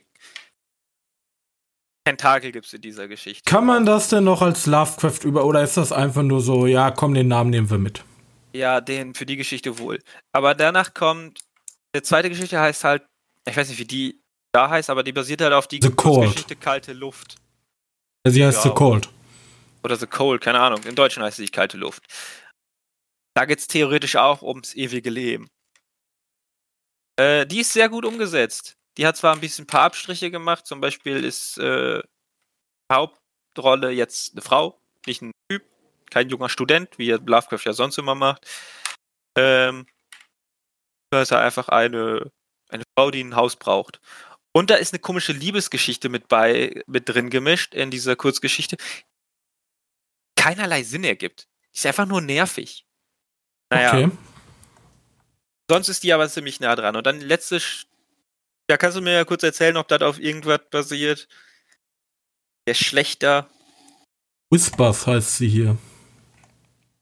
Tentakel 2.07 2.53
gibt's 2.53 2.71
in 2.71 2.79
dieser 2.79 3.09
Geschichte. 3.09 3.43
Kann 3.45 3.65
man 3.65 3.85
das 3.85 4.07
denn 4.07 4.23
noch 4.23 4.41
als 4.41 4.65
Lovecraft 4.65 5.25
über 5.25 5.43
oder 5.43 5.61
ist 5.61 5.75
das 5.75 5.91
einfach 5.91 6.23
nur 6.23 6.39
so, 6.39 6.65
ja, 6.65 6.89
komm, 6.89 7.13
den 7.13 7.27
Namen 7.27 7.49
nehmen 7.49 7.69
wir 7.69 7.77
mit? 7.77 8.05
Ja, 8.53 8.79
den 8.79 9.13
für 9.13 9.25
die 9.25 9.35
Geschichte 9.35 9.77
wohl. 9.77 10.01
Aber 10.31 10.55
danach 10.55 10.93
kommt, 10.93 11.41
die 11.93 12.01
zweite 12.01 12.29
Geschichte 12.29 12.61
heißt 12.61 12.85
halt, 12.85 13.05
ich 13.45 13.57
weiß 13.57 13.67
nicht, 13.67 13.79
wie 13.79 13.85
die 13.85 14.21
da 14.53 14.69
heißt, 14.69 14.89
aber 14.89 15.03
die 15.03 15.11
basiert 15.11 15.41
halt 15.41 15.51
auf 15.51 15.67
die 15.67 15.81
The 15.81 15.89
Cold. 15.91 16.31
Geschichte 16.31 16.55
Kalte 16.55 16.93
Luft. 16.93 17.35
Sie 18.25 18.45
heißt 18.45 18.63
Ja. 18.63 18.71
The 18.71 18.75
Cold. 18.75 19.09
Oder 19.83 19.97
The 19.97 20.07
Cold, 20.07 20.41
keine 20.41 20.61
Ahnung. 20.61 20.81
Im 20.83 20.95
Deutschen 20.95 21.21
heißt 21.21 21.35
sie 21.35 21.45
die 21.45 21.51
Kalte 21.51 21.75
Luft. 21.75 22.03
Da 23.35 23.43
geht's 23.43 23.67
theoretisch 23.67 24.15
auch 24.15 24.41
ums 24.41 24.73
ewige 24.75 25.09
Leben. 25.09 25.49
Äh, 27.19 27.45
die 27.45 27.59
ist 27.59 27.73
sehr 27.73 27.89
gut 27.89 28.05
umgesetzt. 28.05 28.76
Die 28.97 29.05
hat 29.05 29.15
zwar 29.17 29.33
ein 29.33 29.39
bisschen 29.39 29.63
ein 29.63 29.67
paar 29.67 29.83
Abstriche 29.83 30.31
gemacht, 30.31 30.65
zum 30.65 30.81
Beispiel 30.81 31.23
ist 31.23 31.57
äh, 31.59 32.01
Hauptrolle 32.91 33.91
jetzt 33.91 34.33
eine 34.33 34.41
Frau, 34.41 34.79
nicht 35.05 35.21
ein 35.21 35.31
Typ, 35.49 35.63
kein 36.09 36.29
junger 36.29 36.49
Student, 36.49 36.97
wie 36.97 37.11
Lovecraft 37.11 37.65
ja 37.65 37.73
sonst 37.73 37.97
immer 37.97 38.15
macht. 38.15 38.47
Ähm, 39.37 39.85
da 41.11 41.21
ist 41.21 41.31
er 41.31 41.41
einfach 41.41 41.69
eine, 41.69 42.31
eine 42.69 42.83
Frau, 42.97 43.11
die 43.11 43.23
ein 43.23 43.35
Haus 43.35 43.55
braucht. 43.55 44.01
Und 44.53 44.71
da 44.71 44.75
ist 44.75 44.93
eine 44.93 44.99
komische 44.99 45.33
Liebesgeschichte 45.33 46.09
mit 46.09 46.27
bei, 46.27 46.81
mit 46.87 47.07
drin 47.07 47.29
gemischt 47.29 47.75
in 47.75 47.91
dieser 47.91 48.15
Kurzgeschichte. 48.15 48.77
Keinerlei 50.35 50.83
Sinn 50.83 51.03
ergibt. 51.03 51.47
Die 51.73 51.77
ist 51.77 51.85
einfach 51.85 52.07
nur 52.07 52.21
nervig. 52.21 52.87
Naja, 53.69 53.89
Okay. 53.89 54.11
sonst 55.69 55.89
ist 55.89 56.03
die 56.03 56.13
aber 56.13 56.27
ziemlich 56.29 56.59
nah 56.59 56.75
dran. 56.75 56.95
Und 56.95 57.05
dann 57.05 57.21
letzte, 57.21 57.61
Da 58.67 58.77
kannst 58.77 58.97
du 58.97 59.01
mir 59.01 59.13
ja 59.13 59.25
kurz 59.25 59.43
erzählen, 59.43 59.77
ob 59.77 59.87
das 59.87 60.01
auf 60.01 60.19
irgendwas 60.19 60.61
basiert. 60.69 61.27
Der 62.67 62.73
schlechter 62.73 63.49
Whispers 64.49 65.07
heißt 65.07 65.37
sie 65.37 65.49
hier. 65.49 65.77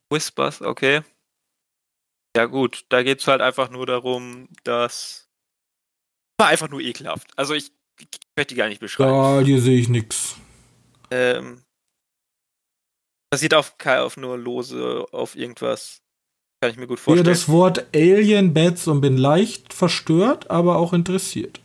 Whispers, 0.10 0.62
okay. 0.62 1.01
Ja 2.36 2.45
gut, 2.45 2.86
da 2.89 3.04
geht's 3.04 3.28
halt 3.28 3.41
einfach 3.41 3.69
nur 3.69 3.86
darum, 3.86 4.49
dass 4.63 5.30
war 6.38 6.47
einfach 6.47 6.69
nur 6.69 6.82
ekelhaft. 6.82 7.28
Also 7.38 7.54
ich, 7.54 7.71
ich 7.99 8.08
möchte 8.36 8.54
die 8.54 8.60
gar 8.60 8.67
nicht 8.67 8.82
beschreiben. 8.82 9.12
Da, 9.12 9.39
hier 9.39 9.62
sehe 9.62 9.80
ich 9.80 9.88
nix. 9.88 10.36
Ähm, 11.12 11.63
basiert 13.30 13.54
auf, 13.54 13.75
auf 13.86 14.17
nur 14.17 14.38
lose, 14.38 15.06
auf 15.12 15.36
irgendwas. 15.36 16.01
Kann 16.65 16.71
ich 16.71 16.78
mir 16.80 16.88
gut 16.88 16.99
vorstellen. 16.99 17.28
das 17.28 17.47
Wort 17.47 17.86
Alien 17.93 18.56
Bats 18.56 18.88
und 18.88 18.99
bin 18.99 19.17
leicht 19.17 19.71
verstört, 19.71 20.49
aber 20.49 20.78
auch 20.78 20.93
interessiert. 20.93 21.62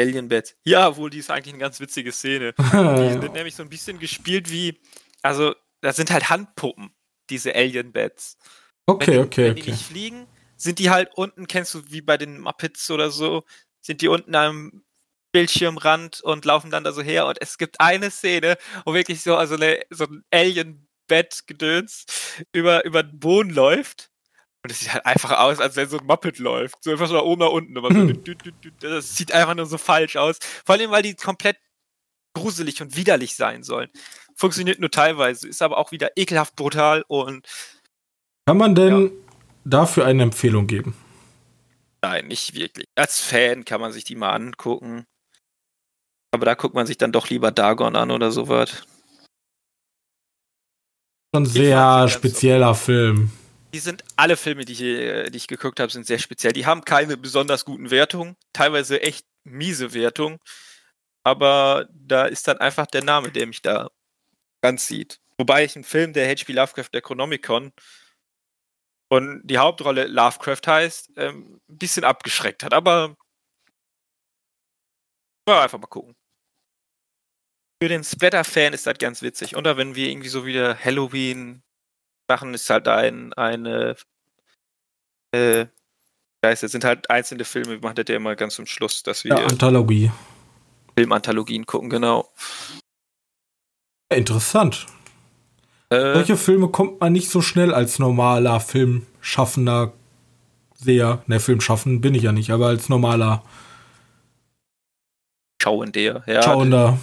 Alien 0.00 0.26
Bats. 0.30 0.56
Ja, 0.64 0.96
wohl, 0.96 1.10
die 1.10 1.18
ist 1.18 1.30
eigentlich 1.30 1.52
eine 1.52 1.60
ganz 1.60 1.80
witzige 1.80 2.10
Szene. 2.10 2.54
Die 2.58 3.12
sind 3.20 3.34
nämlich 3.34 3.54
so 3.54 3.62
ein 3.62 3.68
bisschen 3.68 3.98
gespielt 3.98 4.50
wie, 4.50 4.80
also, 5.20 5.54
das 5.82 5.96
sind 5.96 6.10
halt 6.10 6.30
Handpuppen, 6.30 6.94
diese 7.28 7.54
Alien 7.54 7.92
Bats. 7.92 8.38
okay, 8.86 9.18
wenn, 9.18 9.18
okay, 9.20 9.48
wenn 9.48 9.56
die 9.56 9.60
okay. 9.60 9.70
nicht 9.72 9.84
fliegen, 9.84 10.26
sind 10.56 10.78
die 10.78 10.88
halt 10.88 11.10
unten, 11.14 11.46
kennst 11.46 11.74
du 11.74 11.82
wie 11.90 12.00
bei 12.00 12.16
den 12.16 12.40
Muppets 12.40 12.90
oder 12.90 13.10
so, 13.10 13.44
sind 13.82 14.00
die 14.00 14.08
unten 14.08 14.34
am 14.34 14.82
Bildschirmrand 15.30 16.22
und 16.22 16.46
laufen 16.46 16.70
dann 16.70 16.84
da 16.84 16.92
so 16.92 17.02
her 17.02 17.26
und 17.26 17.36
es 17.42 17.58
gibt 17.58 17.80
eine 17.80 18.10
Szene, 18.10 18.56
wo 18.86 18.94
wirklich 18.94 19.20
so, 19.20 19.36
also 19.36 19.56
eine, 19.56 19.80
so 19.90 20.04
ein 20.04 20.24
Alien-Bett-Gedöns 21.14 22.04
über, 22.52 22.84
über 22.84 23.02
den 23.02 23.18
Boden 23.18 23.50
läuft. 23.50 24.10
Und 24.62 24.70
es 24.70 24.80
sieht 24.80 24.94
halt 24.94 25.04
einfach 25.04 25.38
aus, 25.38 25.60
als 25.60 25.76
wenn 25.76 25.88
so 25.88 25.98
ein 25.98 26.06
Muppet 26.06 26.38
läuft. 26.38 26.82
So 26.82 26.90
einfach 26.90 27.06
so 27.08 27.14
nach 27.14 27.22
oben 27.22 27.40
nach 27.40 27.50
unten. 27.50 27.76
Aber 27.76 27.88
so, 27.92 28.00
Hm. 28.00 28.22
das 28.80 29.16
sieht 29.16 29.32
einfach 29.32 29.54
nur 29.54 29.66
so 29.66 29.76
falsch 29.78 30.16
aus. 30.16 30.38
Vor 30.64 30.74
allem, 30.74 30.90
weil 30.90 31.02
die 31.02 31.14
komplett 31.14 31.58
gruselig 32.34 32.80
und 32.80 32.96
widerlich 32.96 33.36
sein 33.36 33.62
sollen. 33.62 33.90
Funktioniert 34.36 34.80
nur 34.80 34.90
teilweise, 34.90 35.46
ist 35.46 35.62
aber 35.62 35.78
auch 35.78 35.92
wieder 35.92 36.16
ekelhaft 36.16 36.56
brutal 36.56 37.04
und 37.06 37.46
Kann 38.46 38.56
man 38.56 38.74
denn 38.74 39.12
dafür 39.64 40.06
eine 40.06 40.24
Empfehlung 40.24 40.66
geben? 40.66 40.96
Nein, 42.02 42.26
nicht 42.26 42.54
wirklich. 42.54 42.86
Als 42.96 43.20
Fan 43.20 43.64
kann 43.64 43.80
man 43.80 43.92
sich 43.92 44.04
die 44.04 44.16
mal 44.16 44.32
angucken. 44.32 45.04
Aber 46.32 46.44
da 46.46 46.54
guckt 46.54 46.74
man 46.74 46.86
sich 46.86 46.98
dann 46.98 47.12
doch 47.12 47.30
lieber 47.30 47.52
Dagon 47.52 47.94
an 47.96 48.10
oder 48.10 48.32
sowas. 48.32 48.82
Schon 51.34 51.46
sehr 51.46 52.08
spezieller 52.08 52.76
Film. 52.76 53.32
Die 53.72 53.80
sind 53.80 54.04
alle 54.14 54.36
Filme, 54.36 54.64
die 54.64 54.72
ich, 54.72 54.82
äh, 54.82 55.30
die 55.30 55.36
ich 55.38 55.48
geguckt 55.48 55.80
habe, 55.80 55.90
sind 55.90 56.06
sehr 56.06 56.20
speziell. 56.20 56.52
Die 56.52 56.64
haben 56.64 56.84
keine 56.84 57.16
besonders 57.16 57.64
guten 57.64 57.90
Wertungen, 57.90 58.36
teilweise 58.52 59.02
echt 59.02 59.26
miese 59.42 59.94
Wertungen. 59.94 60.38
Aber 61.24 61.88
da 61.92 62.26
ist 62.26 62.46
dann 62.46 62.58
einfach 62.58 62.86
der 62.86 63.02
Name, 63.02 63.32
der 63.32 63.48
mich 63.48 63.62
da 63.62 63.90
ganz 64.62 64.86
sieht. 64.86 65.18
Wobei 65.36 65.64
ich 65.64 65.74
einen 65.74 65.82
Film, 65.82 66.12
der 66.12 66.28
H.P. 66.28 66.52
Lovecraft, 66.52 66.90
der 66.92 67.02
Chronomicon, 67.02 67.72
und 69.08 69.42
die 69.44 69.58
Hauptrolle 69.58 70.06
Lovecraft 70.06 70.66
heißt, 70.66 71.10
ähm, 71.16 71.60
ein 71.68 71.78
bisschen 71.78 72.04
abgeschreckt 72.04 72.62
hat. 72.62 72.72
Aber 72.72 73.16
ja, 75.48 75.62
einfach 75.64 75.78
mal 75.78 75.88
gucken. 75.88 76.14
Für 77.84 77.88
den 77.88 78.02
Splatter-Fan 78.02 78.72
ist 78.72 78.86
das 78.86 78.96
ganz 78.96 79.20
witzig. 79.20 79.58
Oder 79.58 79.76
wenn 79.76 79.94
wir 79.94 80.08
irgendwie 80.08 80.30
so 80.30 80.46
wieder 80.46 80.74
Halloween 80.82 81.62
machen, 82.26 82.54
ist 82.54 82.70
halt 82.70 82.88
ein, 82.88 83.34
eine, 83.34 83.94
äh, 85.32 85.66
da 86.40 86.48
ist, 86.48 86.62
es 86.62 86.72
sind 86.72 86.82
halt 86.82 87.10
einzelne 87.10 87.44
Filme, 87.44 87.72
wir 87.72 87.80
machen 87.80 87.96
das 87.96 88.06
ja 88.08 88.16
immer 88.16 88.36
ganz 88.36 88.54
zum 88.54 88.64
Schluss, 88.64 89.02
dass 89.02 89.24
wir 89.24 89.36
Ja, 89.36 89.44
Anthologie. 89.44 90.10
Filmanthologien 90.96 91.66
gucken, 91.66 91.90
genau. 91.90 92.32
Ja, 94.10 94.16
interessant. 94.16 94.86
Äh, 95.90 96.14
Solche 96.14 96.38
Filme 96.38 96.68
kommt 96.68 97.00
man 97.00 97.12
nicht 97.12 97.28
so 97.28 97.42
schnell 97.42 97.74
als 97.74 97.98
normaler 97.98 98.60
Filmschaffender 98.60 99.92
Seher. 100.76 101.22
Ne, 101.26 101.38
Filmschaffen 101.38 102.00
bin 102.00 102.14
ich 102.14 102.22
ja 102.22 102.32
nicht, 102.32 102.48
aber 102.48 102.68
als 102.68 102.88
normaler 102.88 103.42
Schau 105.60 105.82
in 105.82 105.92
der, 105.92 106.22
ja. 106.26 106.42
Schauender. 106.42 106.98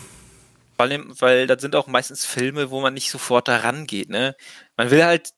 Allem, 0.81 1.13
weil 1.19 1.47
das 1.47 1.61
sind 1.61 1.75
auch 1.75 1.87
meistens 1.87 2.25
Filme, 2.25 2.69
wo 2.71 2.81
man 2.81 2.93
nicht 2.93 3.09
sofort 3.11 3.47
da 3.47 3.57
rangeht, 3.57 4.09
ne? 4.09 4.35
Man 4.77 4.91
will 4.91 5.03
halt, 5.03 5.33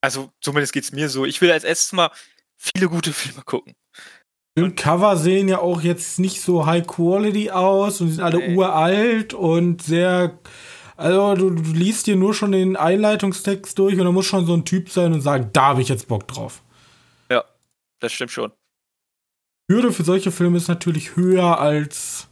also 0.00 0.30
zumindest 0.40 0.72
geht's 0.72 0.92
mir 0.92 1.08
so, 1.08 1.24
ich 1.24 1.40
will 1.40 1.50
als 1.50 1.64
erstes 1.64 1.92
mal 1.92 2.10
viele 2.56 2.88
gute 2.88 3.12
Filme 3.14 3.42
gucken. 3.42 3.74
Filmcover 4.56 5.16
sehen 5.16 5.48
ja 5.48 5.58
auch 5.58 5.80
jetzt 5.82 6.20
nicht 6.20 6.40
so 6.40 6.64
high 6.64 6.86
quality 6.86 7.50
aus 7.50 8.00
und 8.00 8.10
sind 8.10 8.22
alle 8.22 8.38
Nee. 8.38 8.54
uralt 8.56 9.34
und 9.34 9.82
sehr. 9.82 10.38
Also, 10.96 11.34
du, 11.34 11.50
du 11.50 11.72
liest 11.72 12.06
dir 12.06 12.14
nur 12.14 12.34
schon 12.34 12.52
den 12.52 12.76
Einleitungstext 12.76 13.76
durch 13.76 13.98
und 13.98 14.04
da 14.04 14.12
muss 14.12 14.26
schon 14.26 14.46
so 14.46 14.54
ein 14.54 14.64
Typ 14.64 14.90
sein 14.90 15.12
und 15.12 15.22
sagen, 15.22 15.50
da 15.52 15.62
habe 15.70 15.82
ich 15.82 15.88
jetzt 15.88 16.06
Bock 16.06 16.28
drauf. 16.28 16.62
Ja, 17.28 17.44
das 17.98 18.12
stimmt 18.12 18.30
schon. 18.30 18.52
Hürde 19.68 19.92
für 19.92 20.04
solche 20.04 20.30
Filme 20.30 20.56
ist 20.58 20.68
natürlich 20.68 21.16
höher 21.16 21.58
als 21.58 22.28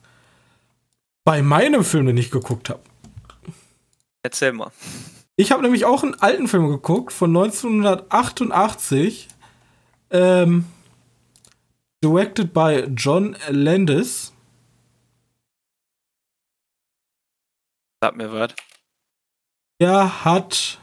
bei 1.25 1.43
meinem 1.43 1.85
Film, 1.85 2.07
den 2.07 2.17
ich 2.17 2.31
geguckt 2.31 2.69
habe. 2.71 2.81
Erzähl 4.23 4.53
mal. 4.53 4.71
Ich 5.37 5.51
habe 5.53 5.63
nämlich 5.63 5.85
auch 5.85 6.03
einen 6.03 6.15
alten 6.21 6.47
Film 6.49 6.69
geguckt 6.69 7.13
von 7.13 7.31
1988. 7.37 9.29
Ähm, 10.11 10.67
directed 12.05 12.53
by 12.53 12.87
John 12.95 13.37
Landis. 13.49 14.33
Sag 18.03 18.17
mir 18.17 18.33
was. 18.33 18.53
Er 19.81 20.25
hat 20.25 20.79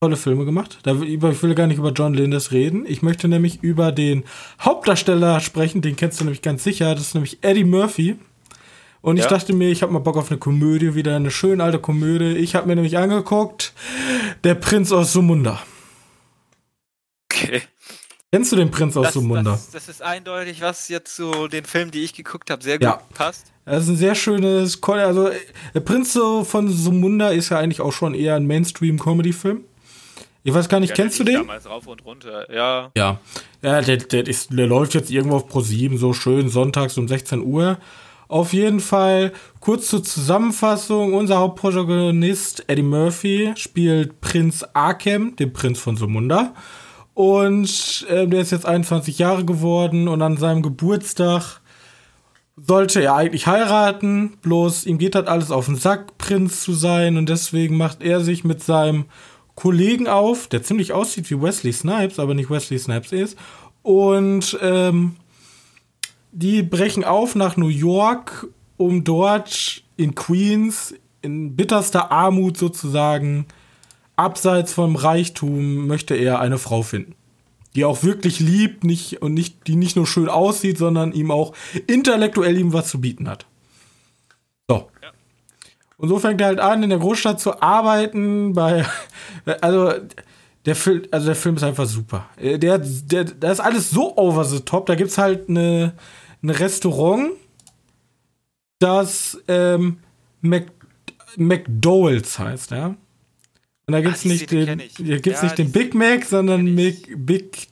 tolle 0.00 0.16
Filme 0.16 0.44
gemacht. 0.44 0.78
Da, 0.84 0.98
will- 1.00 1.08
über- 1.08 1.30
ich 1.30 1.42
will 1.42 1.54
gar 1.54 1.66
nicht 1.66 1.78
über 1.78 1.90
John 1.92 2.14
Landis 2.14 2.50
reden. 2.50 2.86
Ich 2.86 3.02
möchte 3.02 3.28
nämlich 3.28 3.62
über 3.62 3.92
den 3.92 4.24
Hauptdarsteller 4.60 5.40
sprechen. 5.40 5.82
Den 5.82 5.96
kennst 5.96 6.18
du 6.20 6.24
nämlich 6.24 6.42
ganz 6.42 6.64
sicher. 6.64 6.94
Das 6.94 7.02
ist 7.08 7.14
nämlich 7.14 7.38
Eddie 7.42 7.64
Murphy. 7.64 8.16
Und 9.02 9.16
ich 9.18 9.24
Ja. 9.24 9.30
dachte 9.30 9.52
mir, 9.52 9.68
ich 9.68 9.82
habe 9.82 9.92
mal 9.92 9.98
Bock 9.98 10.16
auf 10.16 10.30
eine 10.30 10.38
Komödie, 10.38 10.94
wieder 10.94 11.16
eine 11.16 11.30
schön 11.30 11.60
alte 11.60 11.78
Komödie. 11.80 12.36
Ich 12.38 12.54
habe 12.54 12.68
mir 12.68 12.76
nämlich 12.76 12.96
angeguckt, 12.96 13.72
Der 14.44 14.54
Prinz 14.54 14.90
aus 14.92 15.12
Sumunda. 15.12 15.60
Okay. 17.30 17.62
Kennst 18.32 18.50
du 18.52 18.56
den 18.56 18.70
Prinz 18.70 18.96
aus 18.96 19.06
Das, 19.06 19.14
Sumunda? 19.14 19.42
das, 19.52 19.70
das 19.70 19.88
ist 19.88 20.02
eindeutig, 20.02 20.60
was 20.62 20.88
jetzt 20.88 21.14
so 21.14 21.48
den 21.48 21.64
Film, 21.64 21.90
die 21.90 22.02
ich 22.02 22.14
geguckt 22.14 22.50
habe, 22.50 22.62
sehr 22.62 22.78
gut 22.78 22.84
Ja. 22.86 23.02
passt. 23.14 23.52
Das 23.64 23.82
ist 23.84 23.90
ein 23.90 23.96
sehr 23.96 24.14
schönes, 24.14 24.82
also 24.82 25.30
der 25.74 25.80
Prinz 25.80 26.12
so 26.12 26.42
von 26.44 26.68
Sumunda 26.70 27.28
ist 27.28 27.50
ja 27.50 27.58
eigentlich 27.58 27.80
auch 27.80 27.92
schon 27.92 28.14
eher 28.14 28.34
ein 28.36 28.46
Mainstream-Comedy-Film. 28.46 29.60
Ich 30.44 30.52
weiß 30.54 30.68
gar 30.68 30.80
nicht, 30.80 30.90
Ja, 30.90 30.96
kennst 30.96 31.20
du 31.20 31.24
den? 31.24 31.36
Damals 31.36 31.68
rauf 31.68 31.86
und 31.86 32.04
runter, 32.04 32.52
ja. 32.52 32.90
Ja. 32.96 33.20
Ja, 33.62 33.80
der, 33.82 33.98
der, 33.98 34.26
ist, 34.26 34.52
der 34.52 34.66
läuft 34.66 34.94
jetzt 34.94 35.10
irgendwo 35.10 35.36
auf 35.36 35.46
Pro 35.48 35.60
7, 35.60 35.98
so 35.98 36.12
schön 36.12 36.48
sonntags 36.48 36.98
um 36.98 37.06
16 37.06 37.42
Uhr. 37.42 37.78
Auf 38.32 38.54
jeden 38.54 38.80
Fall, 38.80 39.34
kurz 39.60 39.88
zur 39.88 40.02
Zusammenfassung: 40.02 41.12
Unser 41.12 41.36
Hauptprotagonist 41.36 42.64
Eddie 42.66 42.82
Murphy 42.82 43.52
spielt 43.56 44.22
Prinz 44.22 44.64
Arkham, 44.72 45.36
den 45.36 45.52
Prinz 45.52 45.78
von 45.78 45.98
Sumunda. 45.98 46.54
Und 47.12 48.06
äh, 48.08 48.26
der 48.26 48.40
ist 48.40 48.52
jetzt 48.52 48.64
21 48.64 49.18
Jahre 49.18 49.44
geworden 49.44 50.08
und 50.08 50.22
an 50.22 50.38
seinem 50.38 50.62
Geburtstag 50.62 51.60
sollte 52.56 53.02
er 53.02 53.16
eigentlich 53.16 53.46
heiraten, 53.46 54.38
bloß 54.40 54.86
ihm 54.86 54.96
geht 54.96 55.14
das 55.14 55.26
alles 55.26 55.50
auf 55.50 55.66
den 55.66 55.76
Sack, 55.76 56.16
Prinz 56.16 56.62
zu 56.62 56.72
sein 56.72 57.18
und 57.18 57.28
deswegen 57.28 57.76
macht 57.76 58.02
er 58.02 58.22
sich 58.22 58.44
mit 58.44 58.62
seinem 58.62 59.04
Kollegen 59.56 60.08
auf, 60.08 60.46
der 60.46 60.62
ziemlich 60.62 60.94
aussieht 60.94 61.30
wie 61.30 61.42
Wesley 61.42 61.74
Snipes, 61.74 62.18
aber 62.18 62.32
nicht 62.32 62.48
Wesley 62.48 62.78
Snipes 62.78 63.12
ist. 63.12 63.38
Und 63.82 64.58
ähm, 64.62 65.16
die 66.32 66.62
brechen 66.62 67.04
auf 67.04 67.34
nach 67.34 67.56
New 67.56 67.68
York, 67.68 68.48
um 68.76 69.04
dort 69.04 69.82
in 69.96 70.14
Queens 70.14 70.94
in 71.20 71.54
bitterster 71.54 72.10
Armut 72.10 72.56
sozusagen, 72.56 73.46
abseits 74.16 74.72
vom 74.72 74.96
Reichtum, 74.96 75.86
möchte 75.86 76.14
er 76.14 76.40
eine 76.40 76.58
Frau 76.58 76.82
finden. 76.82 77.14
Die 77.76 77.84
auch 77.84 78.02
wirklich 78.02 78.40
liebt, 78.40 78.84
nicht 78.84 79.22
und 79.22 79.32
nicht, 79.32 79.66
die 79.66 79.76
nicht 79.76 79.96
nur 79.96 80.06
schön 80.06 80.28
aussieht, 80.28 80.78
sondern 80.78 81.12
ihm 81.12 81.30
auch 81.30 81.54
intellektuell 81.86 82.58
ihm 82.58 82.72
was 82.72 82.88
zu 82.88 83.00
bieten 83.00 83.28
hat. 83.28 83.46
So. 84.68 84.90
Und 85.96 86.08
so 86.08 86.18
fängt 86.18 86.40
er 86.40 86.48
halt 86.48 86.60
an, 86.60 86.82
in 86.82 86.90
der 86.90 86.98
Großstadt 86.98 87.40
zu 87.40 87.62
arbeiten, 87.62 88.52
bei, 88.52 88.84
also, 89.60 89.92
der 90.64 90.76
Film, 90.76 91.02
also 91.10 91.26
der 91.26 91.36
Film 91.36 91.56
ist 91.56 91.62
einfach 91.62 91.86
super. 91.86 92.26
Äh, 92.36 92.58
Der, 92.58 92.78
der, 92.78 93.24
da 93.24 93.50
ist 93.50 93.60
alles 93.60 93.90
so 93.90 94.16
over 94.16 94.44
the 94.44 94.60
top. 94.60 94.86
Da 94.86 94.94
gibt's 94.94 95.18
halt 95.18 95.48
eine, 95.48 95.94
ein 96.42 96.50
Restaurant, 96.50 97.32
das 98.78 99.38
ähm, 99.48 99.98
Mac, 100.40 100.66
McDowell's 101.36 102.38
heißt, 102.38 102.72
ja. 102.72 102.96
Und 103.86 103.92
da 103.92 104.00
gibt's 104.00 104.22
die 104.22 104.28
nicht 104.28 104.46
Szene 104.46 104.76
den, 104.76 104.78
da 104.78 105.18
gibt's 105.18 105.40
Ja, 105.40 105.44
nicht 105.44 105.58
den 105.58 105.72
Big 105.72 105.94
Mac, 105.94 106.24
sondern 106.24 106.66
ich. 106.78 107.06
Big 107.16 107.68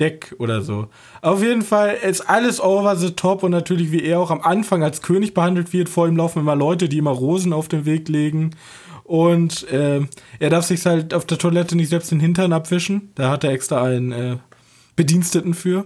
Deck 0.00 0.34
oder 0.38 0.62
so. 0.62 0.88
Auf 1.20 1.42
jeden 1.42 1.62
Fall 1.62 1.96
ist 2.02 2.22
alles 2.22 2.60
over 2.60 2.96
the 2.96 3.12
top 3.12 3.42
und 3.42 3.50
natürlich, 3.50 3.92
wie 3.92 4.02
er 4.02 4.20
auch 4.20 4.30
am 4.30 4.40
Anfang 4.40 4.82
als 4.82 5.02
König 5.02 5.34
behandelt 5.34 5.72
wird. 5.72 5.88
Vor 5.88 6.08
ihm 6.08 6.16
laufen 6.16 6.40
immer 6.40 6.56
Leute, 6.56 6.88
die 6.88 6.98
immer 6.98 7.10
Rosen 7.10 7.52
auf 7.52 7.68
den 7.68 7.84
Weg 7.84 8.08
legen. 8.08 8.50
Und 9.04 9.68
äh, 9.70 10.00
er 10.38 10.50
darf 10.50 10.64
sich 10.64 10.84
halt 10.86 11.12
auf 11.12 11.26
der 11.26 11.38
Toilette 11.38 11.76
nicht 11.76 11.90
selbst 11.90 12.10
den 12.10 12.20
Hintern 12.20 12.52
abwischen. 12.52 13.10
Da 13.14 13.30
hat 13.30 13.44
er 13.44 13.50
extra 13.50 13.82
einen 13.82 14.12
äh, 14.12 14.36
Bediensteten 14.96 15.54
für. 15.54 15.84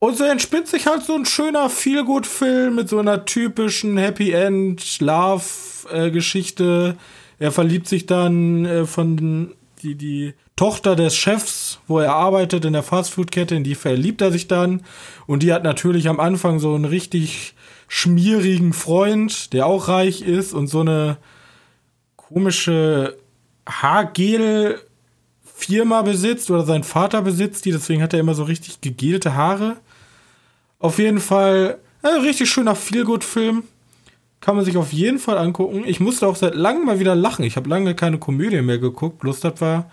Und 0.00 0.16
so 0.16 0.24
entspinnt 0.24 0.66
sich 0.66 0.86
halt 0.86 1.04
so 1.04 1.14
ein 1.14 1.26
schöner 1.26 1.68
Feelgood-Film 1.68 2.74
mit 2.74 2.88
so 2.88 2.98
einer 2.98 3.26
typischen 3.26 3.98
Happy 3.98 4.32
End-Love-Geschichte. 4.32 6.96
er 7.38 7.52
verliebt 7.52 7.86
sich 7.86 8.06
dann 8.06 8.64
äh, 8.64 8.86
von 8.86 9.52
die, 9.82 9.96
die 9.96 10.32
Tochter 10.56 10.96
des 10.96 11.14
Chefs, 11.16 11.80
wo 11.86 11.98
er 11.98 12.14
arbeitet 12.14 12.64
in 12.64 12.72
der 12.72 12.82
Fastfood-Kette, 12.82 13.54
in 13.54 13.62
die 13.62 13.74
verliebt 13.74 14.22
er 14.22 14.32
sich 14.32 14.48
dann. 14.48 14.82
Und 15.26 15.42
die 15.42 15.52
hat 15.52 15.64
natürlich 15.64 16.08
am 16.08 16.18
Anfang 16.18 16.60
so 16.60 16.74
einen 16.74 16.86
richtig 16.86 17.52
schmierigen 17.86 18.72
Freund, 18.72 19.52
der 19.52 19.66
auch 19.66 19.88
reich 19.88 20.22
ist 20.22 20.54
und 20.54 20.68
so 20.68 20.80
eine 20.80 21.18
komische 22.16 23.18
Haargel-Firma 23.68 26.00
besitzt 26.00 26.50
oder 26.50 26.64
sein 26.64 26.84
Vater 26.84 27.20
besitzt 27.20 27.66
die, 27.66 27.72
deswegen 27.72 28.02
hat 28.02 28.14
er 28.14 28.20
immer 28.20 28.34
so 28.34 28.44
richtig 28.44 28.80
gegelte 28.80 29.34
Haare. 29.34 29.76
Auf 30.80 30.98
jeden 30.98 31.20
Fall 31.20 31.78
ein 32.02 32.20
richtig 32.22 32.50
schöner 32.50 32.74
Feelgood-Film. 32.74 33.64
Kann 34.40 34.56
man 34.56 34.64
sich 34.64 34.78
auf 34.78 34.92
jeden 34.92 35.18
Fall 35.18 35.36
angucken. 35.36 35.84
Ich 35.86 36.00
musste 36.00 36.26
auch 36.26 36.34
seit 36.34 36.54
langem 36.54 36.86
mal 36.86 36.98
wieder 36.98 37.14
lachen. 37.14 37.44
Ich 37.44 37.56
habe 37.56 37.68
lange 37.68 37.94
keine 37.94 38.18
Komödie 38.18 38.62
mehr 38.62 38.78
geguckt. 38.78 39.18
Bloß 39.18 39.40
das 39.40 39.60
war. 39.60 39.90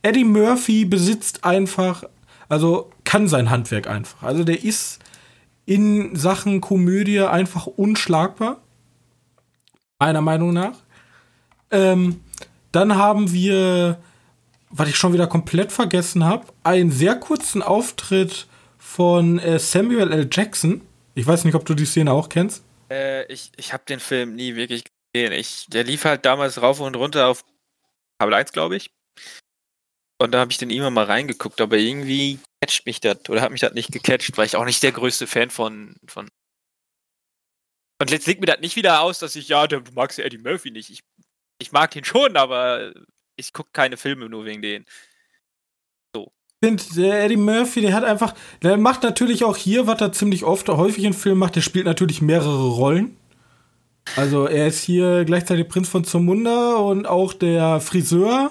Eddie 0.00 0.24
Murphy 0.24 0.86
besitzt 0.86 1.44
einfach, 1.44 2.04
also 2.48 2.90
kann 3.04 3.28
sein 3.28 3.50
Handwerk 3.50 3.86
einfach. 3.86 4.22
Also 4.22 4.42
der 4.42 4.64
ist 4.64 5.00
in 5.66 6.16
Sachen 6.16 6.62
Komödie 6.62 7.20
einfach 7.20 7.66
unschlagbar. 7.66 8.62
Meiner 9.98 10.22
Meinung 10.22 10.54
nach. 10.54 10.78
Ähm, 11.70 12.20
dann 12.72 12.96
haben 12.96 13.32
wir, 13.32 13.98
was 14.70 14.88
ich 14.88 14.96
schon 14.96 15.12
wieder 15.12 15.26
komplett 15.26 15.70
vergessen 15.70 16.24
habe, 16.24 16.46
einen 16.64 16.90
sehr 16.90 17.16
kurzen 17.16 17.60
Auftritt 17.60 18.46
von 18.90 19.38
äh, 19.38 19.60
Samuel 19.60 20.12
L. 20.12 20.28
Jackson. 20.30 20.86
Ich 21.14 21.24
weiß 21.24 21.44
nicht, 21.44 21.54
ob 21.54 21.64
du 21.64 21.74
die 21.74 21.86
Szene 21.86 22.10
auch 22.10 22.28
kennst. 22.28 22.64
Äh, 22.90 23.24
ich 23.32 23.52
ich 23.56 23.72
habe 23.72 23.84
den 23.88 24.00
Film 24.00 24.34
nie 24.34 24.56
wirklich 24.56 24.82
gesehen. 25.12 25.32
Ich, 25.32 25.66
der 25.68 25.84
lief 25.84 26.04
halt 26.04 26.24
damals 26.24 26.60
rauf 26.60 26.80
und 26.80 26.96
runter 26.96 27.28
auf 27.28 27.44
Kabel 28.18 28.34
1, 28.34 28.50
glaube 28.50 28.76
ich. 28.76 28.90
Und 30.18 30.32
da 30.32 30.40
habe 30.40 30.50
ich 30.50 30.58
den 30.58 30.70
immer 30.70 30.90
mal 30.90 31.04
reingeguckt, 31.04 31.60
aber 31.60 31.78
irgendwie 31.78 32.40
catcht 32.60 32.84
mich 32.84 33.00
das 33.00 33.18
oder 33.28 33.42
hat 33.42 33.52
mich 33.52 33.60
das 33.60 33.74
nicht 33.74 33.92
gecatcht, 33.92 34.36
weil 34.36 34.46
ich 34.46 34.56
auch 34.56 34.64
nicht 34.64 34.82
der 34.82 34.92
größte 34.92 35.28
Fan 35.28 35.50
von. 35.50 35.94
von 36.08 36.28
und 38.00 38.10
jetzt 38.10 38.26
legt 38.26 38.40
mir 38.40 38.46
das 38.46 38.60
nicht 38.60 38.76
wieder 38.76 39.02
aus, 39.02 39.20
dass 39.20 39.36
ich, 39.36 39.48
ja, 39.48 39.68
du 39.68 39.82
magst 39.94 40.18
Eddie 40.18 40.38
Murphy 40.38 40.72
nicht. 40.72 40.90
Ich, 40.90 41.00
ich 41.60 41.70
mag 41.70 41.92
den 41.92 42.04
schon, 42.04 42.36
aber 42.36 42.92
ich 43.36 43.52
gucke 43.52 43.70
keine 43.72 43.96
Filme 43.96 44.28
nur 44.28 44.44
wegen 44.44 44.62
den. 44.62 44.84
Finde, 46.62 46.82
der 46.94 47.24
Eddie 47.24 47.38
Murphy, 47.38 47.80
der 47.80 47.94
hat 47.94 48.04
einfach, 48.04 48.34
der 48.62 48.76
macht 48.76 49.02
natürlich 49.02 49.44
auch 49.44 49.56
hier, 49.56 49.86
was 49.86 49.98
er 50.02 50.12
ziemlich 50.12 50.44
oft, 50.44 50.68
häufig 50.68 51.04
in 51.04 51.14
Filmen 51.14 51.38
macht, 51.38 51.56
der 51.56 51.62
spielt 51.62 51.86
natürlich 51.86 52.20
mehrere 52.20 52.68
Rollen. 52.68 53.16
Also 54.16 54.46
er 54.46 54.66
ist 54.66 54.82
hier 54.82 55.24
gleichzeitig 55.24 55.68
Prinz 55.68 55.88
von 55.88 56.04
Zamunda 56.04 56.74
und 56.74 57.06
auch 57.06 57.32
der 57.32 57.80
Friseur. 57.80 58.50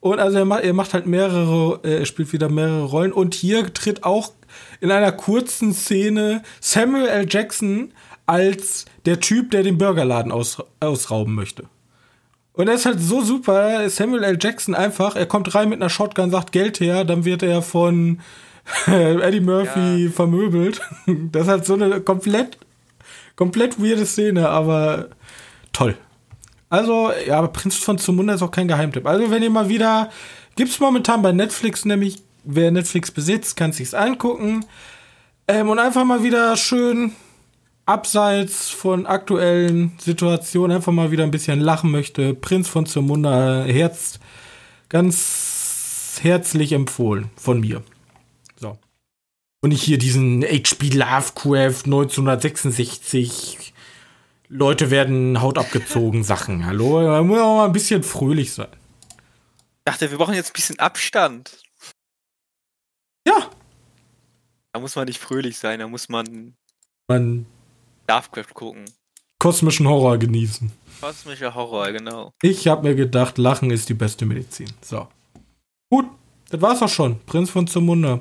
Und 0.00 0.18
also 0.18 0.38
er 0.38 0.44
macht, 0.44 0.64
er 0.64 0.72
macht 0.72 0.92
halt 0.92 1.06
mehrere, 1.06 1.80
äh, 1.84 1.98
er 1.98 2.06
spielt 2.06 2.32
wieder 2.32 2.48
mehrere 2.48 2.84
Rollen. 2.84 3.12
Und 3.12 3.34
hier 3.34 3.72
tritt 3.72 4.02
auch 4.02 4.32
in 4.80 4.90
einer 4.90 5.12
kurzen 5.12 5.72
Szene 5.72 6.42
Samuel 6.60 7.06
L. 7.06 7.26
Jackson 7.28 7.92
als 8.26 8.86
der 9.04 9.20
Typ, 9.20 9.52
der 9.52 9.62
den 9.62 9.78
Burgerladen 9.78 10.32
aus, 10.32 10.58
ausrauben 10.80 11.34
möchte. 11.34 11.68
Und 12.56 12.68
er 12.68 12.74
ist 12.74 12.86
halt 12.86 12.98
so 13.00 13.20
super, 13.22 13.88
Samuel 13.90 14.24
L. 14.24 14.38
Jackson 14.40 14.74
einfach, 14.74 15.14
er 15.14 15.26
kommt 15.26 15.54
rein 15.54 15.68
mit 15.68 15.80
einer 15.80 15.90
Shotgun, 15.90 16.30
sagt 16.30 16.52
Geld 16.52 16.80
her, 16.80 17.04
dann 17.04 17.24
wird 17.26 17.42
er 17.42 17.60
von 17.62 18.20
Eddie 18.86 19.40
Murphy 19.40 20.06
Ja. 20.06 20.10
vermöbelt. 20.10 20.80
Das 21.32 21.42
ist 21.42 21.48
halt 21.48 21.66
so 21.66 21.74
eine 21.74 22.00
komplett, 22.00 22.58
komplett 23.36 23.78
weirde 23.80 24.06
Szene, 24.06 24.48
aber 24.48 25.08
toll. 25.72 25.96
Also, 26.70 27.12
ja, 27.26 27.38
aber 27.38 27.48
Prinz 27.48 27.76
von 27.76 27.98
Zamunda 27.98 28.34
ist 28.34 28.42
auch 28.42 28.50
kein 28.50 28.68
Geheimtipp. 28.68 29.06
Also, 29.06 29.30
wenn 29.30 29.42
ihr 29.42 29.50
mal 29.50 29.68
wieder, 29.68 30.10
gibt's 30.56 30.80
momentan 30.80 31.22
bei 31.22 31.32
Netflix 31.32 31.84
nämlich, 31.84 32.22
wer 32.44 32.70
Netflix 32.70 33.10
besitzt, 33.10 33.56
kann 33.56 33.72
sich's 33.72 33.94
angucken. 33.94 34.64
Ähm, 35.46 35.68
und 35.68 35.78
einfach 35.78 36.04
mal 36.04 36.22
wieder 36.24 36.56
schön 36.56 37.12
abseits 37.86 38.68
von 38.68 39.06
aktuellen 39.06 39.96
Situationen 39.98 40.76
einfach 40.76 40.92
mal 40.92 41.10
wieder 41.10 41.24
ein 41.24 41.30
bisschen 41.30 41.60
lachen 41.60 41.90
möchte. 41.90 42.34
Prinz 42.34 42.68
von 42.68 42.84
Zamunda, 42.86 43.64
Herz, 43.64 44.18
ganz 44.88 46.18
herzlich 46.20 46.72
empfohlen 46.72 47.30
von 47.36 47.60
mir. 47.60 47.82
So. 48.56 48.78
Und 49.62 49.70
nicht 49.70 49.82
hier 49.82 49.98
diesen 49.98 50.42
H.P. 50.42 50.90
Lovecraft 50.90 51.84
1966 51.84 53.72
Leute 54.48 54.90
werden 54.90 55.40
Haut 55.40 55.58
abgezogen 55.58 56.22
Sachen. 56.22 56.66
Hallo, 56.66 57.00
da 57.02 57.22
muss 57.22 57.40
auch 57.40 57.56
mal 57.56 57.66
ein 57.66 57.72
bisschen 57.72 58.02
fröhlich 58.02 58.52
sein. 58.52 58.68
Ich 59.10 59.84
dachte, 59.84 60.10
wir 60.10 60.18
brauchen 60.18 60.34
jetzt 60.34 60.50
ein 60.50 60.52
bisschen 60.52 60.78
Abstand. 60.78 61.62
Ja, 63.26 63.50
Da 64.72 64.80
muss 64.80 64.94
man 64.94 65.06
nicht 65.06 65.18
fröhlich 65.20 65.58
sein, 65.58 65.80
da 65.80 65.88
muss 65.88 66.08
man 66.08 66.54
man 67.08 67.46
Lovecraft 68.08 68.54
gucken. 68.54 68.84
kosmischen 69.38 69.86
Horror 69.88 70.18
genießen. 70.18 70.70
Kosmischer 71.00 71.54
Horror, 71.54 71.92
genau. 71.92 72.32
Ich 72.42 72.66
habe 72.68 72.88
mir 72.88 72.94
gedacht, 72.94 73.38
Lachen 73.38 73.70
ist 73.70 73.88
die 73.88 73.94
beste 73.94 74.24
Medizin. 74.24 74.70
So. 74.80 75.08
Gut, 75.90 76.06
das 76.50 76.60
war's 76.62 76.82
auch 76.82 76.88
schon. 76.88 77.20
Prinz 77.26 77.50
von 77.50 77.66
Zamunda. 77.66 78.20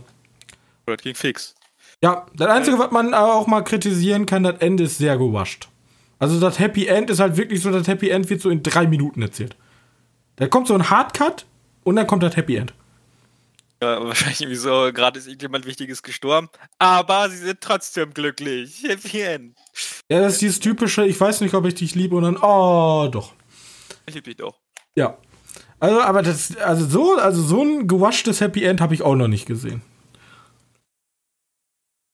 Oder 0.85 0.97
das 0.97 1.03
ging 1.03 1.15
fix. 1.15 1.55
Ja, 2.03 2.25
das 2.35 2.49
Einzige, 2.49 2.77
was 2.77 2.91
man 2.91 3.13
aber 3.13 3.35
auch 3.35 3.47
mal 3.47 3.61
kritisieren 3.63 4.25
kann, 4.25 4.43
das 4.43 4.59
Ende 4.59 4.83
ist 4.83 4.97
sehr 4.97 5.17
gewascht. 5.17 5.69
Also 6.19 6.39
das 6.39 6.59
Happy 6.59 6.87
End 6.87 7.09
ist 7.09 7.19
halt 7.19 7.37
wirklich 7.37 7.61
so, 7.61 7.71
das 7.71 7.87
Happy 7.87 8.09
End 8.09 8.29
wird 8.29 8.41
so 8.41 8.49
in 8.49 8.61
drei 8.61 8.87
Minuten 8.87 9.21
erzählt. 9.21 9.55
Da 10.35 10.47
kommt 10.47 10.67
so 10.67 10.73
ein 10.73 10.89
Hardcut 10.89 11.45
und 11.83 11.95
dann 11.95 12.07
kommt 12.07 12.23
das 12.23 12.35
Happy 12.35 12.57
End. 12.57 12.73
Ja, 13.81 14.03
wahrscheinlich 14.05 14.41
irgendwie 14.41 14.57
so, 14.57 14.91
gerade 14.93 15.19
ist 15.19 15.27
irgendjemand 15.27 15.65
Wichtiges 15.65 16.03
gestorben. 16.03 16.49
Aber 16.79 17.29
sie 17.29 17.37
sind 17.37 17.61
trotzdem 17.61 18.13
glücklich. 18.13 18.83
Happy 18.83 19.21
End. 19.21 19.57
Ja, 20.09 20.19
das 20.19 20.33
ist 20.33 20.41
dieses 20.41 20.59
typische, 20.59 21.05
ich 21.05 21.19
weiß 21.19 21.41
nicht, 21.41 21.53
ob 21.53 21.65
ich 21.65 21.75
dich 21.75 21.95
liebe 21.95 22.15
und 22.15 22.23
dann, 22.23 22.37
oh, 22.37 23.07
doch. 23.11 23.33
Ich 24.05 24.15
liebe 24.15 24.25
dich 24.25 24.37
doch. 24.37 24.59
Ja. 24.95 25.17
Also, 25.79 26.01
aber 26.01 26.21
das, 26.21 26.55
also 26.57 26.85
so, 26.85 27.17
also 27.17 27.41
so 27.41 27.61
ein 27.63 27.87
gewaschtes 27.87 28.41
Happy 28.41 28.63
End 28.63 28.81
habe 28.81 28.93
ich 28.93 29.01
auch 29.01 29.15
noch 29.15 29.27
nicht 29.27 29.45
gesehen. 29.45 29.81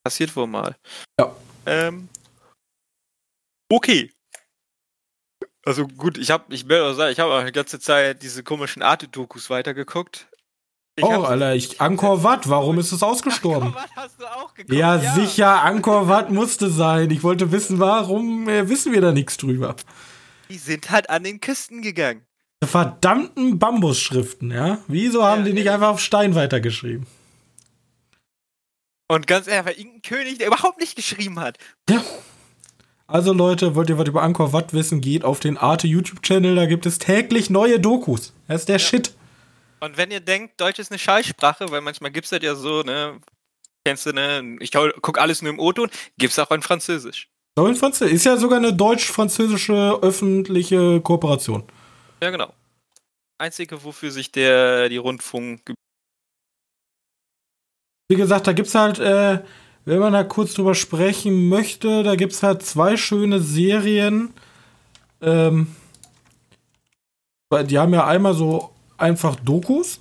Passiert 0.03 0.35
wohl 0.35 0.47
mal. 0.47 0.75
Ja. 1.19 1.35
Ähm, 1.65 2.09
okay. 3.69 4.11
Also 5.63 5.87
gut, 5.87 6.17
ich 6.17 6.31
habe, 6.31 6.51
ich 6.53 6.67
will 6.67 6.81
auch 6.81 6.93
sagen, 6.93 7.11
ich 7.11 7.19
habe 7.19 7.33
auch 7.33 7.45
die 7.45 7.51
ganze 7.51 7.79
Zeit 7.79 8.23
diese 8.23 8.43
komischen 8.43 8.81
Arte-Dokus 8.81 9.51
weitergeguckt. 9.51 10.27
Ich 11.01 11.07
oh, 11.07 11.23
Alter, 11.23 11.55
ich, 11.55 11.81
Angkor 11.81 12.23
Wat, 12.23 12.47
warum 12.49 12.77
ist 12.79 12.91
es 12.91 13.01
ausgestorben? 13.03 13.67
Angkor 13.67 13.81
Wat 13.81 13.95
hast 13.95 14.21
du 14.21 14.25
auch 14.25 14.53
geguckt, 14.53 14.73
Ja, 14.77 14.99
sicher, 14.99 15.63
Angkor 15.63 16.07
Wat 16.07 16.29
musste 16.31 16.69
sein. 16.69 17.09
Ich 17.09 17.23
wollte 17.23 17.51
wissen, 17.51 17.79
warum 17.79 18.47
äh, 18.47 18.69
wissen 18.69 18.91
wir 18.93 19.01
da 19.01 19.11
nichts 19.11 19.37
drüber. 19.37 19.75
Die 20.49 20.57
sind 20.57 20.91
halt 20.91 21.09
an 21.09 21.23
den 21.23 21.39
Küsten 21.41 21.81
gegangen. 21.81 22.21
Verdammten 22.63 23.57
Bambusschriften, 23.57 24.51
ja? 24.51 24.77
Wieso 24.87 25.23
haben 25.23 25.39
Ja, 25.39 25.45
die 25.45 25.53
nicht 25.53 25.65
ehrlich. 25.65 25.73
einfach 25.73 25.89
auf 25.89 25.99
Stein 25.99 26.35
weitergeschrieben? 26.35 27.07
Und 29.07 29.27
ganz 29.27 29.47
ehrlich, 29.47 29.65
war 29.65 29.77
irgendein 29.77 30.01
König, 30.03 30.37
der 30.37 30.47
überhaupt 30.47 30.79
nicht 30.79 30.95
geschrieben 30.95 31.39
hat. 31.39 31.57
Ja. 31.89 32.01
Also 33.07 33.33
Leute, 33.33 33.75
wollt 33.75 33.89
ihr 33.89 33.97
was 33.97 34.07
über 34.07 34.23
Angkor 34.23 34.53
Wat 34.53 34.73
wissen, 34.73 35.01
geht 35.01 35.25
auf 35.25 35.39
den 35.41 35.57
Arte 35.57 35.85
YouTube-Channel, 35.87 36.55
da 36.55 36.65
gibt 36.65 36.85
es 36.85 36.97
täglich 36.97 37.49
neue 37.49 37.77
Dokus. 37.79 38.31
Das 38.47 38.61
ist 38.61 38.69
der 38.69 38.79
Shit. 38.79 39.13
Und 39.83 39.97
wenn 39.97 40.11
ihr 40.11 40.19
denkt, 40.19 40.61
Deutsch 40.61 40.79
ist 40.79 40.91
eine 40.91 40.99
Scheißsprache, 40.99 41.69
weil 41.71 41.81
manchmal 41.81 42.11
gibt's 42.11 42.29
das 42.29 42.41
ja 42.43 42.55
so, 42.55 42.83
ne? 42.83 43.19
Kennst 43.83 44.05
du, 44.05 44.13
ne? 44.13 44.57
Ich 44.59 44.75
hau- 44.75 44.91
guck 45.01 45.17
alles 45.17 45.41
nur 45.41 45.51
im 45.51 45.59
O-Ton, 45.59 45.89
gibt's 46.17 46.37
auch 46.37 46.51
in 46.51 46.61
Französisch. 46.61 47.29
So 47.57 47.65
in 47.65 47.75
Französisch. 47.75 48.13
Ist 48.13 48.25
ja 48.25 48.37
sogar 48.37 48.59
eine 48.59 48.73
deutsch-französische 48.73 49.99
öffentliche 50.01 51.01
Kooperation. 51.01 51.63
Ja, 52.21 52.29
genau. 52.29 52.53
Einzige, 53.39 53.83
wofür 53.83 54.11
sich 54.11 54.31
der, 54.31 54.87
die 54.87 54.97
Rundfunk. 54.97 55.73
Wie 58.07 58.15
gesagt, 58.15 58.45
da 58.45 58.53
gibt's 58.53 58.75
halt, 58.75 58.99
äh, 58.99 59.43
wenn 59.85 59.99
man 59.99 60.13
da 60.13 60.23
kurz 60.23 60.53
drüber 60.53 60.75
sprechen 60.75 61.49
möchte, 61.49 62.03
da 62.03 62.15
gibt's 62.15 62.43
halt 62.43 62.61
zwei 62.61 62.97
schöne 62.97 63.39
Serien. 63.39 64.31
Ähm, 65.21 65.75
die 67.65 67.79
haben 67.79 67.93
ja 67.93 68.05
einmal 68.05 68.35
so 68.35 68.70
einfach 69.01 69.35
Dokus 69.37 69.99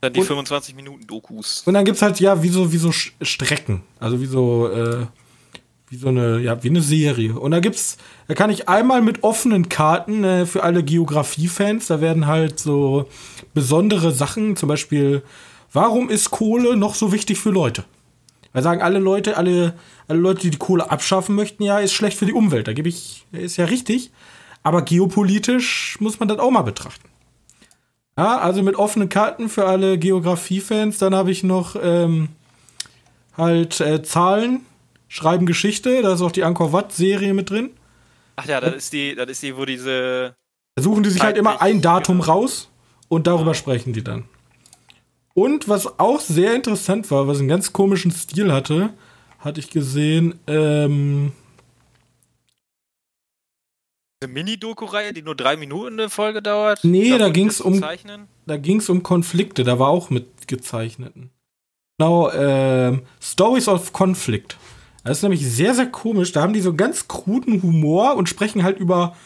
Dann 0.00 0.12
die 0.12 0.20
Und- 0.20 0.26
25 0.26 0.74
Minuten 0.74 1.06
Dokus. 1.06 1.62
und 1.66 1.74
dann 1.74 1.84
gibt's 1.84 2.02
halt 2.02 2.18
ja 2.20 2.42
wie 2.42 2.48
so 2.48 2.72
wie 2.72 2.78
so 2.78 2.90
Strecken, 2.92 3.82
also 3.98 4.20
wie 4.20 4.26
so 4.26 4.68
äh, 4.70 5.06
wie 5.88 5.96
so 5.96 6.08
eine 6.08 6.38
ja 6.40 6.62
wie 6.62 6.68
eine 6.70 6.80
Serie. 6.82 7.34
Und 7.38 7.50
da 7.50 7.58
gibt's, 7.60 7.98
da 8.28 8.34
kann 8.34 8.48
ich 8.50 8.68
einmal 8.68 9.02
mit 9.02 9.24
offenen 9.24 9.68
Karten 9.68 10.22
äh, 10.24 10.46
für 10.46 10.62
alle 10.62 10.82
Geografie-Fans. 10.84 11.88
Da 11.88 12.00
werden 12.00 12.26
halt 12.28 12.60
so 12.60 13.08
besondere 13.54 14.12
Sachen, 14.12 14.54
zum 14.56 14.68
Beispiel, 14.68 15.22
warum 15.72 16.08
ist 16.08 16.30
Kohle 16.30 16.76
noch 16.76 16.94
so 16.94 17.10
wichtig 17.12 17.38
für 17.40 17.50
Leute? 17.50 17.84
Weil 18.52 18.62
sagen 18.62 18.82
alle 18.82 19.00
Leute, 19.00 19.36
alle, 19.36 19.74
alle 20.08 20.18
Leute, 20.20 20.40
die 20.42 20.50
die 20.50 20.58
Kohle 20.58 20.90
abschaffen 20.90 21.34
möchten, 21.34 21.62
ja, 21.64 21.78
ist 21.80 21.92
schlecht 21.92 22.16
für 22.16 22.26
die 22.26 22.32
Umwelt. 22.32 22.68
Da 22.68 22.72
gebe 22.72 22.88
ich, 22.88 23.26
ist 23.32 23.56
ja 23.58 23.64
richtig. 23.66 24.10
Aber 24.62 24.82
geopolitisch 24.82 25.96
muss 26.00 26.18
man 26.20 26.28
das 26.28 26.38
auch 26.38 26.50
mal 26.52 26.62
betrachten. 26.62 27.08
Ja, 28.20 28.36
also 28.36 28.62
mit 28.62 28.76
offenen 28.76 29.08
Karten 29.08 29.48
für 29.48 29.64
alle 29.64 29.96
Geografie-Fans. 29.96 30.98
Dann 30.98 31.14
habe 31.14 31.30
ich 31.30 31.42
noch 31.42 31.74
ähm, 31.82 32.28
halt 33.34 33.80
äh, 33.80 34.02
Zahlen, 34.02 34.66
Schreiben 35.08 35.46
Geschichte. 35.46 36.02
Da 36.02 36.12
ist 36.12 36.20
auch 36.20 36.30
die 36.30 36.44
Angkor 36.44 36.70
Wat-Serie 36.70 37.32
mit 37.32 37.48
drin. 37.48 37.70
Ach 38.36 38.44
ja, 38.44 38.60
das 38.60 38.74
ist 38.74 38.92
die, 38.92 39.14
das 39.14 39.30
ist 39.30 39.42
die, 39.42 39.56
wo 39.56 39.64
diese. 39.64 40.34
Da 40.74 40.82
suchen 40.82 41.02
die 41.02 41.08
sich 41.08 41.22
halt 41.22 41.38
immer 41.38 41.62
ein 41.62 41.80
Datum 41.80 42.20
genau. 42.20 42.32
raus 42.32 42.68
und 43.08 43.26
darüber 43.26 43.54
sprechen 43.54 43.94
die 43.94 44.04
dann. 44.04 44.24
Und 45.32 45.70
was 45.70 45.98
auch 45.98 46.20
sehr 46.20 46.54
interessant 46.54 47.10
war, 47.10 47.26
was 47.26 47.38
einen 47.38 47.48
ganz 47.48 47.72
komischen 47.72 48.10
Stil 48.10 48.52
hatte, 48.52 48.90
hatte 49.38 49.60
ich 49.60 49.70
gesehen, 49.70 50.38
ähm, 50.46 51.32
Eine 54.22 54.34
Mini-Doku-Reihe, 54.34 55.14
die 55.14 55.22
nur 55.22 55.34
drei 55.34 55.56
Minuten 55.56 55.98
eine 55.98 56.10
Folge 56.10 56.42
dauert. 56.42 56.80
Nee, 56.84 57.16
da 57.16 57.30
um- 57.62 57.80
Zeichnen. 57.80 58.28
ging 58.58 58.76
es 58.78 58.90
um 58.90 59.02
Konflikte, 59.02 59.64
da 59.64 59.78
war 59.78 59.88
auch 59.88 60.10
mit 60.10 60.46
gezeichneten. 60.46 61.30
Genau, 61.96 62.30
ähm, 62.30 63.02
Stories 63.22 63.66
of 63.66 63.94
Conflict. 63.94 64.58
Das 65.04 65.18
ist 65.18 65.22
nämlich 65.22 65.46
sehr, 65.46 65.74
sehr 65.74 65.86
komisch. 65.86 66.32
Da 66.32 66.42
haben 66.42 66.52
die 66.52 66.60
so 66.60 66.74
ganz 66.74 67.08
kruden 67.08 67.62
Humor 67.62 68.16
und 68.16 68.28
sprechen 68.28 68.62
halt 68.62 68.78
über 68.78 69.16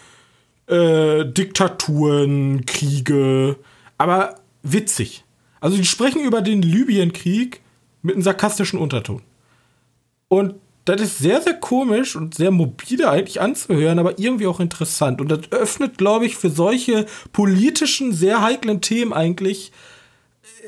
äh, 0.69 1.25
Diktaturen, 1.25 2.65
Kriege, 2.65 3.57
aber 3.99 4.39
witzig. 4.63 5.25
Also 5.61 5.77
die 5.77 5.87
sprechen 5.87 6.23
über 6.25 6.41
den 6.41 6.63
Libyenkrieg 6.63 7.63
mit 8.03 8.15
einem 8.15 8.23
sarkastischen 8.23 8.79
Unterton. 8.79 9.23
Und 10.29 10.55
das 10.85 11.01
ist 11.01 11.19
sehr, 11.19 11.41
sehr 11.41 11.55
komisch 11.55 12.15
und 12.15 12.35
sehr 12.35 12.51
mobile 12.51 13.09
eigentlich 13.09 13.41
anzuhören, 13.41 13.99
aber 13.99 14.19
irgendwie 14.19 14.47
auch 14.47 14.61
interessant. 14.61 15.21
Und 15.21 15.29
das 15.29 15.51
öffnet, 15.51 15.97
glaube 15.97 16.27
ich, 16.27 16.37
für 16.37 16.51
solche 16.51 17.07
politischen, 17.33 18.13
sehr 18.13 18.43
heiklen 18.43 18.81
Themen 18.81 19.13
eigentlich, 19.13 19.73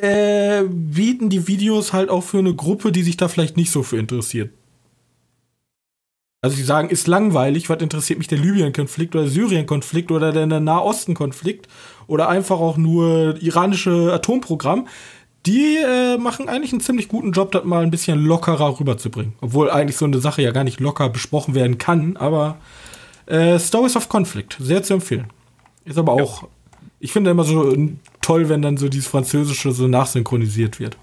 äh, 0.01 0.63
bieten 0.69 1.29
die 1.29 1.47
Videos 1.49 1.93
halt 1.93 2.09
auch 2.09 2.23
für 2.23 2.39
eine 2.39 2.55
Gruppe, 2.55 2.93
die 2.93 3.03
sich 3.03 3.17
da 3.17 3.29
vielleicht 3.29 3.57
nicht 3.57 3.71
so 3.71 3.83
für 3.83 3.99
interessiert. 3.99 4.51
Also 6.43 6.57
sie 6.57 6.65
sagen, 6.65 6.91
ist 6.91 7.09
langweilig, 7.09 7.69
was 7.71 7.83
interessiert 7.83 8.19
mich 8.19 8.29
der 8.29 8.39
Libyen-Konflikt 8.39 9.15
oder 9.17 9.25
der 9.25 9.33
Syrien-Konflikt 9.33 10.13
oder 10.13 10.33
der 10.33 10.47
Nahosten-Konflikt 10.47 11.67
oder 12.07 12.29
einfach 12.29 12.61
auch 12.61 12.77
nur 12.77 13.37
iranische 13.41 14.13
Atomprogramm. 14.13 14.87
Die 15.47 15.77
äh, 15.77 16.19
machen 16.19 16.49
eigentlich 16.49 16.73
einen 16.73 16.81
ziemlich 16.81 17.09
guten 17.09 17.31
Job, 17.31 17.53
das 17.53 17.65
mal 17.65 17.85
ein 17.85 17.91
bisschen 17.93 18.25
lockerer 18.25 18.81
rüberzubringen. 18.81 19.35
Obwohl 19.41 19.71
eigentlich 19.71 19.97
so 19.97 20.05
eine 20.05 20.19
Sache 20.19 20.43
ja 20.43 20.51
gar 20.51 20.65
nicht 20.65 20.81
locker 20.81 21.09
besprochen 21.09 21.55
werden 21.55 21.79
kann, 21.79 22.17
aber 22.17 22.59
äh, 23.27 23.59
Stories 23.59 23.95
of 23.97 24.09
Conflict, 24.09 24.57
sehr 24.59 24.83
zu 24.83 24.95
empfehlen. 24.95 25.29
Ist 25.85 25.99
aber 25.99 26.13
auch, 26.13 26.49
ich 26.99 27.13
finde 27.13 27.31
immer 27.31 27.45
so 27.45 27.73
äh, 27.73 27.93
toll, 28.21 28.49
wenn 28.49 28.61
dann 28.61 28.77
so 28.77 28.89
dieses 28.89 29.07
Französische 29.07 29.71
so 29.71 29.87
nachsynchronisiert 29.87 30.81
wird. 30.81 30.97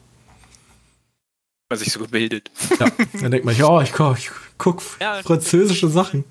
Man 1.69 1.79
sich 1.79 1.93
so 1.93 2.01
gebildet. 2.01 2.51
Ja, 2.79 2.87
dann 3.21 3.31
denkt 3.31 3.45
man, 3.45 3.55
ja, 3.55 3.81
ich 3.81 3.93
guck, 3.93 4.17
ich 4.17 4.29
guck 4.57 4.81
Ja, 4.99 5.23
französische 5.23 5.87
Sachen. 5.87 6.25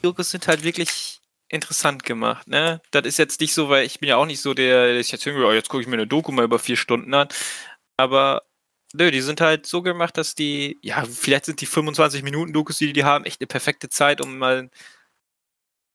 Dokus 0.00 0.30
sind 0.30 0.48
halt 0.48 0.64
wirklich 0.64 1.20
interessant 1.52 2.04
gemacht, 2.04 2.48
ne? 2.48 2.80
Das 2.90 3.04
ist 3.06 3.18
jetzt 3.18 3.40
nicht 3.40 3.54
so, 3.54 3.68
weil 3.68 3.84
ich 3.84 4.00
bin 4.00 4.08
ja 4.08 4.16
auch 4.16 4.26
nicht 4.26 4.40
so 4.40 4.54
der, 4.54 4.92
der 4.92 5.02
sich 5.02 5.12
jetzt 5.12 5.26
irgendwie, 5.26 5.44
oh, 5.44 5.52
jetzt 5.52 5.68
gucke 5.68 5.82
ich 5.82 5.86
mir 5.86 5.94
eine 5.94 6.06
Doku 6.06 6.32
mal 6.32 6.44
über 6.44 6.58
vier 6.58 6.76
Stunden 6.76 7.12
an. 7.14 7.28
Aber 7.96 8.42
nö, 8.94 9.10
die 9.10 9.20
sind 9.20 9.40
halt 9.40 9.66
so 9.66 9.82
gemacht, 9.82 10.16
dass 10.16 10.34
die, 10.34 10.78
ja, 10.82 11.04
vielleicht 11.04 11.44
sind 11.44 11.60
die 11.60 11.66
25 11.66 12.22
Minuten 12.22 12.52
Dokus, 12.52 12.78
die 12.78 12.92
die 12.92 13.04
haben, 13.04 13.24
echt 13.24 13.40
eine 13.40 13.46
perfekte 13.46 13.88
Zeit, 13.90 14.20
um 14.20 14.38
mal 14.38 14.70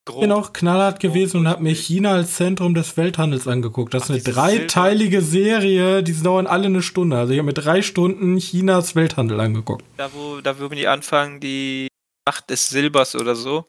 grob. 0.06 0.22
bin 0.22 0.32
auch 0.32 0.54
knallhart 0.54 1.00
gewesen 1.00 1.38
und 1.38 1.48
habe 1.48 1.64
mir 1.64 1.74
China 1.74 2.14
als 2.14 2.36
Zentrum 2.36 2.74
des 2.74 2.96
Welthandels 2.96 3.48
angeguckt. 3.48 3.94
Das 3.94 4.04
ist 4.04 4.12
eine 4.12 4.22
dreiteilige 4.22 5.22
Serie, 5.22 6.04
die 6.04 6.14
dauern 6.22 6.48
alle 6.48 6.68
eine 6.68 6.84
Stunde. 6.84 7.18
Also 7.18 7.34
ich 7.34 7.40
habe 7.40 7.48
mir 7.48 7.54
drei 7.54 7.82
Stunden 7.82 8.38
Chinas 8.38 8.96
Welthandel 8.96 9.40
angeguckt. 9.40 9.84
Da 9.98 10.14
wo, 10.14 10.40
da 10.40 10.60
wo 10.60 10.68
die 10.70 10.88
anfangen, 10.88 11.40
die 11.40 11.88
Macht 12.28 12.50
des 12.50 12.70
Silbers 12.70 13.16
oder 13.16 13.36
so. 13.36 13.66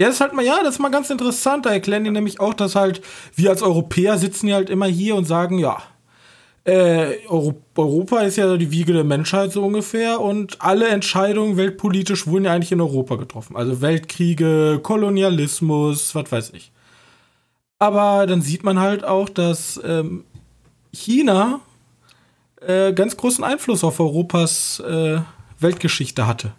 Ja, 0.00 0.06
das 0.06 0.14
ist 0.14 0.20
halt 0.22 0.32
mal, 0.32 0.42
ja, 0.42 0.62
das 0.62 0.76
ist 0.76 0.78
mal 0.78 0.88
ganz 0.88 1.10
interessant. 1.10 1.66
Da 1.66 1.70
erklären 1.70 2.04
die 2.04 2.10
nämlich 2.10 2.40
auch, 2.40 2.54
dass 2.54 2.74
halt, 2.74 3.02
wir 3.34 3.50
als 3.50 3.62
Europäer 3.62 4.16
sitzen 4.16 4.48
ja 4.48 4.56
halt 4.56 4.70
immer 4.70 4.86
hier 4.86 5.14
und 5.14 5.26
sagen, 5.26 5.58
ja, 5.58 5.82
äh, 6.64 7.26
Euro 7.28 7.62
Europa 7.76 8.20
ist 8.20 8.36
ja 8.36 8.56
die 8.56 8.70
Wiege 8.70 8.94
der 8.94 9.04
Menschheit 9.04 9.52
so 9.52 9.62
ungefähr 9.62 10.22
und 10.22 10.56
alle 10.62 10.88
Entscheidungen 10.88 11.58
weltpolitisch 11.58 12.26
wurden 12.26 12.46
ja 12.46 12.52
eigentlich 12.52 12.72
in 12.72 12.80
Europa 12.80 13.16
getroffen. 13.16 13.56
Also 13.56 13.82
Weltkriege, 13.82 14.80
Kolonialismus, 14.82 16.14
was 16.14 16.32
weiß 16.32 16.52
ich. 16.54 16.72
Aber 17.78 18.26
dann 18.26 18.40
sieht 18.40 18.64
man 18.64 18.80
halt 18.80 19.04
auch, 19.04 19.28
dass 19.28 19.78
ähm, 19.84 20.24
China 20.94 21.60
äh, 22.62 22.94
ganz 22.94 23.18
großen 23.18 23.44
Einfluss 23.44 23.84
auf 23.84 24.00
Europas 24.00 24.80
äh, 24.80 25.20
Weltgeschichte 25.58 26.26
hatte. 26.26 26.52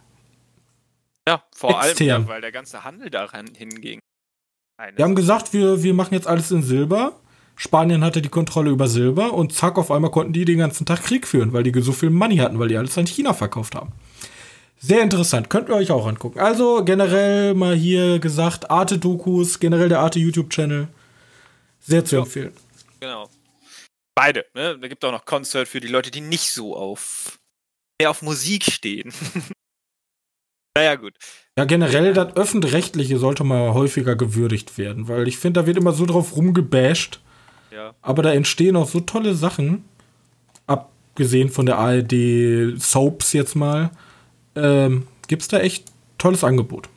Ja, 1.28 1.44
vor 1.54 1.82
Extern. 1.84 2.10
allem, 2.10 2.28
weil 2.28 2.40
der 2.40 2.52
ganze 2.52 2.84
Handel 2.84 3.10
daran 3.10 3.46
hinging. 3.54 4.00
Eines- 4.78 4.98
Wir 4.98 5.04
haben 5.04 5.14
gesagt, 5.14 5.52
wir, 5.52 5.82
wir 5.82 5.94
machen 5.94 6.14
jetzt 6.14 6.26
alles 6.26 6.50
in 6.50 6.62
Silber. 6.62 7.18
Spanien 7.54 8.02
hatte 8.02 8.22
die 8.22 8.28
Kontrolle 8.28 8.70
über 8.70 8.88
Silber 8.88 9.32
und 9.34 9.52
zack, 9.52 9.78
auf 9.78 9.90
einmal 9.90 10.10
konnten 10.10 10.32
die 10.32 10.44
den 10.44 10.58
ganzen 10.58 10.86
Tag 10.86 11.02
Krieg 11.04 11.26
führen, 11.28 11.52
weil 11.52 11.62
die 11.62 11.80
so 11.82 11.92
viel 11.92 12.10
Money 12.10 12.38
hatten, 12.38 12.58
weil 12.58 12.68
die 12.68 12.76
alles 12.76 12.96
an 12.98 13.06
China 13.06 13.34
verkauft 13.34 13.74
haben. 13.74 13.92
Sehr 14.78 15.02
interessant, 15.02 15.48
könnt 15.48 15.68
ihr 15.68 15.76
euch 15.76 15.92
auch 15.92 16.06
angucken. 16.06 16.40
Also 16.40 16.82
generell 16.84 17.54
mal 17.54 17.76
hier 17.76 18.18
gesagt, 18.18 18.68
Arte-Dokus, 18.70 19.60
generell 19.60 19.88
der 19.88 20.00
Arte-YouTube-Channel. 20.00 20.88
Sehr 21.78 22.04
zu 22.04 22.16
empfehlen. 22.16 22.52
Genau. 22.98 23.28
Beide, 24.16 24.44
ne? 24.54 24.76
Da 24.78 24.88
gibt 24.88 25.04
auch 25.04 25.12
noch 25.12 25.24
Concert 25.24 25.68
für 25.68 25.80
die 25.80 25.88
Leute, 25.88 26.10
die 26.10 26.20
nicht 26.20 26.50
so 26.50 26.74
auf 26.76 27.38
mehr 28.00 28.10
auf 28.10 28.22
Musik 28.22 28.64
stehen. 28.64 29.12
naja, 30.76 30.94
gut. 30.96 31.14
Ja, 31.58 31.64
generell 31.64 32.14
das 32.14 32.34
Öffentlich-Rechtliche 32.34 33.18
sollte 33.18 33.44
mal 33.44 33.74
häufiger 33.74 34.16
gewürdigt 34.16 34.78
werden, 34.78 35.08
weil 35.08 35.28
ich 35.28 35.38
finde, 35.38 35.60
da 35.60 35.66
wird 35.66 35.76
immer 35.76 35.92
so 35.92 36.06
drauf 36.06 36.36
rumgebasht. 36.36 37.20
Ja. 37.70 37.94
Aber 38.00 38.22
da 38.22 38.32
entstehen 38.32 38.76
auch 38.76 38.88
so 38.88 39.00
tolle 39.00 39.34
Sachen, 39.34 39.84
abgesehen 40.66 41.50
von 41.50 41.66
der 41.66 41.78
ARD 41.78 42.80
Soaps 42.80 43.32
jetzt 43.32 43.54
mal, 43.54 43.90
ähm, 44.56 45.06
gibt 45.28 45.42
es 45.42 45.48
da 45.48 45.60
echt 45.60 45.84
tolles 46.18 46.44
Angebot. 46.44 46.88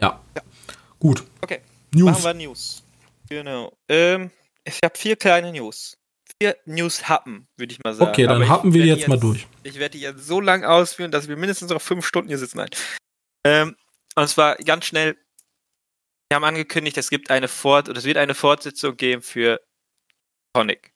Ja. 0.00 0.20
Ja. 0.34 0.42
Gut. 0.98 1.24
Okay. 1.40 1.60
News. 1.92 2.10
Machen 2.10 2.24
wir 2.24 2.34
News. 2.34 2.82
Genau. 3.28 3.72
Ähm, 3.88 4.30
ich 4.64 4.80
habe 4.82 4.96
vier 4.96 5.16
kleine 5.16 5.52
News. 5.52 5.96
Vier 6.42 6.56
News-Happen, 6.64 7.46
würde 7.56 7.72
ich 7.72 7.78
mal 7.84 7.94
sagen. 7.94 8.10
Okay, 8.10 8.24
dann 8.26 8.42
Aber 8.42 8.48
happen 8.48 8.74
wir 8.74 8.82
werde 8.84 8.98
jetzt 8.98 9.08
mal 9.08 9.16
durch. 9.16 9.46
Ich 9.62 9.78
werde 9.78 9.96
die 9.96 10.02
jetzt 10.02 10.26
so 10.26 10.40
lang 10.40 10.64
ausführen, 10.64 11.12
dass 11.12 11.28
wir 11.28 11.36
mindestens 11.36 11.70
noch 11.70 11.80
fünf 11.80 12.04
Stunden 12.04 12.26
hier 12.26 12.38
sitzen. 12.38 12.56
Nein. 12.56 12.70
Ähm, 13.46 13.76
und 14.16 14.28
zwar 14.28 14.56
ganz 14.56 14.86
schnell. 14.86 15.16
Wir 16.28 16.34
haben 16.34 16.42
angekündigt, 16.42 16.96
es 16.96 17.10
gibt 17.10 17.30
eine 17.30 17.46
Fort 17.46 17.88
oder 17.88 17.96
es 17.98 18.04
wird 18.04 18.16
eine 18.16 18.34
Fortsetzung 18.34 18.96
geben 18.96 19.22
für 19.22 19.60
Sonic. 20.56 20.92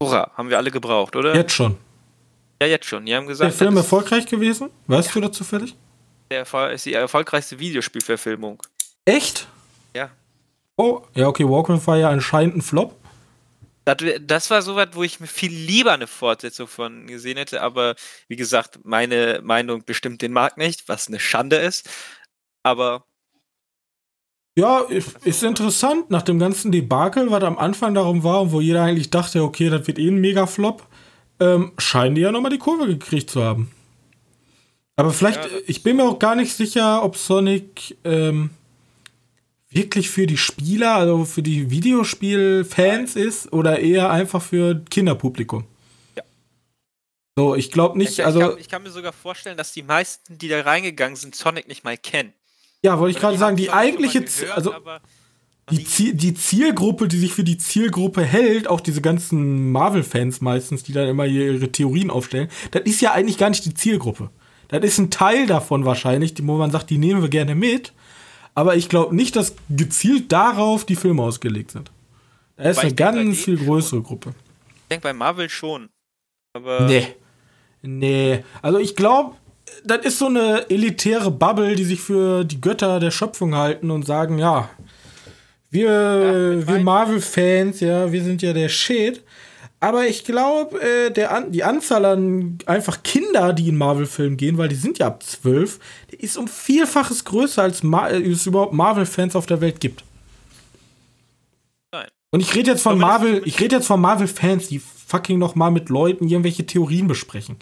Hurra, 0.00 0.30
haben 0.36 0.50
wir 0.50 0.56
alle 0.58 0.70
gebraucht, 0.70 1.16
oder? 1.16 1.34
Jetzt 1.34 1.52
schon. 1.54 1.76
Ja, 2.62 2.68
jetzt 2.68 2.86
schon. 2.86 3.04
Die 3.06 3.14
haben 3.16 3.26
gesagt, 3.26 3.50
der 3.50 3.58
Film 3.58 3.76
erfolgreich 3.76 4.26
gewesen? 4.26 4.70
Weißt 4.86 5.12
du 5.16 5.20
das 5.20 5.32
zufällig? 5.32 5.74
der 6.30 6.38
Erfol- 6.44 6.70
ist 6.70 6.86
die 6.86 6.94
erfolgreichste 6.94 7.58
Videospielverfilmung. 7.58 8.62
Echt? 9.04 9.48
Ja. 9.96 10.10
Oh, 10.76 11.02
ja, 11.14 11.26
okay, 11.26 11.44
Warcraft 11.44 11.86
war 11.86 11.96
ja 11.96 12.08
anscheinend 12.10 12.56
ein 12.56 12.62
Flop. 12.62 12.94
Das, 13.84 13.96
das 14.22 14.50
war 14.50 14.62
sowas, 14.62 14.88
wo 14.92 15.02
ich 15.02 15.20
mir 15.20 15.26
viel 15.26 15.52
lieber 15.52 15.92
eine 15.92 16.06
Fortsetzung 16.06 16.66
von 16.68 17.06
gesehen 17.06 17.36
hätte, 17.36 17.60
aber 17.62 17.94
wie 18.28 18.36
gesagt, 18.36 18.80
meine 18.84 19.40
Meinung 19.42 19.84
bestimmt 19.84 20.22
den 20.22 20.32
Markt 20.32 20.56
nicht, 20.58 20.88
was 20.88 21.08
eine 21.08 21.20
Schande 21.20 21.56
ist. 21.56 21.88
Aber 22.62 23.04
Ja, 24.56 24.80
ist, 24.80 25.26
ist 25.26 25.42
interessant, 25.42 26.10
nach 26.10 26.22
dem 26.22 26.38
ganzen 26.38 26.72
Debakel, 26.72 27.30
was 27.30 27.42
am 27.42 27.58
Anfang 27.58 27.94
darum 27.94 28.22
war 28.24 28.40
und 28.42 28.52
wo 28.52 28.60
jeder 28.60 28.82
eigentlich 28.82 29.10
dachte, 29.10 29.42
okay, 29.42 29.68
das 29.68 29.86
wird 29.86 29.98
eh 29.98 30.08
ein 30.08 30.20
Mega-Flop, 30.20 30.86
ähm, 31.40 31.72
scheinen 31.78 32.14
die 32.14 32.22
ja 32.22 32.32
nochmal 32.32 32.52
die 32.52 32.58
Kurve 32.58 32.86
gekriegt 32.86 33.30
zu 33.30 33.42
haben. 33.42 33.70
Aber 34.96 35.10
vielleicht, 35.10 35.44
Ja, 35.44 35.50
ich 35.66 35.82
bin 35.82 35.96
mir 35.96 36.04
auch 36.04 36.18
gar 36.18 36.36
nicht 36.36 36.54
sicher, 36.54 37.02
ob 37.02 37.16
Sonic 37.16 37.98
ähm, 38.04 38.50
wirklich 39.74 40.10
für 40.10 40.26
die 40.26 40.36
Spieler, 40.36 40.94
also 40.94 41.24
für 41.24 41.42
die 41.42 41.70
Videospiel-Fans 41.70 43.16
ist 43.16 43.52
oder 43.52 43.80
eher 43.80 44.10
einfach 44.10 44.40
für 44.40 44.82
Kinderpublikum. 44.88 45.64
Ja. 46.16 46.22
So, 47.36 47.54
ich 47.54 47.70
glaube 47.70 47.98
nicht, 47.98 48.12
ich, 48.12 48.18
ich, 48.20 48.24
also, 48.24 48.40
kann, 48.40 48.58
ich 48.58 48.68
kann 48.68 48.82
mir 48.82 48.90
sogar 48.90 49.12
vorstellen, 49.12 49.56
dass 49.56 49.72
die 49.72 49.82
meisten, 49.82 50.38
die 50.38 50.48
da 50.48 50.60
reingegangen 50.60 51.16
sind, 51.16 51.34
Sonic 51.34 51.68
nicht 51.68 51.84
mal 51.84 51.98
kennen. 51.98 52.32
ja, 52.82 52.98
wollte 52.98 53.16
ich 53.16 53.20
gerade 53.20 53.36
sagen, 53.36 53.56
die 53.56 53.70
eigentliche, 53.70 54.22
gehört, 54.22 54.56
also 54.56 54.74
die, 55.70 55.84
Ziel, 55.84 56.14
die 56.14 56.34
Zielgruppe, 56.34 57.08
die 57.08 57.18
sich 57.18 57.32
für 57.32 57.44
die 57.44 57.58
Zielgruppe 57.58 58.22
hält, 58.22 58.68
auch 58.68 58.80
diese 58.80 59.00
ganzen 59.00 59.72
Marvel-Fans 59.72 60.40
meistens, 60.40 60.82
die 60.82 60.92
dann 60.92 61.08
immer 61.08 61.26
ihre 61.26 61.72
Theorien 61.72 62.10
aufstellen, 62.10 62.48
das 62.70 62.82
ist 62.84 63.00
ja 63.00 63.12
eigentlich 63.12 63.38
gar 63.38 63.50
nicht 63.50 63.64
die 63.64 63.74
Zielgruppe. 63.74 64.30
Das 64.68 64.82
ist 64.82 64.98
ein 64.98 65.10
Teil 65.10 65.46
davon 65.46 65.84
wahrscheinlich, 65.84 66.34
wo 66.42 66.56
man 66.56 66.70
sagt, 66.70 66.90
die 66.90 66.98
nehmen 66.98 67.22
wir 67.22 67.28
gerne 67.28 67.54
mit. 67.54 67.92
Aber 68.54 68.76
ich 68.76 68.88
glaube 68.88 69.14
nicht, 69.14 69.36
dass 69.36 69.54
gezielt 69.68 70.30
darauf 70.30 70.84
die 70.84 70.96
Filme 70.96 71.22
ausgelegt 71.22 71.72
sind. 71.72 71.90
Da 72.56 72.70
ist 72.70 72.78
eine 72.78 72.94
ganz 72.94 73.40
viel 73.40 73.56
denen 73.56 73.66
größere 73.66 74.00
Gruppe. 74.00 74.34
Ich 74.76 74.88
denke 74.90 75.02
bei 75.02 75.12
Marvel 75.12 75.48
schon. 75.48 75.88
Aber 76.52 76.80
Nee. 76.82 77.08
Nee. 77.82 78.44
Also 78.62 78.78
ich 78.78 78.94
glaube, 78.94 79.34
das 79.84 80.04
ist 80.04 80.18
so 80.18 80.26
eine 80.26 80.70
elitäre 80.70 81.30
Bubble, 81.30 81.74
die 81.74 81.84
sich 81.84 82.00
für 82.00 82.44
die 82.44 82.60
Götter 82.60 83.00
der 83.00 83.10
Schöpfung 83.10 83.56
halten 83.56 83.90
und 83.90 84.06
sagen, 84.06 84.38
ja, 84.38 84.70
wir, 85.70 86.54
mit 86.58 86.68
wir 86.68 86.78
Marvel-Fans, 86.78 87.80
ja, 87.80 88.10
wir 88.10 88.22
sind 88.22 88.40
ja 88.42 88.52
der 88.52 88.68
Shit. 88.68 89.23
Aber 89.84 90.06
ich 90.06 90.24
glaube, 90.24 90.80
äh, 90.80 91.10
der 91.10 91.30
an, 91.30 91.52
die 91.52 91.62
Anzahl 91.62 92.06
an 92.06 92.56
einfach 92.64 93.02
Kinder, 93.02 93.52
die 93.52 93.68
in 93.68 93.76
Marvel-Filmen 93.76 94.38
gehen, 94.38 94.56
weil 94.56 94.68
die 94.68 94.76
sind 94.76 94.96
ja 94.96 95.08
ab 95.08 95.22
zwölf, 95.22 95.78
ist 96.10 96.38
um 96.38 96.48
Vielfaches 96.48 97.26
größer, 97.26 97.60
als 97.60 97.82
Ma 97.82 98.08
äh, 98.08 98.22
es 98.22 98.46
überhaupt 98.46 98.72
Marvel-Fans 98.72 99.36
auf 99.36 99.44
der 99.44 99.60
Welt 99.60 99.80
gibt. 99.80 100.02
Nein. 101.92 102.08
Und 102.30 102.40
ich 102.40 102.54
rede 102.54 102.70
jetzt 102.70 102.80
von 102.80 102.96
Marvel, 102.96 103.42
ich 103.44 103.60
rede 103.60 103.76
jetzt 103.76 103.86
von 103.86 104.00
Marvel-Fans, 104.00 104.68
die 104.68 104.78
fucking 104.78 105.38
noch 105.38 105.54
mal 105.54 105.70
mit 105.70 105.90
Leuten 105.90 106.28
irgendwelche 106.28 106.64
Theorien 106.64 107.06
besprechen. 107.06 107.56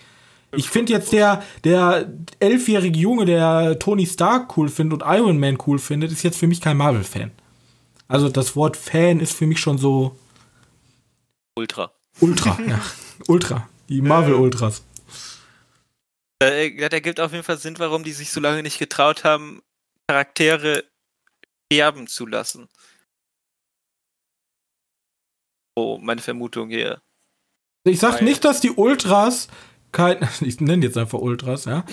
Ich 0.54 0.70
finde 0.70 0.92
jetzt 0.92 1.12
der, 1.12 1.42
der 1.64 2.08
elfjährige 2.38 3.00
Junge, 3.00 3.24
der 3.24 3.80
Tony 3.80 4.06
Stark 4.06 4.56
cool 4.56 4.68
findet 4.68 5.02
und 5.02 5.12
Iron 5.12 5.40
Man 5.40 5.58
cool 5.66 5.80
findet, 5.80 6.12
ist 6.12 6.22
jetzt 6.22 6.38
für 6.38 6.46
mich 6.46 6.60
kein 6.60 6.76
Marvel-Fan. 6.76 7.32
Also 8.06 8.28
das 8.28 8.54
Wort 8.54 8.76
Fan 8.76 9.18
ist 9.18 9.32
für 9.32 9.48
mich 9.48 9.58
schon 9.58 9.76
so 9.76 10.14
Ultra. 11.56 11.90
Ultra. 12.20 12.58
ja. 12.66 12.80
Ultra. 13.28 13.68
Die 13.88 14.00
Marvel-Ultras. 14.00 14.82
Äh, 16.42 16.68
ja, 16.80 16.88
der 16.88 17.00
gibt 17.00 17.20
auf 17.20 17.32
jeden 17.32 17.44
Fall 17.44 17.58
Sinn, 17.58 17.78
warum 17.78 18.04
die 18.04 18.12
sich 18.12 18.30
so 18.30 18.40
lange 18.40 18.62
nicht 18.62 18.78
getraut 18.78 19.24
haben, 19.24 19.62
Charaktere 20.08 20.84
sterben 21.72 22.06
zu 22.06 22.26
lassen. 22.26 22.68
Oh, 25.76 25.98
meine 25.98 26.20
Vermutung 26.20 26.68
hier. 26.68 27.00
Ich 27.84 27.98
sag 27.98 28.14
Weil- 28.16 28.24
nicht, 28.24 28.44
dass 28.44 28.60
die 28.60 28.70
Ultras 28.70 29.48
kein, 29.90 30.28
ich 30.40 30.60
nenne 30.60 30.84
jetzt 30.84 30.98
einfach 30.98 31.18
Ultras, 31.18 31.64
ja. 31.64 31.84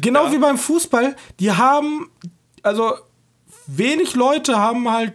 Genau 0.00 0.26
Ja. 0.26 0.32
wie 0.32 0.38
beim 0.38 0.58
Fußball, 0.58 1.16
die 1.40 1.50
haben, 1.52 2.10
also 2.62 2.96
wenig 3.66 4.14
Leute 4.14 4.56
haben 4.58 4.88
halt 4.90 5.14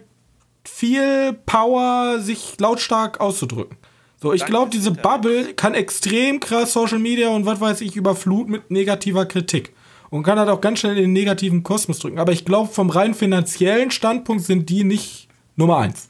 viel 0.66 1.32
Power, 1.46 2.20
sich 2.20 2.60
lautstark 2.60 3.20
auszudrücken. 3.20 3.77
So, 4.20 4.32
ich 4.32 4.44
glaube, 4.46 4.70
diese. 4.70 4.90
Bubble 4.90 5.54
kann 5.54 5.74
extrem 5.74 6.40
krass 6.40 6.72
Social 6.72 6.98
Media 6.98 7.28
und 7.28 7.46
was 7.46 7.60
weiß 7.60 7.80
ich 7.82 7.94
überfluten 7.96 8.50
mit 8.52 8.70
negativer 8.70 9.26
Kritik. 9.26 9.74
Und 10.10 10.22
kann 10.22 10.38
halt 10.38 10.48
auch 10.48 10.60
ganz 10.60 10.80
schnell 10.80 10.96
in 10.96 11.02
den 11.04 11.12
negativen 11.12 11.62
Kosmos 11.62 11.98
drücken. 11.98 12.18
Aber 12.18 12.32
ich 12.32 12.44
glaube, 12.44 12.72
vom 12.72 12.88
rein 12.90 13.14
finanziellen 13.14 13.90
Standpunkt 13.90 14.42
sind 14.42 14.68
die 14.70 14.82
nicht 14.82 15.28
Nummer 15.54 15.78
eins. 15.78 16.08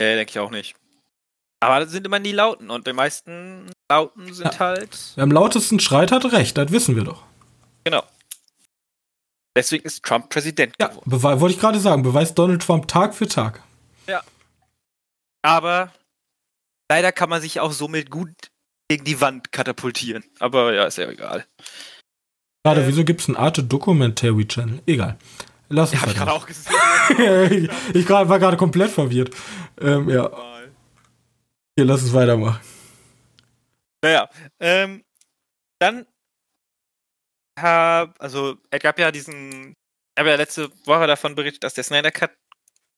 Nee, 0.00 0.14
denke 0.14 0.30
ich 0.30 0.38
auch 0.38 0.50
nicht. 0.50 0.76
Aber 1.60 1.80
das 1.80 1.90
sind 1.90 2.06
immer 2.06 2.20
die 2.20 2.32
Lauten 2.32 2.70
und 2.70 2.86
die 2.86 2.92
meisten 2.92 3.70
Lauten 3.90 4.32
sind 4.32 4.60
halt. 4.60 4.96
Wer 5.16 5.24
am 5.24 5.30
lautesten 5.30 5.80
schreit, 5.80 6.12
hat 6.12 6.24
recht, 6.32 6.56
das 6.56 6.70
wissen 6.70 6.94
wir 6.94 7.04
doch. 7.04 7.22
Genau. 7.84 8.02
Deswegen 9.56 9.84
ist 9.84 10.04
Trump 10.04 10.28
Präsident 10.28 10.74
Ja, 10.80 10.88
geworden. 10.88 11.40
wollte 11.40 11.54
ich 11.54 11.60
gerade 11.60 11.78
sagen, 11.80 12.02
beweist 12.02 12.38
Donald 12.38 12.62
Trump 12.62 12.86
Tag 12.88 13.14
für 13.14 13.28
Tag. 13.28 13.62
Aber 15.42 15.92
leider 16.90 17.12
kann 17.12 17.28
man 17.28 17.40
sich 17.42 17.60
auch 17.60 17.72
somit 17.72 18.10
gut 18.10 18.30
gegen 18.88 19.04
die 19.04 19.20
Wand 19.20 19.52
katapultieren. 19.52 20.24
Aber 20.38 20.72
ja, 20.74 20.84
ist 20.84 20.98
ja 20.98 21.08
egal. 21.08 21.46
Gerade, 22.64 22.82
Ähm. 22.82 22.88
wieso 22.88 23.04
gibt 23.04 23.20
es 23.20 23.28
einen 23.28 23.36
Arte 23.36 23.62
Documentary 23.62 24.46
Channel? 24.46 24.80
Egal. 24.86 25.18
Lass 25.68 25.92
uns 25.92 26.00
Ja, 26.00 26.06
hab 26.06 26.12
ich 26.12 26.16
gerade 26.18 26.32
auch 26.32 26.46
gesehen. 26.46 26.72
ich 27.90 27.94
ich 27.96 28.06
grad, 28.06 28.28
war 28.28 28.38
gerade 28.38 28.56
komplett 28.56 28.90
verwirrt. 28.90 29.34
Ähm, 29.80 30.08
ja, 30.08 30.30
hier, 31.76 31.86
lass 31.86 32.02
uns 32.02 32.12
weitermachen. 32.12 32.60
Naja, 34.02 34.28
ähm, 34.60 35.02
dann 35.80 36.06
hab, 37.58 38.20
also 38.22 38.56
es 38.70 38.80
gab 38.80 38.98
ja 38.98 39.10
diesen, 39.10 39.70
ich 39.70 40.20
habe 40.20 40.30
ja 40.30 40.36
letzte 40.36 40.70
Woche 40.86 41.06
davon 41.06 41.34
berichtet, 41.34 41.64
dass 41.64 41.74
der 41.74 41.84
Snyder 41.84 42.10
Cut 42.10 42.32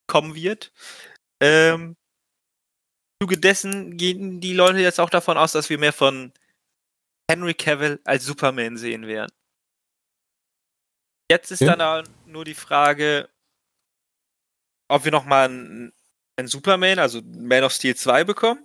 kommen 0.08 0.34
wird. 0.34 0.72
Ähm, 1.40 1.96
Zuge 3.22 3.38
dessen 3.38 3.96
gehen 3.96 4.40
die 4.40 4.52
Leute 4.52 4.78
jetzt 4.78 5.00
auch 5.00 5.10
davon 5.10 5.38
aus, 5.38 5.52
dass 5.52 5.70
wir 5.70 5.78
mehr 5.78 5.92
von 5.92 6.32
Henry 7.30 7.54
Cavill 7.54 8.00
als 8.04 8.24
Superman 8.24 8.76
sehen 8.76 9.06
werden. 9.06 9.32
Jetzt 11.30 11.50
ist 11.50 11.60
Ja. 11.60 11.74
dann 11.74 11.80
auch 11.80 12.08
nur 12.26 12.44
die 12.44 12.54
Frage, 12.54 13.28
ob 14.88 15.04
wir 15.04 15.12
nochmal 15.12 15.46
einen, 15.46 15.92
einen 16.36 16.48
Superman, 16.48 16.98
also 16.98 17.22
Man 17.22 17.64
of 17.64 17.72
Steel 17.72 17.96
2 17.96 18.24
bekommen. 18.24 18.62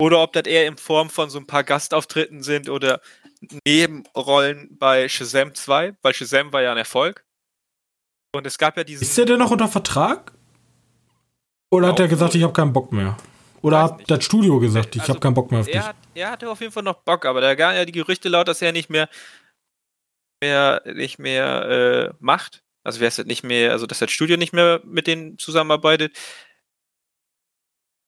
Oder 0.00 0.20
ob 0.20 0.32
das 0.32 0.44
eher 0.46 0.66
in 0.66 0.76
Form 0.76 1.08
von 1.10 1.30
so 1.30 1.38
ein 1.38 1.46
paar 1.46 1.62
Gastauftritten 1.62 2.42
sind 2.42 2.68
oder 2.68 3.00
Nebenrollen 3.64 4.76
bei 4.76 5.08
Shazam 5.08 5.54
2, 5.54 5.96
weil 6.02 6.12
Shazam 6.14 6.52
war 6.52 6.60
ja 6.62 6.72
ein 6.72 6.78
Erfolg. 6.78 7.24
Und 8.34 8.46
es 8.46 8.58
gab 8.58 8.76
ja 8.76 8.84
diesen. 8.84 9.02
Ist 9.02 9.16
der 9.16 9.26
denn 9.26 9.38
noch 9.38 9.50
unter 9.52 9.68
Vertrag? 9.68 10.32
Oder 11.72 11.88
hat 11.88 12.00
er 12.00 12.08
gesagt, 12.08 12.34
ich 12.34 12.42
habe 12.42 12.52
keinen 12.52 12.72
Bock 12.72 12.92
mehr? 12.92 13.16
Oder 13.62 13.82
hat 13.82 13.98
nicht. 13.98 14.10
das 14.10 14.22
Studio 14.24 14.60
gesagt, 14.60 14.94
ich 14.94 15.00
Also, 15.00 15.14
habe 15.14 15.20
keinen 15.20 15.34
Bock 15.34 15.50
mehr 15.50 15.60
auf 15.60 15.66
dich? 15.66 15.76
er, 15.76 15.86
hat, 15.86 15.96
er 16.14 16.30
hatte 16.30 16.50
auf 16.50 16.60
jeden 16.60 16.72
Fall 16.72 16.82
noch 16.82 17.02
Bock, 17.02 17.24
aber 17.24 17.40
da 17.40 17.54
gab 17.54 17.74
ja 17.74 17.86
die 17.86 17.92
Gerüchte 17.92 18.28
laut, 18.28 18.46
dass 18.46 18.60
er 18.60 18.72
nicht 18.72 18.90
mehr, 18.90 19.08
mehr 20.42 20.82
nicht 20.84 21.18
mehr 21.18 22.10
äh, 22.10 22.14
macht. 22.18 22.62
Also 22.84 23.00
wer 23.00 23.08
es 23.08 23.16
nicht 23.18 23.42
mehr, 23.42 23.70
also 23.72 23.86
dass 23.86 24.00
das 24.00 24.10
Studio 24.10 24.36
nicht 24.36 24.52
mehr 24.52 24.82
mit 24.84 25.06
denen 25.06 25.38
zusammenarbeitet. 25.38 26.14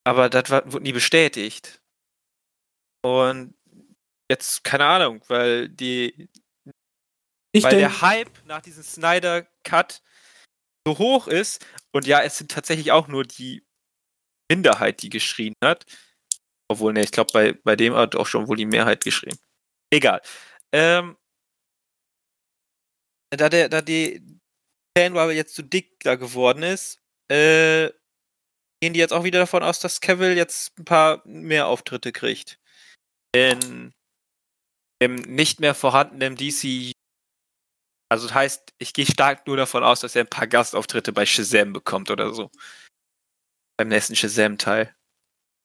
Aber 0.04 0.28
das 0.28 0.50
war, 0.50 0.70
wurde 0.70 0.84
nie 0.84 0.92
bestätigt. 0.92 1.80
Und 3.02 3.54
jetzt, 4.30 4.62
keine 4.62 4.84
Ahnung, 4.84 5.24
weil 5.28 5.70
die, 5.70 6.28
Ich 7.52 7.64
weil 7.64 7.76
der 7.78 8.02
Hype 8.02 8.44
nach 8.44 8.60
diesem 8.60 8.82
Snyder 8.82 9.46
Cut 9.62 10.02
so 10.86 10.98
hoch 10.98 11.28
ist 11.28 11.64
Und 11.94 12.06
ja, 12.06 12.22
es 12.22 12.38
sind 12.38 12.50
tatsächlich 12.50 12.90
auch 12.90 13.06
nur 13.06 13.24
die 13.24 13.64
Minderheit, 14.50 15.02
die 15.02 15.10
geschrien 15.10 15.54
hat. 15.62 15.84
Obwohl, 16.68 16.92
ne, 16.92 17.02
ich 17.02 17.12
glaube, 17.12 17.30
bei, 17.32 17.52
bei 17.52 17.76
dem 17.76 17.94
hat 17.94 18.16
auch 18.16 18.26
schon 18.26 18.48
wohl 18.48 18.56
die 18.56 18.66
Mehrheit 18.66 19.04
geschrien. 19.04 19.38
Egal. 19.92 20.20
Ähm, 20.72 21.16
da, 23.30 23.48
der, 23.48 23.68
da 23.68 23.80
die 23.80 24.40
Fanware 24.96 25.32
jetzt 25.32 25.54
zu 25.54 25.62
dick 25.62 26.00
da 26.00 26.16
geworden 26.16 26.62
ist, 26.62 27.00
äh, 27.30 27.90
gehen 28.80 28.92
die 28.92 29.00
jetzt 29.00 29.12
auch 29.12 29.24
wieder 29.24 29.38
davon 29.38 29.62
aus, 29.62 29.78
dass 29.78 30.00
Cavill 30.00 30.36
jetzt 30.36 30.78
ein 30.78 30.84
paar 30.84 31.22
mehr 31.26 31.68
Auftritte 31.68 32.12
kriegt. 32.12 32.58
In 33.34 33.92
dem 35.02 35.16
nicht 35.16 35.60
mehr 35.60 35.74
vorhandenen 35.74 36.36
DC. 36.36 36.93
Also 38.08 38.26
das 38.26 38.34
heißt, 38.34 38.74
ich 38.78 38.92
gehe 38.92 39.06
stark 39.06 39.46
nur 39.46 39.56
davon 39.56 39.82
aus, 39.82 40.00
dass 40.00 40.14
er 40.14 40.22
ein 40.22 40.28
paar 40.28 40.46
Gastauftritte 40.46 41.12
bei 41.12 41.26
Shazam 41.26 41.72
bekommt 41.72 42.10
oder 42.10 42.32
so. 42.32 42.50
Beim 43.76 43.88
nächsten 43.88 44.14
Shazam-Teil. 44.14 44.94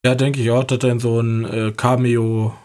Ja, 0.04 0.14
denke 0.14 0.40
ich 0.40 0.50
auch, 0.50 0.64
dass 0.64 0.82
er 0.82 0.90
in 0.90 1.00
so 1.00 1.20
ein 1.20 1.44
äh, 1.44 1.72
Cameo. 1.72 2.58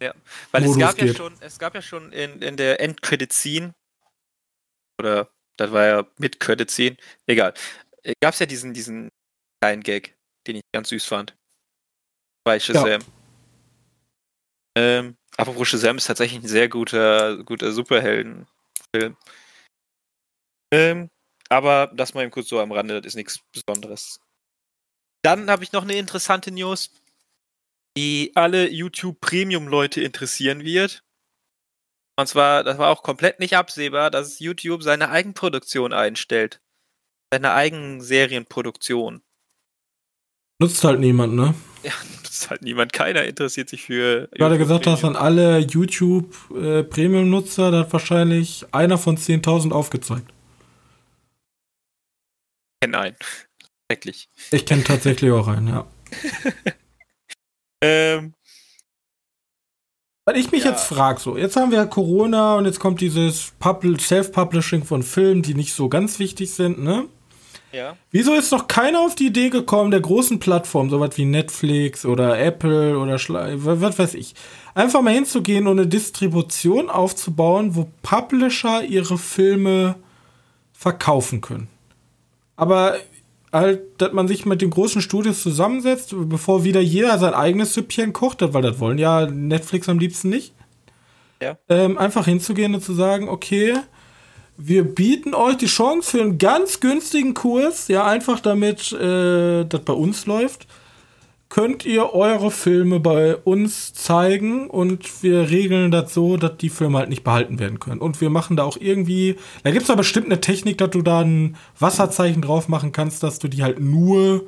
Ja, 0.00 0.14
weil 0.52 0.64
es 0.64 0.78
gab 0.78 0.96
ja 0.98 1.12
schon, 1.12 1.34
es 1.40 1.58
gab 1.58 1.74
ja 1.74 1.82
schon 1.82 2.12
in, 2.12 2.40
in 2.40 2.56
der 2.56 2.80
Endcredit-Scene, 2.80 3.74
oder 5.00 5.28
das 5.56 5.72
war 5.72 5.86
ja 5.86 6.06
mit 6.18 6.38
Credit-Scene, 6.38 6.96
egal, 7.26 7.52
äh, 8.04 8.12
gab 8.20 8.34
es 8.34 8.38
ja 8.38 8.46
diesen, 8.46 8.74
diesen 8.74 9.10
kleinen 9.60 9.82
Gag, 9.82 10.16
den 10.46 10.56
ich 10.56 10.62
ganz 10.72 10.90
süß 10.90 11.04
fand. 11.04 11.36
Bei 12.44 12.60
Shazam. 12.60 12.86
Ja. 12.86 12.98
Ähm, 14.76 15.16
apropos 15.36 15.66
Shazam 15.66 15.96
ist 15.96 16.06
tatsächlich 16.06 16.44
ein 16.44 16.48
sehr 16.48 16.68
guter, 16.68 17.42
guter 17.42 17.72
Superheldenfilm. 18.94 19.16
Ähm, 20.72 21.10
aber 21.48 21.90
das 21.94 22.14
mal 22.14 22.22
eben 22.22 22.30
kurz 22.30 22.48
so 22.48 22.60
am 22.60 22.72
Rande, 22.72 23.00
das 23.00 23.12
ist 23.12 23.16
nichts 23.16 23.40
Besonderes. 23.52 24.20
Dann 25.24 25.50
habe 25.50 25.64
ich 25.64 25.72
noch 25.72 25.82
eine 25.82 25.96
interessante 25.96 26.50
News, 26.50 26.90
die 27.96 28.32
alle 28.34 28.68
YouTube 28.68 29.20
Premium-Leute 29.20 30.02
interessieren 30.02 30.62
wird. 30.62 31.02
Und 32.18 32.26
zwar, 32.26 32.64
das 32.64 32.78
war 32.78 32.90
auch 32.90 33.02
komplett 33.02 33.40
nicht 33.40 33.56
absehbar, 33.56 34.10
dass 34.10 34.40
YouTube 34.40 34.82
seine 34.82 35.10
Eigenproduktion 35.10 35.92
einstellt. 35.92 36.60
Seine 37.32 37.52
eigenen 37.52 38.00
Serienproduktion. 38.00 39.22
Nutzt 40.60 40.82
halt 40.82 40.98
niemand, 40.98 41.34
ne? 41.34 41.54
Ja, 41.84 41.92
nutzt 42.16 42.50
halt 42.50 42.62
niemand. 42.62 42.92
Keiner 42.92 43.24
interessiert 43.24 43.68
sich 43.68 43.82
für. 43.82 44.28
Du 44.28 44.38
gerade 44.38 44.58
gesagt 44.58 44.86
hast, 44.86 45.04
an 45.04 45.16
alle 45.16 45.58
YouTube 45.58 46.34
äh, 46.50 46.82
Premium-Nutzer, 46.82 47.70
da 47.70 47.80
hat 47.80 47.92
wahrscheinlich 47.92 48.66
einer 48.72 48.98
von 48.98 49.16
10.000 49.16 49.72
aufgezeigt. 49.72 50.32
Ich 52.74 52.86
kenne 52.86 52.98
einen. 52.98 53.16
Schrecklich. 53.90 54.28
Ich 54.50 54.66
kenne 54.66 54.84
tatsächlich 54.84 55.30
auch 55.30 55.48
einen, 55.48 55.68
ja. 55.68 55.86
ähm. 57.82 58.34
Weil 60.26 60.36
ich 60.36 60.52
mich 60.52 60.64
ja. 60.64 60.72
jetzt 60.72 60.84
frage, 60.84 61.20
so, 61.20 61.38
jetzt 61.38 61.56
haben 61.56 61.70
wir 61.70 61.86
Corona 61.86 62.56
und 62.56 62.66
jetzt 62.66 62.80
kommt 62.80 63.00
dieses 63.00 63.54
Self-Publishing 63.98 64.84
von 64.84 65.02
Filmen, 65.02 65.40
die 65.40 65.54
nicht 65.54 65.72
so 65.72 65.88
ganz 65.88 66.18
wichtig 66.18 66.52
sind, 66.52 66.80
ne? 66.80 67.08
Ja. 67.72 67.96
Wieso 68.10 68.34
ist 68.34 68.50
noch 68.50 68.66
keiner 68.66 69.00
auf 69.00 69.14
die 69.14 69.26
Idee 69.26 69.50
gekommen, 69.50 69.90
der 69.90 70.00
großen 70.00 70.40
Plattformen, 70.40 70.90
sowas 70.90 71.10
wie 71.16 71.24
Netflix 71.24 72.06
oder 72.06 72.38
Apple 72.38 72.98
oder 72.98 73.18
Schla 73.18 73.48
was 73.56 73.98
weiß 73.98 74.14
ich, 74.14 74.34
einfach 74.74 75.02
mal 75.02 75.12
hinzugehen 75.12 75.66
und 75.66 75.78
eine 75.78 75.86
Distribution 75.86 76.88
aufzubauen, 76.88 77.74
wo 77.74 77.88
Publisher 78.02 78.84
ihre 78.84 79.18
Filme 79.18 79.96
verkaufen 80.72 81.40
können? 81.40 81.68
Aber 82.56 82.96
halt, 83.52 83.82
dass 83.98 84.12
man 84.12 84.28
sich 84.28 84.46
mit 84.46 84.62
den 84.62 84.70
großen 84.70 85.02
Studios 85.02 85.42
zusammensetzt, 85.42 86.14
bevor 86.14 86.64
wieder 86.64 86.80
jeder 86.80 87.18
sein 87.18 87.34
eigenes 87.34 87.74
Süppchen 87.74 88.12
kocht, 88.12 88.38
weil 88.40 88.62
das 88.62 88.78
wollen 88.78 88.98
ja 88.98 89.26
Netflix 89.26 89.88
am 89.88 89.98
liebsten 89.98 90.30
nicht. 90.30 90.54
Ja. 91.40 91.56
Ähm, 91.68 91.98
einfach 91.98 92.24
hinzugehen 92.24 92.74
und 92.74 92.82
zu 92.82 92.94
sagen, 92.94 93.28
okay, 93.28 93.74
wir 94.60 94.82
bieten 94.82 95.34
euch 95.34 95.56
die 95.56 95.66
Chance 95.66 96.10
für 96.10 96.20
einen 96.20 96.36
ganz 96.36 96.80
günstigen 96.80 97.32
Kurs, 97.32 97.86
ja, 97.86 98.04
einfach 98.04 98.40
damit 98.40 98.92
äh, 98.92 99.64
das 99.64 99.80
bei 99.82 99.92
uns 99.92 100.26
läuft, 100.26 100.66
könnt 101.48 101.86
ihr 101.86 102.12
eure 102.12 102.50
Filme 102.50 102.98
bei 102.98 103.36
uns 103.36 103.94
zeigen 103.94 104.68
und 104.68 105.22
wir 105.22 105.48
regeln 105.48 105.92
das 105.92 106.12
so, 106.12 106.36
dass 106.36 106.56
die 106.56 106.70
Filme 106.70 106.98
halt 106.98 107.08
nicht 107.08 107.22
behalten 107.22 107.60
werden 107.60 107.78
können. 107.78 108.00
Und 108.00 108.20
wir 108.20 108.30
machen 108.30 108.56
da 108.56 108.64
auch 108.64 108.76
irgendwie, 108.78 109.36
da 109.62 109.70
gibt 109.70 109.84
es 109.84 109.90
aber 109.90 109.98
bestimmt 109.98 110.26
eine 110.26 110.40
Technik, 110.40 110.76
dass 110.78 110.90
du 110.90 111.02
da 111.02 111.20
ein 111.20 111.56
Wasserzeichen 111.78 112.42
drauf 112.42 112.68
machen 112.68 112.90
kannst, 112.90 113.22
dass 113.22 113.38
du 113.38 113.46
die 113.46 113.62
halt 113.62 113.78
nur 113.78 114.44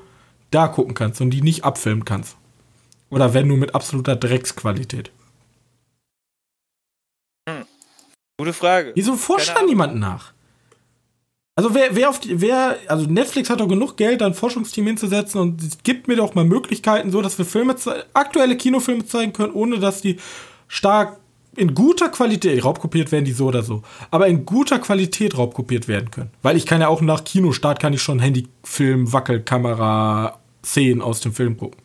da 0.50 0.66
gucken 0.66 0.94
kannst 0.94 1.20
und 1.20 1.30
die 1.30 1.40
nicht 1.40 1.64
abfilmen 1.64 2.04
kannst. 2.04 2.36
Oder 3.10 3.32
wenn 3.32 3.46
nur 3.46 3.56
mit 3.56 3.76
absoluter 3.76 4.16
Drecksqualität. 4.16 5.12
Gute 8.40 8.54
Frage. 8.54 8.92
Wieso 8.94 9.16
forscht 9.16 9.52
da 9.54 9.62
niemand 9.62 9.96
nach? 9.96 10.32
Also 11.56 11.74
wer, 11.74 11.94
wer 11.94 12.08
auf 12.08 12.20
die, 12.20 12.40
wer, 12.40 12.78
also 12.86 13.04
Netflix 13.04 13.50
hat 13.50 13.60
doch 13.60 13.68
genug 13.68 13.98
Geld, 13.98 14.22
ein 14.22 14.32
Forschungsteam 14.32 14.86
hinzusetzen 14.86 15.38
und 15.42 15.62
es 15.62 15.76
gibt 15.82 16.08
mir 16.08 16.16
doch 16.16 16.34
mal 16.34 16.46
Möglichkeiten, 16.46 17.10
so 17.10 17.20
dass 17.20 17.36
wir 17.36 17.44
Filme, 17.44 17.76
aktuelle 18.14 18.56
Kinofilme 18.56 19.04
zeigen 19.04 19.34
können, 19.34 19.52
ohne 19.52 19.78
dass 19.78 20.00
die 20.00 20.18
stark 20.68 21.18
in 21.54 21.74
guter 21.74 22.08
Qualität, 22.08 22.64
raubkopiert 22.64 23.12
werden 23.12 23.26
die 23.26 23.32
so 23.32 23.48
oder 23.48 23.62
so, 23.62 23.82
aber 24.10 24.26
in 24.26 24.46
guter 24.46 24.78
Qualität 24.78 25.36
raubkopiert 25.36 25.86
werden 25.86 26.10
können. 26.10 26.30
Weil 26.40 26.56
ich 26.56 26.64
kann 26.64 26.80
ja 26.80 26.88
auch 26.88 27.02
nach 27.02 27.24
Kinostart 27.24 27.78
kann 27.78 27.92
ich 27.92 28.00
schon 28.00 28.20
Handyfilm, 28.20 29.12
Wackelkamera, 29.12 30.40
Szenen 30.64 31.02
aus 31.02 31.20
dem 31.20 31.34
Film 31.34 31.58
gucken. 31.58 31.78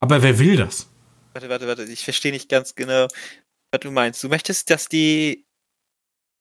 Aber 0.00 0.22
wer 0.22 0.38
will 0.38 0.56
das? 0.56 0.88
Warte, 1.34 1.50
warte, 1.50 1.66
warte, 1.66 1.82
ich 1.82 2.04
verstehe 2.04 2.32
nicht 2.32 2.48
ganz 2.48 2.76
genau, 2.76 3.08
was 3.74 3.80
du 3.80 3.90
meinst. 3.90 4.22
Du 4.24 4.28
möchtest, 4.28 4.70
dass 4.70 4.88
die. 4.88 5.44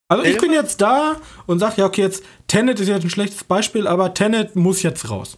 Also 0.07 0.23
ich 0.25 0.37
bin 0.37 0.53
jetzt 0.53 0.79
da 0.81 1.17
und 1.47 1.59
sag 1.59 1.77
ja, 1.77 1.85
okay, 1.85 2.01
jetzt 2.01 2.23
Tenet 2.47 2.79
ist 2.79 2.87
jetzt 2.87 3.03
ein 3.03 3.09
schlechtes 3.09 3.43
Beispiel, 3.43 3.87
aber 3.87 4.13
Tenet 4.13 4.55
muss 4.55 4.83
jetzt 4.83 5.09
raus. 5.09 5.37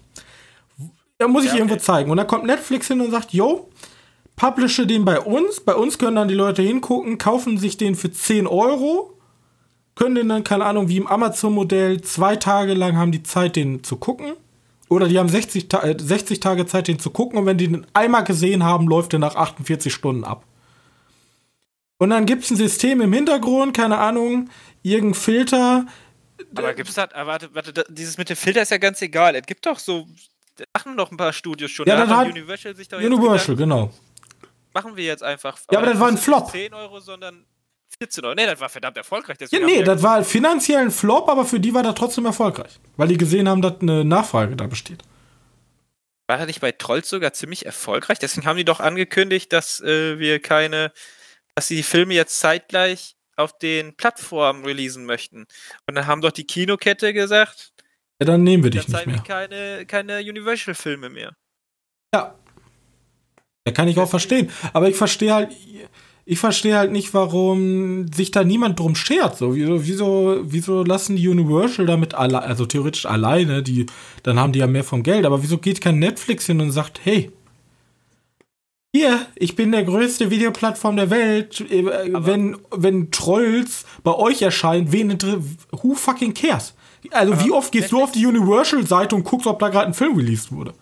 Da 1.18 1.28
muss 1.30 1.44
ich 1.44 1.48
ja, 1.48 1.54
okay. 1.54 1.62
irgendwo 1.62 1.78
zeigen. 1.78 2.12
Und 2.12 2.18
dann 2.18 2.28
kommt 2.28 2.46
Netflix 2.46 2.88
hin 2.88 3.00
und 3.00 3.12
sagt, 3.12 3.32
yo, 3.32 3.70
publishe 4.36 4.86
den 4.86 5.06
bei 5.06 5.20
uns. 5.20 5.62
Bei 5.62 5.76
uns 5.76 5.98
können 5.98 6.18
dann 6.18 6.28
die 6.28 6.34
Leute 6.34 6.62
hingucken, 6.62 7.18
kaufen 7.18 7.58
sich 7.58 7.78
den 7.78 7.96
für 7.96 8.12
10 8.12 8.48
Euro, 8.48 9.18
können 9.94 10.16
den 10.16 10.28
dann, 10.28 10.44
keine 10.44 10.66
Ahnung, 10.66 10.90
wie 10.90 10.98
im 10.98 11.08
Amazon-Modell, 11.08 12.02
zwei 12.02 12.36
Tage 12.36 12.74
lang 12.74 12.98
haben 12.98 13.14
die 13.14 13.24
Zeit, 13.24 13.56
den 13.56 13.82
zu 13.84 13.96
gucken. 13.96 14.34
Oder 14.90 15.08
die 15.08 15.18
haben 15.18 15.30
60, 15.30 15.70
Ta 15.70 15.84
60 15.98 16.42
Tage 16.42 16.66
Zeit, 16.66 16.90
den 16.90 17.00
zu 17.00 17.12
gucken. 17.12 17.40
Und 17.40 17.46
wenn 17.46 17.58
die 17.58 17.70
den 17.70 17.88
einmal 17.94 18.26
gesehen 18.26 18.64
haben, 18.64 18.88
läuft 18.88 19.14
der 19.14 19.20
nach 19.20 19.36
48 19.36 19.94
Stunden 19.94 20.26
ab. 20.26 20.44
Und 21.98 22.10
dann 22.10 22.26
gibt 22.26 22.44
es 22.44 22.52
ein 22.52 22.58
System 22.58 23.02
im 23.02 23.14
Hintergrund, 23.14 23.76
keine 23.76 23.98
Ahnung, 23.98 24.50
irgendein 24.84 25.14
Filter. 25.20 25.86
Aber 26.54 26.74
gibt 26.74 26.90
es 26.90 26.96
da, 26.96 27.08
ah, 27.14 27.26
warte, 27.26 27.50
warte, 27.54 27.86
dieses 27.90 28.18
mit 28.18 28.30
dem 28.30 28.36
Filter 28.36 28.62
ist 28.62 28.72
ja 28.72 28.78
ganz 28.78 29.02
egal. 29.02 29.36
Es 29.36 29.46
gibt 29.46 29.66
doch 29.66 29.80
so, 29.80 30.08
machen 30.74 30.96
noch 30.96 31.12
ein 31.12 31.18
paar 31.18 31.34
Studios 31.34 31.72
schon. 31.72 31.88
Ja, 31.88 32.06
da 32.06 32.18
hat 32.18 32.28
Universal 32.28 32.76
sich 32.76 32.88
doch 32.88 33.00
Universal, 33.00 33.56
genau. 33.56 33.92
Machen 34.74 34.96
wir 34.98 35.06
jetzt 35.06 35.24
einfach. 35.24 35.58
Ja, 35.72 35.78
aber, 35.78 35.88
aber 35.88 35.92
das 35.92 36.00
war 36.00 36.08
ein 36.10 36.18
Flop. 36.18 36.52
10 36.52 36.74
Euro, 36.74 37.00
sondern 37.00 37.46
14 37.98 38.26
Euro. 38.26 38.36
Nee, 38.36 38.46
das 38.46 38.60
war 38.60 38.68
verdammt 38.68 38.98
erfolgreich. 38.98 39.38
Ja, 39.50 39.60
nee, 39.60 39.84
das 39.84 40.04
war 40.04 40.22
finanziell 40.24 40.80
ein 40.80 40.92
Flop, 40.92 41.30
aber 41.30 41.46
für 41.46 41.62
die 41.62 41.74
war 41.74 41.84
das 41.84 41.96
trotzdem 41.96 42.26
erfolgreich. 42.26 42.80
Weil 42.98 43.08
die 43.08 43.18
gesehen 43.18 43.48
haben, 43.48 43.62
dass 43.62 43.80
eine 43.80 44.04
Nachfrage 44.04 44.58
da 44.58 44.68
besteht. 44.68 45.04
War 46.28 46.40
er 46.40 46.46
nicht 46.48 46.60
bei 46.60 46.72
Trolls 46.72 47.10
sogar 47.10 47.34
ziemlich 47.34 47.66
erfolgreich? 47.66 48.20
Deswegen 48.20 48.48
haben 48.48 48.58
die 48.58 48.66
doch 48.66 48.80
angekündigt, 48.80 49.54
dass 49.54 49.80
äh, 49.80 50.20
wir 50.20 50.42
keine 50.42 50.92
dass 51.56 51.68
sie 51.68 51.78
die 51.78 51.84
Filme 51.84 52.14
jetzt 52.14 52.40
zeitgleich 52.40 53.16
auf 53.38 53.58
den 53.58 53.96
Plattformen 53.96 54.64
releasen 54.64 55.06
möchten. 55.06 55.46
Und 55.88 55.96
dann 55.96 56.08
haben 56.08 56.22
doch 56.22 56.32
die 56.32 56.46
Kinokette 56.46 57.14
gesagt, 57.14 57.74
ja, 58.22 58.26
dann 58.26 58.44
nehmen 58.44 58.64
wir 58.64 58.72
dich 58.72 58.88
nicht 58.88 59.06
mehr. 59.06 59.20
keine, 59.20 59.86
keine 59.86 60.20
Universal-Filme 60.20 61.10
mehr. 61.10 61.36
Ja. 62.14 62.36
Ja, 63.68 63.74
kann 63.74 63.88
ich 63.88 63.98
auch 63.98 64.10
verstehen. 64.10 64.50
Aber 64.74 64.88
ich 64.88 64.96
verstehe 64.96 65.34
halt, 65.34 65.52
ich 66.24 66.40
verstehe 66.40 66.78
halt 66.78 66.92
nicht, 66.92 67.14
warum 67.14 68.12
sich 68.14 68.32
da 68.32 68.44
niemand 68.44 68.80
drum 68.80 68.96
schert. 68.96 69.38
So, 69.38 69.56
wieso, 69.56 70.40
wieso, 70.44 70.84
lassen 70.84 71.16
die 71.16 71.28
Universal 71.28 71.86
damit 71.86 72.14
alle, 72.14 72.42
also 72.42 72.66
theoretisch 72.66 73.06
alleine, 73.06 73.64
die, 73.64 73.86
dann 74.24 74.40
haben 74.40 74.54
die 74.54 74.60
ja 74.60 74.68
mehr 74.68 74.84
vom 74.84 75.04
Geld, 75.04 75.26
aber 75.26 75.44
wieso 75.44 75.58
geht 75.58 75.82
kein 75.82 76.00
Netflix 76.00 76.46
hin 76.46 76.62
und 76.62 76.72
sagt, 76.72 77.02
hey, 77.04 77.32
hier, 78.96 79.28
ich 79.36 79.56
bin 79.56 79.72
der 79.72 79.84
größte 79.84 80.32
Videoplattform 80.32 80.96
der 80.96 81.10
Welt. 81.10 81.60
Äh, 81.70 81.86
wenn, 81.86 82.58
wenn 82.72 83.12
Trolls 83.12 83.86
bei 84.04 84.14
euch 84.14 84.42
erscheinen, 84.42 84.92
wen 84.92 85.18
who 85.72 85.96
fucking 85.96 86.34
cares? 86.34 86.74
Also 87.12 87.44
wie 87.44 87.52
oft 87.52 87.72
gehst 87.72 87.92
Netflix, 87.92 88.00
du 88.00 88.04
auf 88.04 88.12
die 88.14 88.26
Universal-Seite 88.26 89.16
und 89.16 89.24
guckst, 89.26 89.48
ob 89.48 89.60
da 89.60 89.70
gerade 89.70 89.88
ein 89.88 89.94
Film 89.94 90.16
released 90.16 90.52
wurde? 90.52 90.74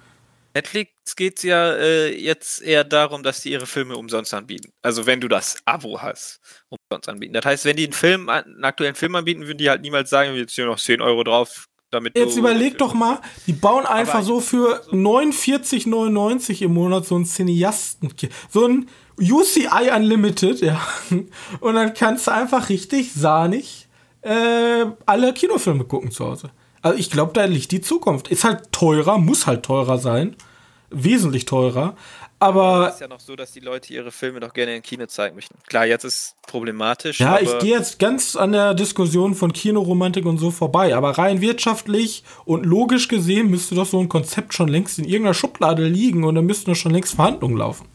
Netflix 0.53 1.15
geht 1.15 1.37
es 1.37 1.43
ja 1.43 1.73
äh, 1.73 2.15
jetzt 2.15 2.61
eher 2.61 2.83
darum, 2.83 3.23
dass 3.23 3.41
die 3.41 3.51
ihre 3.51 3.65
Filme 3.65 3.97
umsonst 3.97 4.33
anbieten. 4.33 4.71
Also 4.83 5.07
wenn 5.07 5.19
du 5.19 5.27
das 5.27 5.57
Abo 5.65 5.99
hast, 5.99 6.39
umsonst 6.69 7.09
anbieten. 7.09 7.33
Das 7.33 7.45
heißt, 7.45 7.65
wenn 7.65 7.75
die 7.75 7.85
einen 7.85 7.93
Film, 7.93 8.29
einen 8.29 8.63
aktuellen 8.63 8.95
Film 8.95 9.15
anbieten, 9.15 9.47
würden 9.47 9.57
die 9.57 9.69
halt 9.69 9.81
niemals 9.81 10.11
sagen, 10.11 10.33
wir 10.33 10.41
jetzt 10.41 10.53
hier 10.53 10.67
noch 10.67 10.79
10 10.79 11.01
Euro 11.01 11.23
drauf, 11.23 11.67
Damit 11.93 12.17
Jetzt 12.17 12.37
überleg 12.37 12.77
doch 12.79 12.93
mal, 12.93 13.19
die 13.45 13.53
bauen 13.53 13.85
einfach 13.85 14.23
so 14.23 14.39
für 14.39 14.81
49,99 14.91 16.63
im 16.63 16.73
Monat 16.73 17.05
so 17.05 17.15
ein 17.15 17.25
Cineasten, 17.25 18.11
so 18.49 18.65
ein 18.65 18.87
UCI 19.19 19.91
Unlimited, 19.95 20.61
ja. 20.61 20.81
Und 21.59 21.75
dann 21.75 21.93
kannst 21.93 22.27
du 22.27 22.31
einfach 22.31 22.69
richtig 22.69 23.13
sahnig 23.13 23.87
äh, 24.21 24.85
alle 25.05 25.33
Kinofilme 25.33 25.83
gucken 25.83 26.09
zu 26.09 26.25
Hause. 26.25 26.49
Also 26.81 26.97
ich 26.97 27.11
glaube, 27.11 27.33
da 27.33 27.45
liegt 27.45 27.71
die 27.71 27.81
Zukunft. 27.81 28.27
Ist 28.29 28.43
halt 28.43 28.71
teurer, 28.71 29.17
muss 29.17 29.45
halt 29.45 29.63
teurer 29.63 29.99
sein. 29.99 30.35
Wesentlich 30.89 31.45
teurer. 31.45 31.95
Aber 32.43 32.89
ist 32.89 32.99
ja 32.99 33.07
noch 33.07 33.21
so, 33.21 33.35
dass 33.35 33.53
die 33.53 33.61
Leute 33.61 33.93
ihre 33.93 34.11
Filme 34.11 34.41
doch 34.41 34.53
gerne 34.53 34.75
im 34.75 34.81
Kino 34.81 35.05
zeigen 35.05 35.35
möchten. 35.35 35.55
Klar, 35.67 35.85
jetzt 35.85 36.03
ist 36.03 36.35
problematisch. 36.45 37.19
Ja, 37.19 37.39
ich 37.39 37.57
gehe 37.59 37.77
jetzt 37.77 37.99
ganz 37.99 38.35
an 38.35 38.51
der 38.51 38.73
Diskussion 38.73 39.33
von 39.33 39.53
Kinoromantik 39.53 40.25
und 40.25 40.37
so 40.37 40.51
vorbei, 40.51 40.95
aber 40.95 41.11
rein 41.17 41.39
wirtschaftlich 41.41 42.23
und 42.45 42.65
logisch 42.65 43.07
gesehen 43.07 43.49
müsste 43.49 43.75
doch 43.75 43.85
so 43.85 43.99
ein 43.99 44.09
Konzept 44.09 44.53
schon 44.53 44.67
längst 44.67 44.99
in 44.99 45.05
irgendeiner 45.05 45.33
Schublade 45.33 45.85
liegen 45.85 46.25
und 46.25 46.35
dann 46.35 46.45
müssten 46.45 46.71
doch 46.71 46.75
schon 46.77 46.91
längst 46.91 47.15
Verhandlungen 47.15 47.57
laufen. 47.57 47.87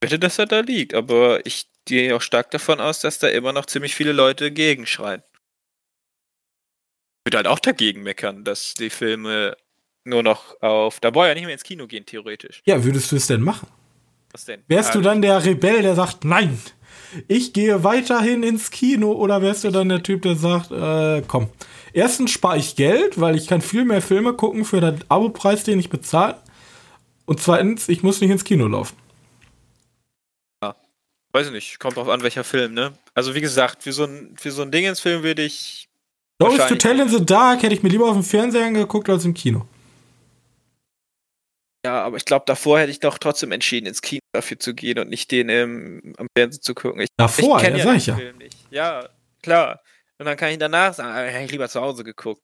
bitte, 0.00 0.18
dass 0.18 0.38
er 0.38 0.46
da 0.46 0.60
liegt. 0.60 0.94
Aber 0.94 1.44
ich 1.46 1.66
gehe 1.84 2.14
auch 2.16 2.22
stark 2.22 2.50
davon 2.50 2.80
aus, 2.80 3.00
dass 3.00 3.18
da 3.18 3.28
immer 3.28 3.52
noch 3.52 3.66
ziemlich 3.66 3.94
viele 3.94 4.12
Leute 4.12 4.50
gegenschreien. 4.52 5.22
Ich 7.20 7.30
würde 7.30 7.36
halt 7.38 7.46
auch 7.46 7.58
dagegen 7.58 8.02
meckern, 8.02 8.44
dass 8.44 8.74
die 8.74 8.90
Filme 8.90 9.56
nur 10.04 10.22
noch 10.22 10.60
auf. 10.62 11.00
Da 11.00 11.10
brauche 11.10 11.26
ich 11.26 11.28
ja 11.28 11.34
nicht 11.34 11.44
mehr 11.44 11.52
ins 11.52 11.64
Kino 11.64 11.86
gehen, 11.86 12.06
theoretisch. 12.06 12.62
Ja, 12.64 12.82
würdest 12.82 13.12
du 13.12 13.16
es 13.16 13.26
denn 13.26 13.42
machen? 13.42 13.68
Was 14.32 14.44
denn? 14.44 14.62
Wärst 14.68 14.94
du 14.94 14.98
Ah, 14.98 15.02
dann 15.02 15.22
der 15.22 15.44
Rebell, 15.44 15.82
der 15.82 15.94
sagt, 15.94 16.24
nein, 16.24 16.58
ich 17.28 17.52
gehe 17.52 17.84
weiterhin 17.84 18.42
ins 18.42 18.70
Kino 18.70 19.12
oder 19.12 19.40
wärst 19.42 19.64
du 19.64 19.70
dann 19.70 19.88
der 19.88 20.02
Typ, 20.02 20.22
der 20.22 20.36
sagt, 20.36 20.70
äh, 20.70 21.22
komm, 21.26 21.48
erstens 21.92 22.30
spare 22.30 22.58
ich 22.58 22.76
Geld, 22.76 23.20
weil 23.20 23.36
ich 23.36 23.46
kann 23.46 23.62
viel 23.62 23.84
mehr 23.84 24.02
Filme 24.02 24.34
gucken 24.34 24.64
für 24.64 24.80
den 24.80 25.02
Abopreis, 25.08 25.64
den 25.64 25.78
ich 25.78 25.88
bezahle. 25.90 26.36
Und 27.24 27.40
zweitens, 27.40 27.88
ich 27.88 28.02
muss 28.02 28.20
nicht 28.20 28.30
ins 28.30 28.44
Kino 28.44 28.66
laufen. 28.66 28.96
Weiß 31.30 31.46
ich 31.46 31.52
nicht, 31.52 31.78
kommt 31.78 31.96
drauf 31.96 32.08
an, 32.08 32.22
welcher 32.22 32.42
Film, 32.42 32.72
ne? 32.72 32.94
Also 33.14 33.34
wie 33.34 33.42
gesagt, 33.42 33.82
für 33.82 33.92
so 33.92 34.04
ein, 34.04 34.34
für 34.38 34.50
so 34.50 34.62
ein 34.62 34.70
Dingens-Film 34.70 35.22
würde 35.22 35.42
ich. 35.42 35.88
Those 36.38 36.66
to. 36.68 36.74
Tell 36.76 36.98
in 37.00 37.08
the 37.08 37.24
Dark 37.24 37.62
hätte 37.62 37.74
ich 37.74 37.82
mir 37.82 37.90
lieber 37.90 38.06
auf 38.06 38.14
dem 38.14 38.22
Fernseher 38.22 38.64
angeguckt 38.64 39.10
als 39.10 39.26
im 39.26 39.34
Kino. 39.34 39.66
Ja, 41.88 42.02
aber 42.02 42.18
ich 42.18 42.26
glaube, 42.26 42.44
davor 42.46 42.80
hätte 42.80 42.90
ich 42.90 43.00
doch 43.00 43.16
trotzdem 43.16 43.50
entschieden, 43.50 43.86
ins 43.86 44.02
Kino 44.02 44.20
dafür 44.34 44.58
zu 44.58 44.74
gehen 44.74 44.98
und 44.98 45.08
nicht 45.08 45.30
den 45.30 45.48
im, 45.48 46.12
am 46.18 46.26
Fernsehen 46.36 46.60
zu 46.60 46.74
gucken. 46.74 47.00
Ich, 47.00 47.08
Davor, 47.16 47.56
ich 47.56 47.64
kenn 47.64 47.76
ja, 47.78 47.84
sag 47.84 47.96
ich 47.96 48.06
ja. 48.08 48.14
Film 48.14 48.36
nicht. 48.36 48.58
Ja, 48.70 49.08
klar. 49.42 49.80
Und 50.18 50.26
dann 50.26 50.36
kann 50.36 50.50
ich 50.50 50.58
danach 50.58 50.92
sagen, 50.92 51.08
ah, 51.08 51.22
hätte 51.22 51.46
ich 51.46 51.50
lieber 51.50 51.66
zu 51.66 51.80
Hause 51.80 52.04
geguckt. 52.04 52.42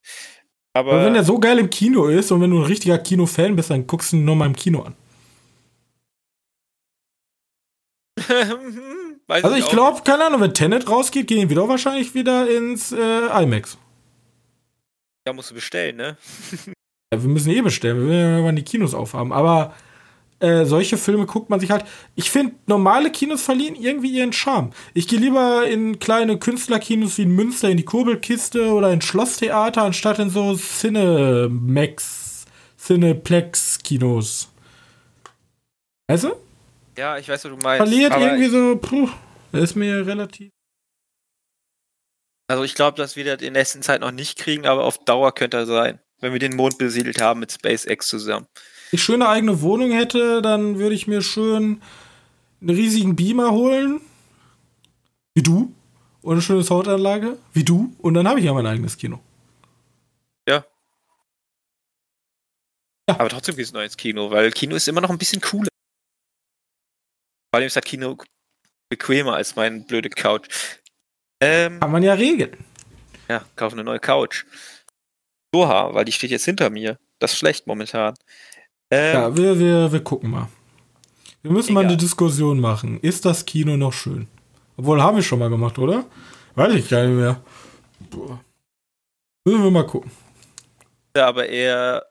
Aber, 0.73 0.93
Aber 0.93 1.05
wenn 1.05 1.13
der 1.13 1.23
so 1.23 1.37
geil 1.37 1.59
im 1.59 1.69
Kino 1.69 2.07
ist 2.07 2.31
und 2.31 2.41
wenn 2.41 2.49
du 2.49 2.57
ein 2.57 2.65
richtiger 2.65 2.97
Kino-Fan 2.97 3.55
bist, 3.55 3.69
dann 3.69 3.85
guckst 3.85 4.13
du 4.13 4.15
ihn 4.15 4.25
nur 4.25 4.35
mal 4.35 4.47
im 4.47 4.55
Kino 4.55 4.81
an. 4.81 4.95
Also 9.27 9.55
ich 9.55 9.67
glaube, 9.69 10.03
keine 10.03 10.25
Ahnung, 10.25 10.41
wenn 10.41 10.53
Tenet 10.53 10.87
rausgeht, 10.87 11.25
gehen 11.25 11.49
wir 11.49 11.55
doch 11.55 11.67
wahrscheinlich 11.67 12.13
wieder 12.13 12.47
ins 12.47 12.91
äh, 12.91 13.43
IMAX. 13.43 13.75
Da 15.23 15.33
musst 15.33 15.49
du 15.49 15.55
bestellen, 15.55 15.95
ne? 15.95 16.17
Ja, 17.13 17.21
wir 17.21 17.29
müssen 17.29 17.51
eh 17.51 17.61
bestellen, 17.61 17.99
wir 17.99 18.07
werden 18.07 18.21
ja 18.21 18.31
irgendwann 18.31 18.55
die 18.55 18.63
Kinos 18.63 18.93
aufhaben. 18.93 19.31
Aber 19.31 19.73
äh, 20.39 20.65
solche 20.65 20.97
Filme 20.97 21.25
guckt 21.25 21.49
man 21.49 21.59
sich 21.59 21.71
halt. 21.71 21.85
Ich 22.15 22.29
finde, 22.29 22.55
normale 22.65 23.09
Kinos 23.11 23.41
verlieren 23.41 23.75
irgendwie 23.75 24.17
ihren 24.17 24.33
Charme. 24.33 24.71
Ich 24.93 25.07
gehe 25.07 25.19
lieber 25.19 25.65
in 25.67 25.99
kleine 25.99 26.37
Künstlerkinos 26.37 27.17
wie 27.17 27.23
in 27.23 27.31
Münster 27.31 27.69
in 27.69 27.77
die 27.77 27.85
Kurbelkiste 27.85 28.73
oder 28.73 28.91
in 28.91 29.01
Schlosstheater, 29.01 29.83
anstatt 29.83 30.19
in 30.19 30.29
so 30.29 30.55
Cinemax, 30.55 32.45
Cineplex-Kinos. 32.77 34.49
Weißt 36.07 36.25
du? 36.25 36.33
Ja, 36.97 37.17
ich 37.17 37.29
weiß, 37.29 37.45
was 37.45 37.51
du 37.51 37.57
meinst. 37.57 37.87
Verliert 37.87 38.15
irgendwie 38.17 38.47
so, 38.47 38.75
puh, 38.77 39.09
das 39.51 39.63
ist 39.63 39.75
mir 39.75 40.05
relativ. 40.05 40.51
Also 42.47 42.63
ich 42.63 42.75
glaube, 42.75 42.97
dass 42.97 43.15
wir 43.15 43.25
das 43.25 43.41
in 43.41 43.53
der 43.53 43.61
nächsten 43.61 43.81
Zeit 43.81 44.01
noch 44.01 44.11
nicht 44.11 44.37
kriegen, 44.37 44.67
aber 44.67 44.83
auf 44.83 44.99
Dauer 44.99 45.33
könnte 45.33 45.57
er 45.57 45.65
sein. 45.65 45.99
Wenn 46.25 46.33
wir 46.33 46.39
den 46.39 46.55
Mond 46.55 46.79
besiedelt 46.79 47.21
haben 47.21 47.39
mit 47.39 47.51
SpaceX 47.51 48.07
zusammen. 48.07 48.47
ich 48.91 49.03
schöne 49.03 49.29
eigene 49.29 49.61
Wohnung 49.61 49.91
hätte, 49.91 50.41
dann 50.41 50.79
würde 50.79 50.95
ich 50.95 51.05
mir 51.05 51.21
schön 51.21 51.83
einen 52.61 52.69
riesigen 52.71 53.15
Beamer 53.15 53.51
holen. 53.51 54.01
Wie 55.35 55.43
du. 55.43 55.71
Und 56.23 56.31
eine 56.31 56.41
schöne 56.41 56.63
Soundanlage. 56.63 57.37
Wie 57.53 57.63
du. 57.63 57.95
Und 57.99 58.15
dann 58.15 58.27
habe 58.27 58.39
ich 58.39 58.47
ja 58.47 58.53
mein 58.53 58.65
eigenes 58.65 58.97
Kino. 58.97 59.19
Ja. 60.49 60.65
Ja. 63.07 63.19
Aber 63.19 63.29
trotzdem 63.29 63.55
gehst 63.55 63.71
du 63.71 63.77
noch 63.77 63.83
ins 63.83 63.95
Kino, 63.95 64.31
weil 64.31 64.49
Kino 64.49 64.75
ist 64.75 64.87
immer 64.87 65.01
noch 65.01 65.11
ein 65.11 65.19
bisschen 65.19 65.41
cooler. 65.41 65.69
Vor 67.51 67.59
allem 67.59 67.67
ist 67.67 67.75
das 67.75 67.83
Kino 67.83 68.17
bequemer 68.89 69.35
als 69.35 69.55
mein 69.55 69.85
blöde 69.85 70.09
Couch. 70.09 70.47
Ähm, 71.39 71.79
Kann 71.81 71.91
man 71.91 72.01
ja 72.01 72.15
regeln. 72.15 72.57
ja, 73.27 73.45
kauf 73.55 73.73
eine 73.73 73.83
neue 73.83 73.99
Couch. 73.99 74.43
Oha, 75.55 75.93
weil 75.93 76.03
die 76.05 76.11
steht 76.11 76.31
jetzt 76.31 76.45
hinter 76.45 76.69
mir. 76.69 76.99
Das 77.19 77.31
ist 77.31 77.37
schlecht 77.39 77.65
momentan. 77.65 78.13
Ähm, 78.91 79.13
Ja, 79.13 79.37
wir, 79.37 79.57
wir, 79.59 79.91
wir 79.91 80.03
gucken 80.03 80.29
mal. 80.31 80.47
Wir 81.41 81.51
müssen 81.51 81.73
mal 81.73 81.81
Egal. 81.81 81.91
eine 81.93 81.97
Diskussion 82.01 82.59
machen. 82.59 82.99
Ist 82.99 83.23
das 83.23 83.45
Kino 83.45 83.77
noch 83.77 83.93
schön? 83.93 84.27
Obwohl, 84.77 85.01
haben 85.01 85.15
wir 85.15 85.23
schon 85.23 85.39
mal 85.39 85.49
gemacht, 85.49 85.77
oder? 85.79 86.05
Weiß 86.55 86.73
ich 86.73 86.89
gar 86.89 87.05
nicht 87.05 87.15
mehr. 87.15 87.41
Boah. 88.09 88.43
Müssen 89.45 89.63
wir 89.63 89.71
mal 89.71 89.85
gucken. 89.85 90.11
aber 91.15 91.47
eher. 91.47 92.05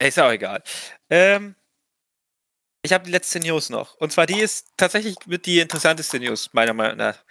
Ist 0.00 0.18
auch 0.20 0.30
egal. 0.30 0.62
Ähm, 1.10 1.54
ich 2.84 2.92
habe 2.92 3.04
die 3.04 3.10
letzte 3.10 3.40
News 3.40 3.70
noch. 3.70 3.94
Und 3.96 4.12
zwar 4.12 4.26
die 4.26 4.38
ist 4.40 4.68
tatsächlich 4.76 5.16
mit 5.26 5.46
die 5.46 5.58
interessanteste 5.58 6.20
News, 6.20 6.50
meiner 6.52 6.74
Meinung 6.74 6.98
nach. 6.98 7.24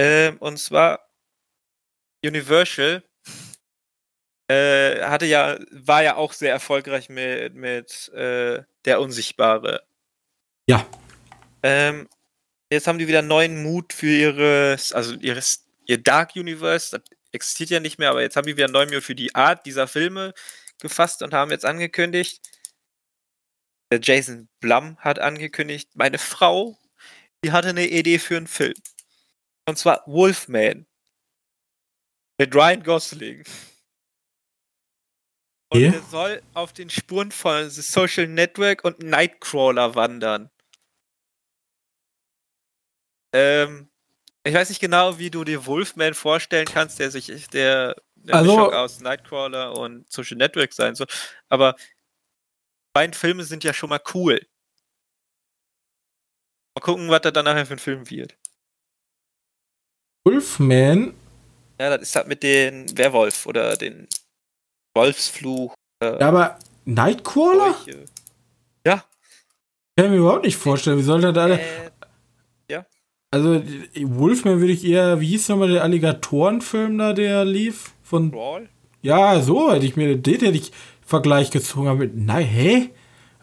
Ähm, 0.00 0.38
und 0.38 0.58
zwar 0.58 1.00
Universal 2.24 3.02
äh, 4.50 5.04
hatte 5.04 5.26
ja, 5.26 5.58
war 5.70 6.02
ja 6.02 6.16
auch 6.16 6.32
sehr 6.32 6.50
erfolgreich 6.50 7.08
mit, 7.08 7.54
mit 7.54 8.08
äh, 8.14 8.64
der 8.84 9.00
Unsichtbare. 9.00 9.84
Ja. 10.68 10.84
Ähm, 11.62 12.08
jetzt 12.68 12.88
haben 12.88 12.98
die 12.98 13.06
wieder 13.06 13.22
neuen 13.22 13.62
Mut 13.62 13.92
für 13.92 14.08
ihres, 14.08 14.92
also 14.92 15.14
ihres, 15.14 15.66
ihr 15.86 15.98
Dark 15.98 16.34
Universe, 16.34 16.98
das 16.98 17.16
existiert 17.30 17.70
ja 17.70 17.78
nicht 17.78 18.00
mehr, 18.00 18.10
aber 18.10 18.22
jetzt 18.22 18.34
haben 18.34 18.46
die 18.46 18.56
wieder 18.56 18.66
neuen 18.66 18.90
Mut 18.90 19.04
für 19.04 19.14
die 19.14 19.32
Art 19.36 19.66
dieser 19.66 19.86
Filme 19.86 20.34
gefasst 20.80 21.22
und 21.22 21.32
haben 21.32 21.52
jetzt 21.52 21.64
angekündigt, 21.64 22.40
der 23.92 24.00
Jason 24.02 24.48
Blum 24.58 24.96
hat 24.98 25.20
angekündigt, 25.20 25.90
meine 25.94 26.18
Frau, 26.18 26.76
die 27.44 27.52
hatte 27.52 27.68
eine 27.68 27.86
Idee 27.86 28.18
für 28.18 28.36
einen 28.36 28.48
Film. 28.48 28.74
Und 29.68 29.78
zwar 29.78 30.02
Wolfman. 30.06 30.86
Mit 32.38 32.52
Ryan 32.52 32.82
Gosling. 32.82 33.44
Und 35.72 35.80
der 35.80 36.02
soll 36.02 36.42
auf 36.54 36.72
den 36.72 36.90
Spuren 36.90 37.30
von 37.30 37.70
The 37.70 37.80
Social 37.82 38.26
Network 38.26 38.84
und 38.84 39.00
Nightcrawler 39.00 39.94
wandern. 39.94 40.50
Ähm, 43.32 43.88
ich 44.44 44.52
weiß 44.54 44.68
nicht 44.70 44.80
genau, 44.80 45.18
wie 45.18 45.30
du 45.30 45.44
dir 45.44 45.66
Wolfman 45.66 46.14
vorstellen 46.14 46.66
kannst, 46.66 46.98
der 46.98 47.10
sich 47.10 47.26
der 47.48 47.94
eine 48.24 48.32
Also- 48.34 48.56
Mischung 48.56 48.72
aus 48.74 49.00
Nightcrawler 49.00 49.76
und 49.78 50.10
Social 50.10 50.36
Network 50.36 50.72
sein 50.72 50.94
soll. 50.94 51.06
Aber 51.48 51.74
die 51.74 52.92
beiden 52.92 53.14
Filme 53.14 53.44
sind 53.44 53.62
ja 53.62 53.72
schon 53.72 53.90
mal 53.90 54.00
cool. 54.14 54.40
Mal 56.74 56.82
gucken, 56.82 57.08
was 57.08 57.20
da 57.20 57.30
dann 57.30 57.44
nachher 57.44 57.66
für 57.66 57.74
ein 57.74 57.78
Film 57.78 58.10
wird. 58.10 58.36
Wolfman, 60.24 61.14
Ja, 61.78 61.96
das 61.96 62.02
ist 62.08 62.16
halt 62.16 62.26
mit 62.26 62.42
den 62.42 62.94
Werwolf 62.98 63.46
oder 63.46 63.74
den 63.76 64.06
Wolfsfluch. 64.94 65.74
ja, 66.02 66.18
aber 66.20 66.58
Nightcrawler? 66.84 67.74
Seuche. 67.84 68.04
Ja. 68.86 69.04
Kann 69.96 70.06
ich 70.06 70.10
mir 70.10 70.16
überhaupt 70.18 70.44
nicht 70.44 70.56
vorstellen. 70.56 70.98
Wie 70.98 71.02
soll 71.02 71.20
der 71.20 71.32
da. 71.32 71.48
Äh, 71.48 71.90
Also, 73.32 73.60
die- 73.60 73.88
Wolfman 74.18 74.58
würde 74.58 74.72
ich 74.72 74.84
eher. 74.84 75.20
Wie 75.20 75.28
hieß 75.28 75.48
nochmal 75.50 75.70
der 75.70 75.84
Alligatorenfilm 75.84 76.98
da, 76.98 77.12
der 77.12 77.44
lief? 77.44 77.92
Von. 78.02 78.32
Brawl? 78.32 78.68
Ja, 79.02 79.40
so 79.40 79.72
hätte 79.72 79.86
ich 79.86 79.94
mir. 79.94 80.16
Den 80.16 80.40
hätte 80.40 80.56
ich 80.58 80.72
Vergleich 81.06 81.50
gezogen. 81.52 81.86
Aber 81.86 81.98
mit. 82.00 82.16
Nein, 82.16 82.44
hä? 82.44 82.90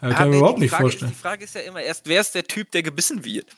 kann 0.00 0.10
ich 0.12 0.18
mir 0.18 0.26
nee, 0.32 0.36
überhaupt 0.38 0.58
nicht 0.58 0.70
Frage 0.70 0.82
vorstellen. 0.82 1.10
Ist, 1.10 1.18
die 1.18 1.22
Frage 1.22 1.44
ist 1.44 1.54
ja 1.54 1.60
immer 1.62 1.80
erst, 1.80 2.06
wer 2.06 2.20
ist 2.20 2.34
der 2.34 2.44
Typ, 2.44 2.70
der 2.72 2.82
gebissen 2.82 3.24
wird? 3.24 3.56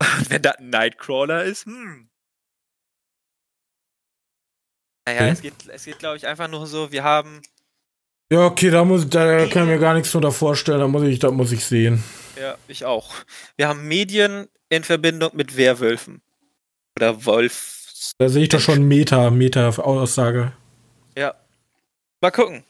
Und 0.18 0.30
wenn 0.30 0.40
das 0.42 0.56
ein 0.56 0.70
Nightcrawler 0.70 1.44
ist, 1.44 1.66
hm. 1.66 2.08
Naja, 5.06 5.20
Okay. 5.22 5.30
es 5.30 5.42
geht, 5.42 5.54
es 5.68 5.84
geht 5.84 5.98
glaube 5.98 6.16
ich, 6.16 6.26
einfach 6.26 6.48
nur 6.48 6.66
so, 6.66 6.92
wir 6.92 7.02
haben, 7.04 7.42
Ja, 8.32 8.46
okay, 8.46 8.70
da, 8.70 8.84
muss, 8.84 9.08
da 9.08 9.46
kann 9.46 9.64
ich 9.64 9.68
mir 9.74 9.78
gar 9.78 9.94
nichts 9.94 10.10
drunter 10.12 10.32
vorstellen. 10.32 10.78
Da 10.80 10.88
muss 10.88 11.02
ich, 11.02 11.18
da 11.18 11.30
muss 11.30 11.52
ich 11.52 11.64
sehen. 11.64 12.02
ja, 12.40 12.56
ich 12.68 12.84
auch, 12.84 13.12
wir 13.56 13.68
haben 13.68 13.86
Medien 13.88 14.48
in 14.68 14.84
Verbindung 14.84 15.30
mit 15.34 15.56
Werwölfen. 15.56 16.22
Oder 16.96 17.24
Wolfs, 17.26 18.12
Da 18.18 18.28
sehe 18.28 18.42
ich 18.44 18.48
doch 18.48 18.60
schon 18.60 18.86
Meta, 18.86 19.30
Meta-Aussage. 19.30 20.52
Ja. 21.16 21.34
Mal 22.20 22.30
gucken. 22.30 22.64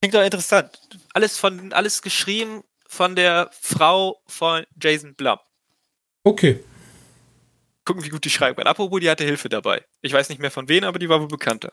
Klingt 0.00 0.14
doch 0.14 0.22
interessant. 0.22 0.78
Alles 1.14 1.36
von, 1.38 1.72
alles 1.72 2.00
geschrieben 2.02 2.62
von 2.86 3.16
der 3.16 3.50
Frau 3.60 4.20
von 4.26 4.64
Jason 4.80 5.14
Blum. 5.14 5.38
Okay. 6.24 6.60
Gucken, 7.84 8.04
wie 8.04 8.10
gut 8.10 8.24
die 8.24 8.30
schreiben 8.30 8.56
kann. 8.56 8.66
Apropos, 8.66 9.00
die 9.00 9.10
hatte 9.10 9.24
Hilfe 9.24 9.48
dabei. 9.48 9.84
Ich 10.02 10.12
weiß 10.12 10.28
nicht 10.28 10.40
mehr 10.40 10.50
von 10.50 10.68
wem, 10.68 10.84
aber 10.84 10.98
die 10.98 11.08
war 11.08 11.20
wohl 11.20 11.28
bekannter. 11.28 11.72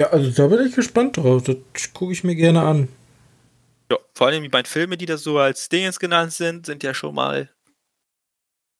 Ja, 0.00 0.08
also 0.08 0.30
da 0.30 0.46
bin 0.48 0.66
ich 0.66 0.74
gespannt 0.74 1.16
drauf. 1.16 1.44
Das 1.44 1.92
gucke 1.92 2.12
ich 2.12 2.24
mir 2.24 2.34
gerne 2.34 2.62
an. 2.62 2.88
Ja, 3.90 3.98
vor 4.14 4.26
allem 4.26 4.42
die 4.42 4.48
beiden 4.48 4.66
Filme, 4.66 4.96
die 4.96 5.06
da 5.06 5.16
so 5.18 5.38
als 5.38 5.68
Dingens 5.68 6.00
genannt 6.00 6.32
sind, 6.32 6.66
sind 6.66 6.82
ja 6.82 6.94
schon 6.94 7.14
mal. 7.14 7.54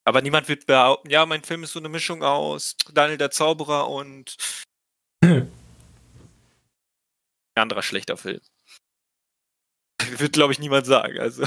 Aber 0.06 0.20
niemand 0.20 0.48
wird 0.48 0.66
behaupten, 0.66 1.10
ja, 1.10 1.24
mein 1.24 1.42
Film 1.42 1.62
ist 1.62 1.72
so 1.72 1.78
eine 1.78 1.88
Mischung 1.88 2.22
aus 2.22 2.76
Daniel 2.92 3.18
der 3.18 3.30
Zauberer 3.30 3.88
und 3.88 4.36
ein 5.22 5.50
anderer 7.54 7.82
schlechter 7.82 8.16
Film. 8.16 8.40
Wird, 10.18 10.32
glaube 10.32 10.52
ich, 10.52 10.58
niemand 10.58 10.86
sagen. 10.86 11.18
Also. 11.18 11.44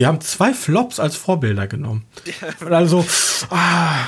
Wir 0.00 0.06
haben 0.06 0.22
zwei 0.22 0.54
Flops 0.54 0.98
als 0.98 1.14
Vorbilder 1.14 1.66
genommen. 1.66 2.06
Und 2.60 2.72
also, 2.72 3.04
ah, 3.50 4.06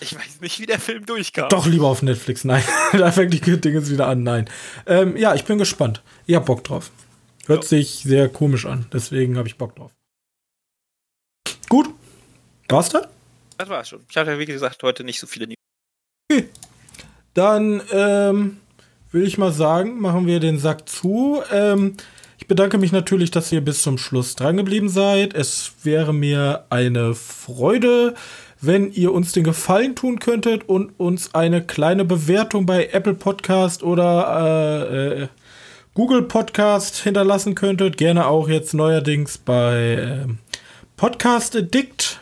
Ich 0.00 0.14
weiß 0.14 0.42
nicht, 0.42 0.60
wie 0.60 0.66
der 0.66 0.78
Film 0.78 1.06
durchkam. 1.06 1.48
doch 1.48 1.64
lieber 1.64 1.86
auf 1.86 2.02
Netflix. 2.02 2.44
Nein, 2.44 2.62
da 2.92 3.10
fängt 3.10 3.32
die 3.32 3.40
Dinge 3.58 3.88
wieder 3.88 4.06
an. 4.06 4.22
Nein. 4.22 4.50
Ähm, 4.84 5.16
ja, 5.16 5.34
ich 5.34 5.46
bin 5.46 5.56
gespannt. 5.56 6.02
Ich 6.26 6.34
hab 6.34 6.44
Bock 6.44 6.62
drauf. 6.62 6.90
Hört 7.46 7.62
Ja. 7.64 7.68
sich 7.70 8.00
sehr 8.04 8.28
komisch 8.28 8.66
an. 8.66 8.84
Deswegen 8.92 9.38
habe 9.38 9.48
ich 9.48 9.56
Bock 9.56 9.74
drauf. 9.76 9.92
Gut. 11.70 11.88
War's 12.68 12.90
dann? 12.90 13.06
Das 13.56 13.70
war's 13.70 13.88
schon. 13.88 14.04
Ich 14.10 14.16
hatte, 14.18 14.38
wie 14.38 14.44
gesagt, 14.44 14.82
heute 14.82 15.04
nicht 15.04 15.20
so 15.20 15.26
viele 15.26 15.46
News. 15.46 16.44
Dann 17.32 17.80
ähm, 17.92 18.58
will 19.10 19.26
ich 19.26 19.38
mal 19.38 19.52
sagen, 19.52 20.00
machen 20.02 20.26
wir 20.26 20.38
den 20.38 20.58
Sack 20.58 20.86
zu. 20.86 21.42
Ähm, 21.50 21.96
ich 22.40 22.46
bedanke 22.46 22.78
mich 22.78 22.90
natürlich, 22.90 23.30
dass 23.30 23.52
ihr 23.52 23.60
bis 23.60 23.82
zum 23.82 23.98
Schluss 23.98 24.34
drangeblieben 24.34 24.88
seid. 24.88 25.34
Es 25.34 25.72
wäre 25.82 26.14
mir 26.14 26.64
eine 26.70 27.14
Freude, 27.14 28.14
wenn 28.62 28.90
ihr 28.90 29.12
uns 29.12 29.32
den 29.32 29.44
Gefallen 29.44 29.94
tun 29.94 30.18
könntet 30.18 30.66
und 30.66 30.98
uns 30.98 31.34
eine 31.34 31.62
kleine 31.62 32.06
Bewertung 32.06 32.64
bei 32.64 32.88
Apple 32.92 33.12
Podcast 33.12 33.82
oder 33.82 34.88
äh, 34.90 35.22
äh, 35.24 35.28
Google 35.92 36.22
Podcast 36.22 36.96
hinterlassen 36.96 37.54
könntet. 37.54 37.98
Gerne 37.98 38.26
auch 38.26 38.48
jetzt 38.48 38.72
neuerdings 38.72 39.36
bei 39.36 39.98
ähm, 40.24 40.38
Podcast 40.96 41.54
Addict. 41.54 42.20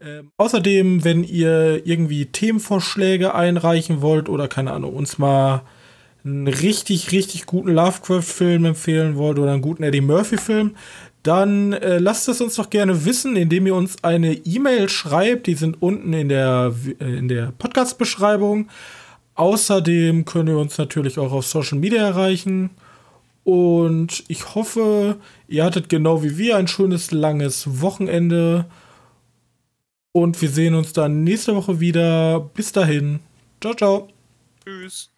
Ähm, 0.00 0.32
außerdem, 0.38 1.04
wenn 1.04 1.22
ihr 1.22 1.86
irgendwie 1.86 2.26
Themenvorschläge 2.26 3.34
einreichen 3.34 4.00
wollt 4.00 4.30
oder 4.30 4.48
keine 4.48 4.72
Ahnung, 4.72 4.96
uns 4.96 5.18
mal 5.18 5.64
einen 6.28 6.48
richtig, 6.48 7.12
richtig 7.12 7.46
guten 7.46 7.70
Lovecraft-Film 7.70 8.64
empfehlen 8.64 9.16
wollt 9.16 9.38
oder 9.38 9.52
einen 9.52 9.62
guten 9.62 9.82
Eddie 9.82 10.00
Murphy-Film, 10.00 10.76
dann 11.22 11.72
äh, 11.72 11.98
lasst 11.98 12.28
es 12.28 12.40
uns 12.40 12.54
doch 12.54 12.70
gerne 12.70 13.04
wissen, 13.04 13.36
indem 13.36 13.66
ihr 13.66 13.74
uns 13.74 14.02
eine 14.02 14.32
E-Mail 14.32 14.88
schreibt. 14.88 15.46
Die 15.46 15.54
sind 15.54 15.82
unten 15.82 16.12
in 16.12 16.28
der, 16.28 16.74
äh, 17.00 17.18
in 17.18 17.28
der 17.28 17.52
Podcast-Beschreibung. 17.58 18.68
Außerdem 19.34 20.24
könnt 20.24 20.48
ihr 20.48 20.58
uns 20.58 20.78
natürlich 20.78 21.18
auch 21.18 21.32
auf 21.32 21.46
Social 21.46 21.78
Media 21.78 22.02
erreichen. 22.02 22.70
Und 23.44 24.24
ich 24.28 24.54
hoffe, 24.54 25.16
ihr 25.48 25.64
hattet 25.64 25.88
genau 25.88 26.22
wie 26.22 26.38
wir 26.38 26.56
ein 26.56 26.68
schönes 26.68 27.10
langes 27.10 27.80
Wochenende. 27.80 28.66
Und 30.12 30.40
wir 30.40 30.50
sehen 30.50 30.74
uns 30.74 30.92
dann 30.92 31.24
nächste 31.24 31.54
Woche 31.54 31.80
wieder. 31.80 32.40
Bis 32.54 32.72
dahin. 32.72 33.20
Ciao, 33.60 33.74
ciao. 33.74 34.08
Tschüss. 34.64 35.17